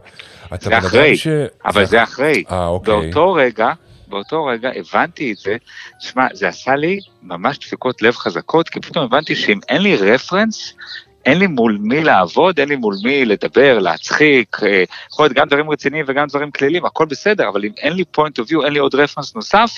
זה 0.61 0.79
אחרי, 0.79 1.17
ש... 1.17 1.27
אבל 1.65 1.85
זה 1.85 2.03
אחרי. 2.03 2.45
אה, 2.51 2.67
אוקיי. 2.67 2.95
באותו 2.95 3.33
רגע, 3.33 3.73
באותו 4.15 4.45
רגע 4.45 4.71
הבנתי 4.77 5.33
את 5.33 5.37
זה, 5.37 5.57
תשמע, 6.01 6.27
זה 6.33 6.49
עשה 6.49 6.77
לי 6.77 6.99
ממש 7.23 7.59
דפיקות 7.59 8.03
לב 8.03 8.15
חזקות, 8.15 8.69
כי 8.69 8.81
פתאום 8.81 9.05
הבנתי 9.05 9.37
שאם 9.37 9.59
אין 9.69 9.83
לי 9.83 9.97
רפרנס, 9.97 10.75
אין 11.25 11.39
לי 11.39 11.47
מול 11.47 11.79
מי 11.81 12.05
לעבוד, 12.05 12.61
אין 12.61 12.69
לי 12.69 12.77
מול 12.77 12.95
מי 13.05 13.25
לדבר, 13.25 13.79
להצחיק, 13.79 14.57
אה, 14.63 14.85
יכול 15.13 15.25
להיות 15.25 15.37
גם 15.37 15.49
דברים 15.49 15.71
רציניים 15.71 16.05
וגם 16.09 16.27
דברים 16.27 16.51
כלילים, 16.51 16.85
הכל 16.85 17.05
בסדר, 17.07 17.49
אבל 17.49 17.65
אם 17.65 17.71
אין 17.79 17.93
לי 17.93 18.05
point 18.17 18.43
of 18.43 18.51
view, 18.51 18.65
אין 18.65 18.73
לי 18.73 18.79
עוד 18.79 18.95
רפרנס 18.95 19.35
נוסף, 19.35 19.71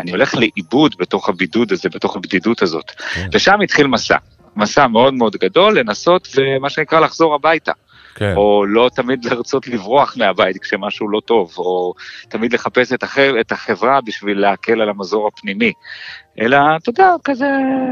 אני 0.00 0.10
הולך 0.10 0.34
לאיבוד 0.34 0.94
בתוך 0.98 1.28
הבידוד 1.28 1.72
הזה, 1.72 1.88
בתוך 1.88 2.16
הבדידות 2.16 2.62
הזאת. 2.62 2.90
כן. 2.90 3.28
ושם 3.32 3.60
התחיל 3.60 3.86
מסע. 3.86 4.16
מסע 4.56 4.86
מאוד 4.86 5.14
מאוד 5.14 5.36
גדול, 5.36 5.78
לנסות 5.78 6.28
ומה 6.36 6.70
שנקרא 6.70 7.00
לחזור 7.00 7.34
הביתה. 7.34 7.72
כן. 8.18 8.34
או 8.36 8.66
לא 8.66 8.90
תמיד 8.94 9.24
לרצות 9.24 9.68
לברוח 9.68 10.16
מהבית 10.16 10.58
כשמשהו 10.62 11.08
לא 11.08 11.20
טוב, 11.20 11.54
או 11.58 11.94
תמיד 12.28 12.52
לחפש 12.52 12.92
את, 12.92 13.02
הח... 13.02 13.18
את 13.18 13.52
החברה 13.52 14.00
בשביל 14.00 14.40
להקל 14.40 14.80
על 14.80 14.88
המזור 14.88 15.28
הפנימי. 15.28 15.72
אלא, 16.40 16.58
אתה 16.76 16.90
יודע, 16.90 17.10
כזה 17.24 17.46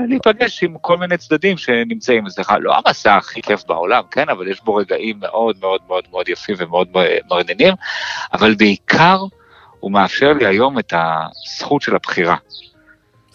להיפגש 0.08 0.62
עם 0.62 0.76
כל 0.80 0.96
מיני 0.96 1.16
צדדים 1.16 1.56
שנמצאים 1.56 2.26
אצלך. 2.26 2.54
לא 2.60 2.74
המסע 2.76 3.16
הכי 3.16 3.42
כיף 3.42 3.64
בעולם, 3.66 4.02
כן, 4.10 4.28
אבל 4.28 4.48
יש 4.48 4.64
בו 4.64 4.74
רגעים 4.74 5.20
מאוד 5.20 5.56
מאוד 5.60 5.80
מאוד 5.88 6.04
מאוד 6.10 6.28
יפים 6.28 6.56
ומאוד 6.58 6.88
מרנינים, 7.30 7.74
אבל 8.32 8.54
בעיקר 8.54 9.18
הוא 9.80 9.92
מאפשר 9.92 10.32
לי 10.32 10.46
היום 10.46 10.78
את 10.78 10.92
הזכות 10.96 11.82
של 11.82 11.94
הבחירה. 11.94 12.36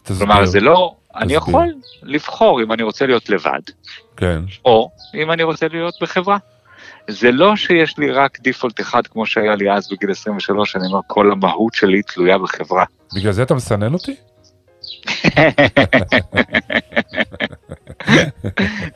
תסביר. 0.04 0.28
כלומר, 0.28 0.46
זה 0.46 0.60
לא, 0.60 0.96
אני 1.16 1.24
תסביר. 1.26 1.38
יכול 1.38 1.74
לבחור 2.04 2.62
אם 2.62 2.72
אני 2.72 2.84
רוצה 2.84 3.06
להיות 3.06 3.30
לבד, 3.30 3.62
כן, 4.18 4.42
או 4.66 4.89
אם 5.14 5.32
אני 5.32 5.44
רוצה 5.44 5.68
להיות 5.68 5.94
בחברה. 6.02 6.38
זה 7.08 7.32
לא 7.32 7.56
שיש 7.56 7.97
לי 7.97 8.12
רק 8.12 8.39
דיפולט 8.39 8.82
אחד 8.82 9.08
כמו 9.08 9.26
שהיה 9.26 9.56
לי 9.56 9.72
אז 9.72 9.89
בגיל 9.91 10.12
23, 10.12 10.76
אני 10.76 10.88
אומר, 10.88 10.99
כל 11.08 11.32
המהות 11.32 11.74
שלי 11.74 12.02
תלויה 12.02 12.38
בחברה. 12.38 12.86
בגלל 13.16 13.32
זה 13.32 13.43
אתה 13.43 13.54
מסנן 13.54 13.93
אותי? 13.93 14.16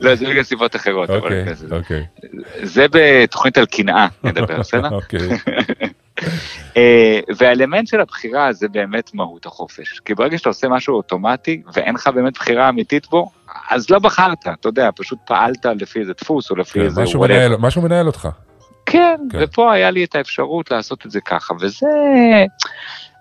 לא, 0.00 0.14
זה 0.14 0.26
בגלל 0.26 0.42
סיבות 0.42 0.76
אחרות, 0.76 1.10
אוקיי, 1.10 1.46
כזה. 1.46 1.76
אוקיי. 1.76 2.06
זה 2.62 2.86
בתוכנית 2.90 3.58
על 3.58 3.66
קנאה, 3.66 4.06
נדבר, 4.24 4.58
בסדר? 4.60 4.94
אוקיי. 4.94 5.28
אה, 6.76 7.20
והאלמנט 7.36 7.88
של 7.88 8.00
הבחירה 8.00 8.52
זה 8.52 8.68
באמת 8.68 9.14
מהות 9.14 9.46
החופש. 9.46 10.00
כי 10.04 10.14
ברגע 10.14 10.38
שאתה 10.38 10.48
עושה 10.48 10.68
משהו 10.68 10.94
אוטומטי 10.94 11.62
ואין 11.74 11.94
לך 11.94 12.10
באמת 12.14 12.34
בחירה 12.34 12.68
אמיתית 12.68 13.10
בו, 13.10 13.30
אז 13.70 13.90
לא 13.90 13.98
בחרת, 13.98 14.38
אתה 14.60 14.68
יודע, 14.68 14.88
פשוט 14.96 15.18
פעלת 15.26 15.66
לפי 15.66 16.00
איזה 16.00 16.12
דפוס 16.20 16.50
או 16.50 16.56
לפי 16.56 16.78
כן, 16.78 16.84
איזה... 16.84 17.02
משהו. 17.02 17.20
מנהל- 17.20 17.56
משהו 17.58 17.82
מנהל 17.82 18.06
אותך. 18.06 18.28
כן, 18.86 19.16
כן. 19.30 19.38
ופה 19.42 19.72
היה 19.72 19.90
לי 19.90 20.04
את 20.04 20.14
האפשרות 20.14 20.70
לעשות 20.70 21.06
את 21.06 21.10
זה 21.10 21.20
ככה, 21.20 21.54
וזה 21.60 21.86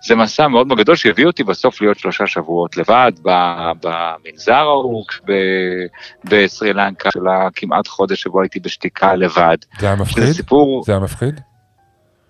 זה 0.08 0.16
מסע 0.16 0.48
מאוד 0.48 0.68
מאוד 0.68 0.80
גדול 0.80 0.96
שהביא 0.96 1.26
אותי 1.26 1.44
בסוף 1.44 1.82
להיות 1.82 2.00
שלושה 2.00 2.28
שבועות 2.28 2.78
לבד 2.78 3.12
במנזר 3.24 4.54
ההוא 4.54 5.06
ב- 5.28 5.86
בסרי 6.24 6.74
לנקה, 6.74 7.10
של 7.14 7.28
הכמעט 7.28 7.88
חודש 7.88 8.22
שבו 8.22 8.42
הייתי 8.42 8.60
בשתיקה 8.60 9.16
לבד. 9.16 9.58
זה 9.80 9.86
היה 9.88 9.96
מפחיד? 9.96 10.24
סיפור, 10.24 10.84
זה 10.86 10.92
היה 10.92 11.02
מפחיד? 11.02 11.42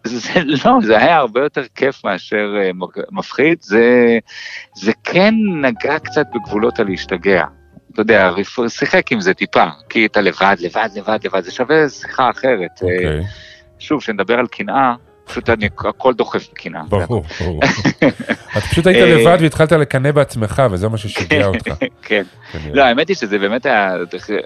זה 0.03 0.41
לא, 0.45 0.71
זה 0.85 0.97
היה 0.97 1.17
הרבה 1.17 1.41
יותר 1.43 1.61
כיף 1.75 2.05
מאשר 2.05 2.55
אה, 2.61 2.69
מפחיד, 3.11 3.57
זה, 3.61 4.17
זה 4.75 4.91
כן 5.03 5.33
נגע 5.61 5.99
קצת 5.99 6.25
בגבולות 6.35 6.79
הלהשתגע. 6.79 7.45
אתה 7.95 8.01
יודע, 8.01 8.31
שיחק 8.67 9.11
עם 9.11 9.21
זה 9.21 9.33
טיפה, 9.33 9.63
כי 9.89 10.05
אתה 10.05 10.21
לבד, 10.21 10.55
לבד, 10.59 10.89
לבד, 10.95 11.19
לבד, 11.25 11.43
זה 11.43 11.51
שווה 11.51 11.89
שיחה 11.89 12.29
אחרת. 12.29 12.83
אה, 12.83 12.95
אוקיי, 12.95 13.21
שוב, 13.79 14.01
כשנדבר 14.01 14.39
על 14.39 14.47
קנאה, 14.47 14.93
פשוט 15.25 15.49
אני, 15.49 15.69
הכל 15.77 16.13
דוחף 16.13 16.49
בקנאה. 16.51 16.81
ברור, 16.89 17.23
ברור. 17.39 17.61
אתה 18.51 18.61
פשוט 18.69 18.87
היית 18.87 18.97
אה, 18.97 19.15
לבד 19.15 19.37
והתחלת 19.41 19.71
לקנא 19.71 20.11
בעצמך, 20.11 20.63
וזה 20.71 20.89
מה 20.89 20.97
ששיגע 20.97 21.45
אותך. 21.45 21.73
כן. 22.01 22.23
לא, 22.73 22.83
האמת 22.83 23.07
היא 23.07 23.15
שזה 23.15 23.39
באמת 23.39 23.65
היה 23.65 23.95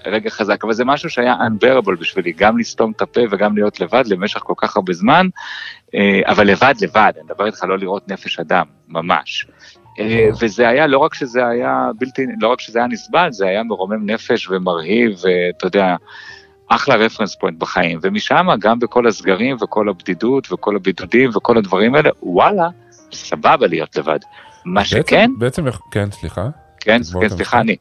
רגע 0.05 0.29
חזק, 0.29 0.63
אבל 0.63 0.73
זה 0.73 0.85
משהו 0.85 1.09
שהיה 1.09 1.35
unbearable 1.35 1.99
בשבילי, 1.99 2.31
גם 2.31 2.57
לסתום 2.57 2.91
את 2.95 3.01
הפה 3.01 3.21
וגם 3.31 3.55
להיות 3.55 3.79
לבד 3.79 4.03
למשך 4.07 4.39
כל 4.39 4.53
כך 4.57 4.75
הרבה 4.75 4.93
זמן, 4.93 5.27
אה, 5.95 6.21
אבל 6.25 6.47
לבד 6.47 6.73
לבד, 6.81 7.11
אני 7.15 7.23
מדבר 7.25 7.45
איתך 7.45 7.63
לא 7.63 7.77
לראות 7.77 8.07
נפש 8.07 8.39
אדם, 8.39 8.65
ממש. 8.87 9.45
אה, 9.99 10.29
וזה 10.41 10.67
היה, 10.67 10.87
לא 10.87 10.97
רק 10.97 11.13
שזה 11.13 11.47
היה 11.47 11.89
בלתי, 11.99 12.25
לא 12.39 12.47
רק 12.47 12.59
שזה 12.61 12.79
היה 12.79 12.87
נסבל, 12.87 13.27
זה 13.31 13.47
היה 13.47 13.63
מרומם 13.63 14.09
נפש 14.09 14.49
ומרהיב, 14.49 15.11
ואתה 15.21 15.67
יודע, 15.67 15.95
אחלה 16.67 16.95
רפרנס 16.95 17.35
פוינט 17.35 17.57
בחיים, 17.59 17.99
ומשם 18.01 18.47
גם 18.59 18.79
בכל 18.79 19.07
הסגרים 19.07 19.57
וכל 19.61 19.89
הבדידות 19.89 20.51
וכל 20.51 20.75
הבידודים 20.75 21.29
וכל 21.35 21.57
הדברים 21.57 21.95
האלה, 21.95 22.09
וואלה, 22.23 22.67
סבבה 23.13 23.67
להיות 23.67 23.95
לבד. 23.95 24.19
מה 24.65 24.81
בעצם- 24.81 24.89
שכן, 24.89 25.31
בעצם, 25.37 25.65
כן, 25.91 26.11
סליחה. 26.11 26.49
כן, 26.79 27.01
כן, 27.21 27.29
סליחה. 27.29 27.59
אני. 27.59 27.75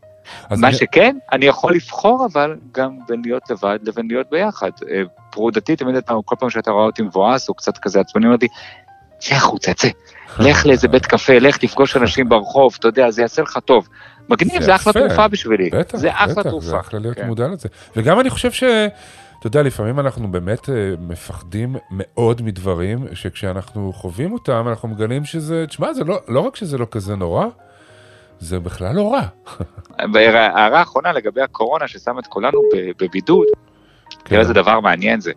מה 0.51 0.69
אני- 0.69 0.77
שכן, 0.77 1.17
אני 1.33 1.47
יכול 1.47 1.75
לבחור 1.75 2.27
אבל 2.33 2.57
גם 2.73 2.99
בין 3.09 3.23
להיות 3.25 3.51
לבד 3.51 3.79
לבין 3.83 4.09
להיות 4.09 4.27
ביחד. 4.31 4.71
אה, 4.91 5.03
פרודתי, 5.31 5.77
תמיד 5.77 5.95
אתה, 5.97 6.15
כל 6.25 6.35
פעם 6.39 6.51
שאתה 6.51 6.71
רואה 6.71 6.85
אותי 6.85 7.03
מבואס 7.03 7.49
או 7.49 7.55
קצת 7.55 7.79
כזה 7.79 8.01
עצבני, 8.01 8.27
אומר 8.27 8.37
לי, 8.43 8.49
צא 9.19 9.35
החוצה, 9.35 9.75
צא, 9.75 9.89
לך 10.39 10.67
לאיזה 10.67 10.89
בית 10.89 11.07
קפה, 11.07 11.39
לך 11.39 11.57
תפגוש 11.57 11.97
אנשים 11.97 12.29
ברחוב, 12.29 12.77
אתה 12.79 12.89
יודע, 12.89 13.11
זה 13.11 13.23
יעשה 13.23 13.43
לך 13.43 13.59
טוב. 13.65 13.89
מגניב, 14.29 14.63
זה 14.63 14.75
אחלה. 14.75 14.93
תרופה 14.93 15.29
בשבילי. 15.29 15.71
בטח, 15.71 15.99
זה 15.99 16.09
אחלה 16.13 16.43
תרופה. 16.43 16.67
זה 16.67 16.81
אחלה 16.81 17.01
להיות 17.01 17.17
כן. 17.17 17.27
מודע 17.27 17.49
לזה. 17.49 17.69
וגם 17.97 18.21
אני 18.21 18.31
חושב 18.31 18.53
ש... 18.53 18.65
אתה 19.39 19.47
יודע, 19.47 19.63
לפעמים 19.63 20.01
אנחנו 20.01 20.31
באמת 20.31 20.69
אה, 20.69 20.75
מפחדים 21.01 21.77
מאוד 21.91 22.43
מדברים, 22.43 23.07
שכשאנחנו 23.15 23.93
חווים 23.93 24.33
אותם, 24.33 24.65
אנחנו 24.69 24.89
מגלים 24.89 25.25
שזה, 25.25 25.65
תשמע, 25.69 25.93
זה 25.93 26.05
לא, 26.05 26.21
לא 26.29 26.41
רק 26.41 26.57
שזה 26.57 26.79
לא 26.79 26.87
כזה 26.91 27.17
נורא, 27.17 27.47
זה 28.39 28.59
בכלל 28.59 28.95
לא 28.95 29.13
רע. 29.13 29.23
והערה 30.15 30.83
אחרונה 30.83 31.13
לגבי 31.13 31.43
הקורונה 31.43 31.89
ששם 31.89 32.19
את 32.19 32.27
כולנו 32.27 32.61
בבידוד, 33.01 33.47
תראה 34.23 34.41
איזה 34.41 34.53
דבר 34.53 34.81
מעניין 34.81 35.21
זה. 35.21 35.33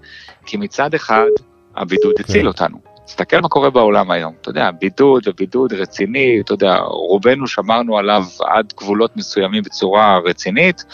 כי 0.45 0.57
מצד 0.57 0.93
אחד, 0.93 1.29
הבידוד 1.75 2.15
הציל 2.19 2.47
אותנו. 2.47 2.90
תסתכל 3.05 3.41
מה 3.41 3.49
קורה 3.49 3.69
בעולם 3.69 4.11
היום, 4.11 4.33
אתה 4.41 4.49
יודע, 4.49 4.71
בידוד 4.71 5.27
ובידוד 5.27 5.73
רציני, 5.73 6.41
אתה 6.41 6.53
יודע, 6.53 6.77
רובנו 6.79 7.47
שמרנו 7.47 7.97
עליו 7.97 8.23
עד 8.45 8.73
גבולות 8.77 9.17
מסוימים 9.17 9.63
בצורה 9.63 10.17
רצינית, 10.25 10.85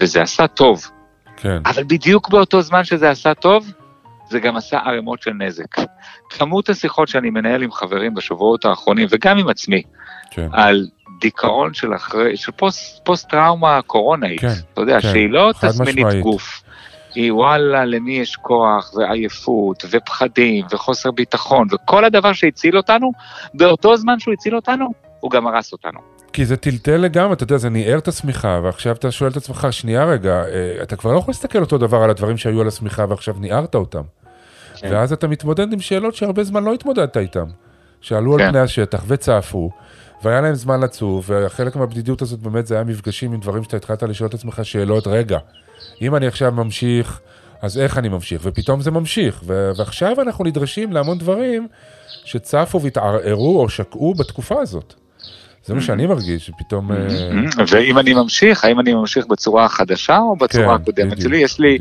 וזה 0.00 0.22
עשה 0.22 0.46
טוב. 0.46 0.86
כן. 1.36 1.58
אבל 1.66 1.84
בדיוק 1.84 2.28
באותו 2.28 2.62
זמן 2.62 2.84
שזה 2.84 3.10
עשה 3.10 3.34
טוב, 3.34 3.72
זה 4.30 4.40
גם 4.40 4.56
עשה 4.56 4.78
ערימות 4.78 5.22
של 5.22 5.30
נזק. 5.30 5.76
כמות 6.30 6.68
השיחות 6.68 7.08
שאני 7.08 7.30
מנהל 7.30 7.62
עם 7.62 7.72
חברים 7.72 8.14
בשבועות 8.14 8.64
האחרונים, 8.64 9.06
וגם 9.10 9.38
עם 9.38 9.48
עצמי, 9.48 9.82
כן. 10.30 10.48
על 10.52 10.86
דיכאון 11.20 11.74
של 11.74 11.94
אחרי, 11.94 12.36
של 12.36 12.52
פוסט, 12.52 13.04
פוסט 13.04 13.30
טראומה 13.30 13.82
קורונאית, 13.82 14.40
כן, 14.40 14.48
אתה 14.72 14.80
יודע, 14.80 15.00
כן, 15.00 15.12
שהיא 15.12 15.30
לא 15.30 15.52
תסמינית. 15.60 16.06
גוף. 16.22 16.63
היא 17.14 17.32
וואלה, 17.32 17.84
למי 17.84 18.12
יש 18.12 18.36
כוח 18.36 18.94
ועייפות 18.94 19.84
ופחדים 19.90 20.66
וחוסר 20.70 21.10
ביטחון 21.10 21.68
וכל 21.72 22.04
הדבר 22.04 22.32
שהציל 22.32 22.76
אותנו, 22.76 23.12
באותו 23.54 23.96
זמן 23.96 24.18
שהוא 24.18 24.34
הציל 24.34 24.56
אותנו, 24.56 24.86
הוא 25.20 25.30
גם 25.30 25.46
הרס 25.46 25.72
אותנו. 25.72 26.00
כי 26.32 26.44
זה 26.44 26.56
טלטל 26.56 26.96
לגמרי, 26.96 27.32
אתה 27.32 27.42
יודע, 27.42 27.56
זה 27.56 27.70
ניער 27.70 27.98
את 27.98 28.08
השמיכה, 28.08 28.60
ועכשיו 28.62 28.94
אתה 28.94 29.10
שואל 29.10 29.30
את 29.30 29.36
עצמך, 29.36 29.68
שנייה 29.70 30.04
רגע, 30.04 30.44
אה, 30.44 30.82
אתה 30.82 30.96
כבר 30.96 31.12
לא 31.12 31.18
יכול 31.18 31.32
להסתכל 31.32 31.60
אותו 31.60 31.78
דבר 31.78 32.02
על 32.02 32.10
הדברים 32.10 32.36
שהיו 32.36 32.60
על 32.60 32.68
השמיכה 32.68 33.04
ועכשיו 33.08 33.34
ניערת 33.38 33.74
אותם. 33.74 34.02
כן. 34.76 34.88
ואז 34.92 35.12
אתה 35.12 35.28
מתמודד 35.28 35.72
עם 35.72 35.80
שאלות 35.80 36.14
שהרבה 36.14 36.44
זמן 36.44 36.64
לא 36.64 36.74
התמודדת 36.74 37.16
איתם. 37.16 37.46
שעלו 38.04 38.34
על 38.34 38.38
כן. 38.38 38.50
פני 38.50 38.60
השטח 38.60 39.04
וצעפו, 39.06 39.70
והיה 40.22 40.40
להם 40.40 40.54
זמן 40.54 40.80
לצוף, 40.80 41.24
וחלק 41.28 41.76
מהבדידות 41.76 42.22
הזאת 42.22 42.40
באמת 42.40 42.66
זה 42.66 42.74
היה 42.74 42.84
מפגשים 42.84 43.32
עם 43.32 43.40
דברים 43.40 43.62
שאתה 43.62 43.76
התחלת 43.76 44.02
לשאול 44.02 44.28
את 44.28 44.34
עצמך 44.34 44.60
שאלות, 44.62 45.06
רגע, 45.06 45.38
אם 46.02 46.16
אני 46.16 46.26
עכשיו 46.26 46.52
ממשיך, 46.52 47.20
אז 47.62 47.78
איך 47.78 47.98
אני 47.98 48.08
ממשיך? 48.08 48.40
ופתאום 48.44 48.80
זה 48.80 48.90
ממשיך, 48.90 49.40
ו- 49.46 49.70
ועכשיו 49.76 50.20
אנחנו 50.20 50.44
נדרשים 50.44 50.92
להמון 50.92 51.18
דברים 51.18 51.68
שצפו 52.24 52.80
והתערערו 52.82 53.60
או 53.60 53.68
שקעו 53.68 54.14
בתקופה 54.14 54.60
הזאת. 54.60 54.94
זה 55.66 55.74
מה 55.74 55.80
שאני 55.80 56.06
מרגיש, 56.06 56.46
שפתאום... 56.46 56.92
אה, 56.92 56.96
ואם 57.68 57.98
אני 57.98 58.14
ממשיך, 58.14 58.64
האם 58.64 58.80
אני 58.80 58.94
ממשיך 58.94 59.26
בצורה 59.26 59.64
החדשה 59.64 60.18
או 60.18 60.36
בצורה 60.36 60.78
כן, 60.78 60.82
הקודמת 60.82 61.20
שלי? 61.20 61.36
יש 61.36 61.58
לי. 61.58 61.78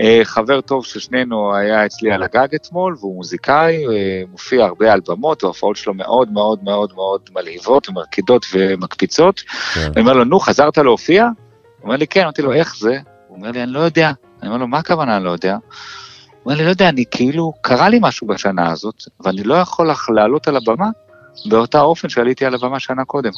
אה, 0.00 0.20
חבר 0.24 0.60
טוב 0.60 0.84
ששנינו 0.84 1.54
היה 1.56 1.86
אצלי 1.86 2.12
על 2.12 2.22
הגג 2.22 2.54
אתמול, 2.54 2.96
והוא 2.98 3.16
מוזיקאי, 3.16 3.86
אה, 3.86 4.22
מופיע 4.30 4.64
הרבה 4.64 4.92
על 4.92 5.00
במות, 5.08 5.44
וההופעות 5.44 5.76
שלו 5.76 5.94
מאוד 5.94 6.32
מאוד 6.32 6.64
מאוד 6.64 6.92
מאוד 6.94 7.20
מלהיבות 7.34 7.88
ומרקידות 7.88 8.46
ומקפיצות. 8.54 9.40
כן. 9.74 9.80
אני 9.80 10.00
אומר 10.00 10.12
לו, 10.12 10.24
נו, 10.24 10.40
חזרת 10.40 10.78
להופיע? 10.78 11.24
הוא 11.24 11.84
אומר 11.84 11.96
לי, 11.96 12.06
כן, 12.06 12.22
אמרתי 12.22 12.42
לו, 12.42 12.52
איך 12.52 12.76
זה? 12.76 12.98
הוא 13.32 13.38
אומר 13.38 13.50
לי, 13.50 13.62
אני 13.62 13.72
לא 13.72 13.78
יודע. 13.80 14.10
אני 14.42 14.48
אומר 14.48 14.60
לו, 14.60 14.66
מה 14.68 14.78
הכוונה 14.78 15.16
אני 15.16 15.24
לא 15.24 15.30
יודע? 15.30 15.52
הוא 15.52 15.60
אומר 16.44 16.56
לי, 16.56 16.64
לא 16.64 16.70
יודע, 16.70 16.88
אני 16.88 17.04
כאילו, 17.10 17.52
קרה 17.60 17.88
לי 17.88 17.98
משהו 18.02 18.26
בשנה 18.26 18.70
הזאת, 18.70 18.94
ואני 19.20 19.42
לא 19.42 19.54
יכול 19.54 19.90
לח- 19.90 20.10
לעלות 20.10 20.48
על 20.48 20.56
הבמה 20.56 20.88
באותה 21.46 21.80
אופן 21.80 22.08
שעליתי 22.08 22.44
על 22.46 22.54
הבמה 22.54 22.80
שנה 22.80 23.04
קודם. 23.04 23.30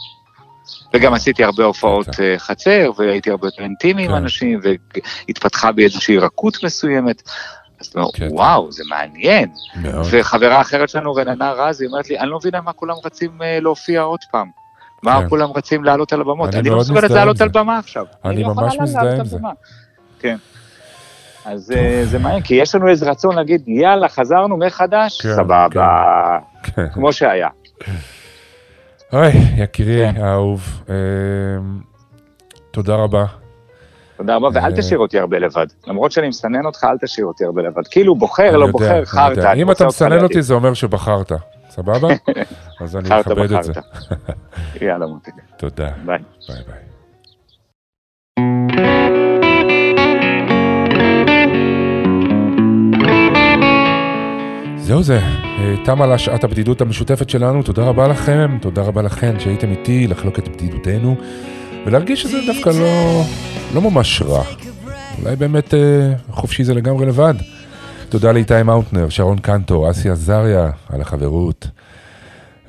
וגם 0.94 1.14
עשיתי 1.14 1.44
הרבה 1.44 1.64
הופעות 1.64 2.08
בטח. 2.08 2.20
אה, 2.20 2.34
חצר, 2.38 2.90
והייתי 2.96 3.30
הרבה 3.30 3.46
יותר 3.46 3.62
אינטימי 3.62 4.04
עם 4.04 4.10
כן. 4.10 4.14
אנשים, 4.16 4.60
והתפתחה 5.28 5.72
בי 5.72 5.84
איזושהי 5.84 6.18
רכות 6.18 6.64
מסוימת. 6.64 7.22
אז 7.80 7.86
אתה 7.86 7.98
אומר, 8.00 8.10
כן. 8.14 8.28
וואו, 8.30 8.72
זה 8.72 8.84
מעניין. 8.88 9.48
מאוד. 9.76 10.06
וחברה 10.10 10.60
אחרת 10.60 10.88
שלנו, 10.88 11.14
רננה 11.14 11.52
רז, 11.52 11.80
היא 11.80 11.88
אומרת 11.88 12.10
לי, 12.10 12.18
אני 12.18 12.28
לא 12.30 12.36
מבינה 12.38 12.60
מה 12.60 12.72
כולם 12.72 12.94
רצים 13.04 13.42
אה, 13.42 13.58
להופיע 13.60 14.02
עוד 14.02 14.20
פעם. 14.32 14.63
מה 15.04 15.20
כן. 15.20 15.28
כולם 15.28 15.50
רצים 15.54 15.84
לעלות 15.84 16.12
על 16.12 16.20
הבמות? 16.20 16.48
אני 16.48 16.58
אני 16.58 16.70
לא 16.70 16.78
מסוגלת 16.78 17.10
עם 17.10 17.16
לעלות 17.16 17.36
זה. 17.36 17.44
על 17.44 17.50
במה 17.50 17.78
עכשיו. 17.78 18.06
אני 18.24 18.40
יכולה 18.40 18.66
ממש 18.66 18.78
מזדהה 18.80 19.16
עם 19.16 19.24
זה. 19.24 19.38
כן. 20.18 20.36
אז 21.44 21.72
אה, 21.76 22.00
זה 22.04 22.18
מעניין, 22.18 22.42
כי 22.42 22.54
יש 22.54 22.74
לנו 22.74 22.88
איזה 22.88 23.10
רצון 23.10 23.36
להגיד, 23.36 23.68
יאללה, 23.68 24.08
חזרנו 24.08 24.56
מחדש, 24.56 25.20
כן, 25.20 25.34
סבבה, 25.34 25.68
כן. 26.62 26.88
כמו 26.88 27.12
שהיה. 27.12 27.48
אוי, 29.12 29.30
יקירי 29.56 30.12
כן. 30.12 30.22
האהוב, 30.22 30.82
אה, 30.88 30.94
תודה 32.70 32.94
רבה. 32.94 33.24
תודה 34.16 34.36
רבה, 34.36 34.48
ואל 34.52 34.72
אה. 34.72 34.76
תשאיר 34.76 34.98
אותי 34.98 35.18
הרבה 35.18 35.38
לבד. 35.38 35.66
למרות 35.86 36.12
שאני 36.12 36.28
מסנן 36.28 36.66
אותך, 36.66 36.84
אל 36.84 36.98
תשאיר 36.98 37.26
אותי 37.26 37.44
הרבה 37.44 37.62
לבד. 37.62 37.86
כאילו, 37.90 38.14
בוחר, 38.14 38.48
אני 38.48 38.60
לא 38.60 38.66
בוחר, 38.66 38.96
אני 38.96 39.06
חרטא. 39.06 39.52
אני 39.52 39.62
אם 39.62 39.70
אתה 39.70 39.86
מסנן. 39.86 40.22
אותי 40.22 40.42
זה 40.42 40.54
אומר 40.54 40.74
שבחרת, 40.74 41.32
סבבה? 41.74 42.08
אז 42.80 42.96
אני 42.96 43.20
אכבד 43.20 43.52
את 43.52 43.64
זה. 43.64 43.72
יאללה, 44.86 45.06
מותק. 45.06 45.32
תודה. 45.56 45.90
ביי. 46.06 46.18
ביי 46.48 46.62
ביי. 46.66 46.78
זהו 54.78 55.02
זה, 55.02 55.18
אה, 55.18 55.74
תמה 55.84 56.06
לה 56.06 56.18
שעת 56.18 56.44
הבדידות 56.44 56.80
המשותפת 56.80 57.30
שלנו, 57.30 57.62
תודה 57.62 57.82
רבה 57.82 58.08
לכם, 58.08 58.58
תודה 58.60 58.82
רבה 58.82 59.02
לכם 59.02 59.34
שהייתם 59.38 59.70
איתי 59.70 60.06
לחלוק 60.06 60.38
את 60.38 60.48
בדידותנו 60.48 61.16
ולהרגיש 61.86 62.22
שזה 62.22 62.38
דווקא 62.46 62.68
לא, 62.68 63.22
לא 63.74 63.80
ממש 63.80 64.22
רע. 64.22 64.44
אולי 65.22 65.36
באמת 65.36 65.74
אה, 65.74 66.12
חופשי 66.30 66.64
זה 66.64 66.74
לגמרי 66.74 67.06
לבד. 67.06 67.34
תודה 68.14 68.32
לאיתי 68.32 68.62
מאוטנר, 68.62 69.08
שרון 69.08 69.38
קנטור, 69.38 69.90
אסי 69.90 70.10
עזריה, 70.10 70.70
על 70.88 71.00
החברות. 71.00 71.66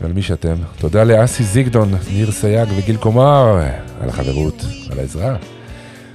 ועל 0.01 0.13
מי 0.13 0.21
שאתם. 0.21 0.55
תודה 0.79 1.03
לאסי 1.03 1.43
זיגדון, 1.43 1.93
ניר 2.13 2.31
סייג 2.31 2.69
וגיל 2.77 2.97
קומר, 2.97 3.59
על 4.01 4.09
החברות, 4.09 4.65
על 4.91 4.99
העזרה. 4.99 5.35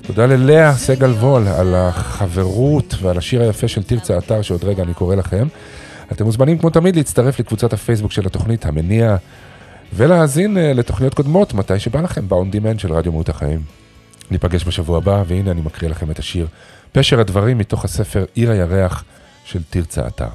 תודה 0.03 0.26
ללאה 0.26 0.74
סגל 0.74 1.11
וול 1.11 1.49
על 1.49 1.74
החברות 1.74 2.95
ועל 3.03 3.18
השיר 3.18 3.43
היפה 3.43 3.68
של 3.68 3.83
תרצה 3.83 4.18
אתר 4.18 4.43
שעוד 4.43 4.64
רגע 4.64 4.83
אני 4.83 4.95
קורא 4.95 5.14
לכם. 5.14 5.47
אתם 6.12 6.24
מוזמנים 6.24 6.59
כמו 6.59 6.70
תמיד 6.70 6.97
להצטרף 6.97 7.41
לקבוצת 7.41 7.72
הפייסבוק 7.72 8.12
של 8.12 8.26
התוכנית 8.26 8.66
המניע 8.66 9.16
ולהאזין 9.93 10.59
אה, 10.59 10.72
לתוכניות 10.72 11.14
קודמות 11.14 11.55
מתי 11.55 11.78
שבא 11.78 12.01
לכם 12.01 12.26
demand 12.31 12.78
של 12.78 12.93
רדיו 12.93 13.12
מהות 13.12 13.28
החיים. 13.28 13.61
ניפגש 14.31 14.64
בשבוע 14.64 14.99
הבא 14.99 15.22
והנה 15.26 15.51
אני 15.51 15.61
מקריא 15.61 15.91
לכם 15.91 16.11
את 16.11 16.18
השיר 16.18 16.47
פשר 16.93 17.20
הדברים 17.20 17.59
מתוך 17.59 17.85
הספר 17.85 18.24
עיר 18.35 18.51
הירח 18.51 19.05
של 19.51 19.63
תרצה 19.71 20.07
אתר. 20.07 20.29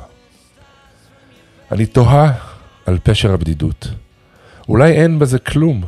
אני 1.72 1.86
תוהה 1.86 2.34
על 2.86 2.97
פשר 3.03 3.34
הבדידות. 3.34 3.88
אולי 4.70 4.91
אין 4.91 5.20
בזה 5.20 5.39
כלום. 5.39 5.84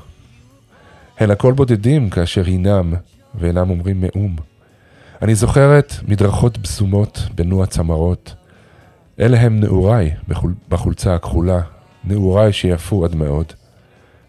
הן 1.20 1.32
הכל 1.32 1.54
בודדים 1.54 2.10
כאשר 2.10 2.46
הינם 2.46 2.94
ואינם 3.36 3.70
אומרים 3.70 4.02
מאום. 4.02 4.36
אני 5.22 5.36
זוכרת 5.36 5.94
מדרכות 6.08 6.58
בזומות 6.58 7.20
בנוע 7.36 7.66
צמרות. 7.66 8.36
אלה 9.20 9.40
הם 9.40 9.60
נעוריי 9.60 10.12
בחול, 10.28 10.54
בחולצה 10.70 11.16
הכחולה, 11.16 11.62
נעוריי 12.04 12.54
שיפו 12.54 13.06
עד 13.06 13.16
מאוד. 13.16 13.54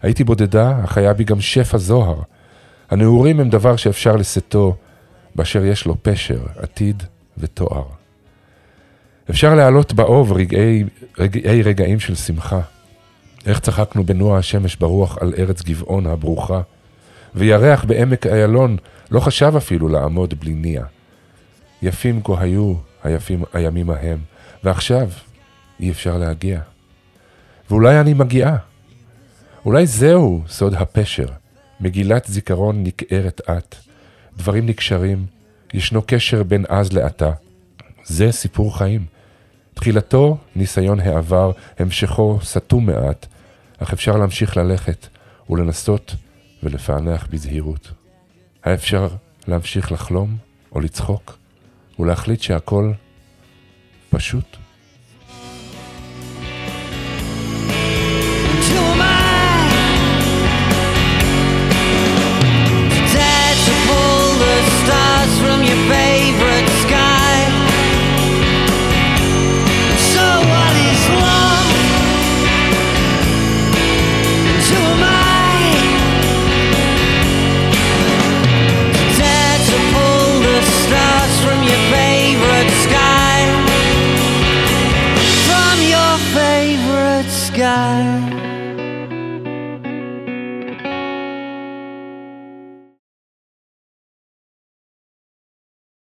הייתי 0.01 0.23
בודדה, 0.23 0.83
אך 0.83 0.97
היה 0.97 1.13
בי 1.13 1.23
גם 1.23 1.41
שפע 1.41 1.77
זוהר. 1.77 2.21
הנעורים 2.89 3.39
הם 3.39 3.49
דבר 3.49 3.75
שאפשר 3.75 4.15
לשאתו, 4.15 4.75
באשר 5.35 5.65
יש 5.65 5.85
לו 5.85 5.95
פשר, 6.03 6.39
עתיד 6.57 7.03
ותואר. 7.37 7.98
אפשר 9.29 9.55
להעלות 9.55 9.93
באוב 9.93 10.31
רגעי, 10.31 10.83
רגעי 11.19 11.61
רגעים 11.61 11.99
של 11.99 12.15
שמחה. 12.15 12.61
איך 13.45 13.59
צחקנו 13.59 14.03
בנוע 14.03 14.37
השמש 14.37 14.75
ברוח 14.75 15.17
על 15.21 15.33
ארץ 15.37 15.61
גבעון 15.61 16.07
הברוכה, 16.07 16.61
וירח 17.35 17.83
בעמק 17.83 18.27
איילון 18.27 18.77
לא 19.11 19.19
חשב 19.19 19.53
אפילו 19.57 19.87
לעמוד 19.87 20.33
בלי 20.39 20.53
ניע. 20.53 20.83
יפים 21.81 22.21
כה 22.23 22.41
היו 22.41 22.73
היפים 23.03 23.43
הימים 23.53 23.89
ההם, 23.89 24.17
ועכשיו 24.63 25.09
אי 25.79 25.91
אפשר 25.91 26.17
להגיע. 26.17 26.61
ואולי 27.69 27.99
אני 27.99 28.13
מגיעה. 28.13 28.57
אולי 29.65 29.85
זהו 29.85 30.41
סוד 30.47 30.73
הפשר, 30.73 31.27
מגילת 31.79 32.25
זיכרון 32.27 32.83
נקערת 32.83 33.41
את, 33.49 33.75
דברים 34.37 34.65
נקשרים, 34.65 35.25
ישנו 35.73 36.01
קשר 36.07 36.43
בין 36.43 36.65
אז 36.69 36.93
לעתה. 36.93 37.31
זה 38.05 38.31
סיפור 38.31 38.77
חיים. 38.77 39.18
תחילתו 39.79 40.37
ניסיון 40.55 40.99
העבר, 40.99 41.51
המשכו 41.79 42.39
סתום 42.43 42.85
מעט, 42.85 43.25
אך 43.77 43.93
אפשר 43.93 44.17
להמשיך 44.17 44.57
ללכת 44.57 45.07
ולנסות 45.49 46.15
ולפענח 46.63 47.27
בזהירות. 47.29 47.91
האפשר 48.63 49.07
להמשיך 49.47 49.91
לחלום 49.91 50.37
או 50.71 50.79
לצחוק 50.79 51.37
ולהחליט 51.99 52.41
שהכל 52.41 52.91
פשוט? 54.09 54.57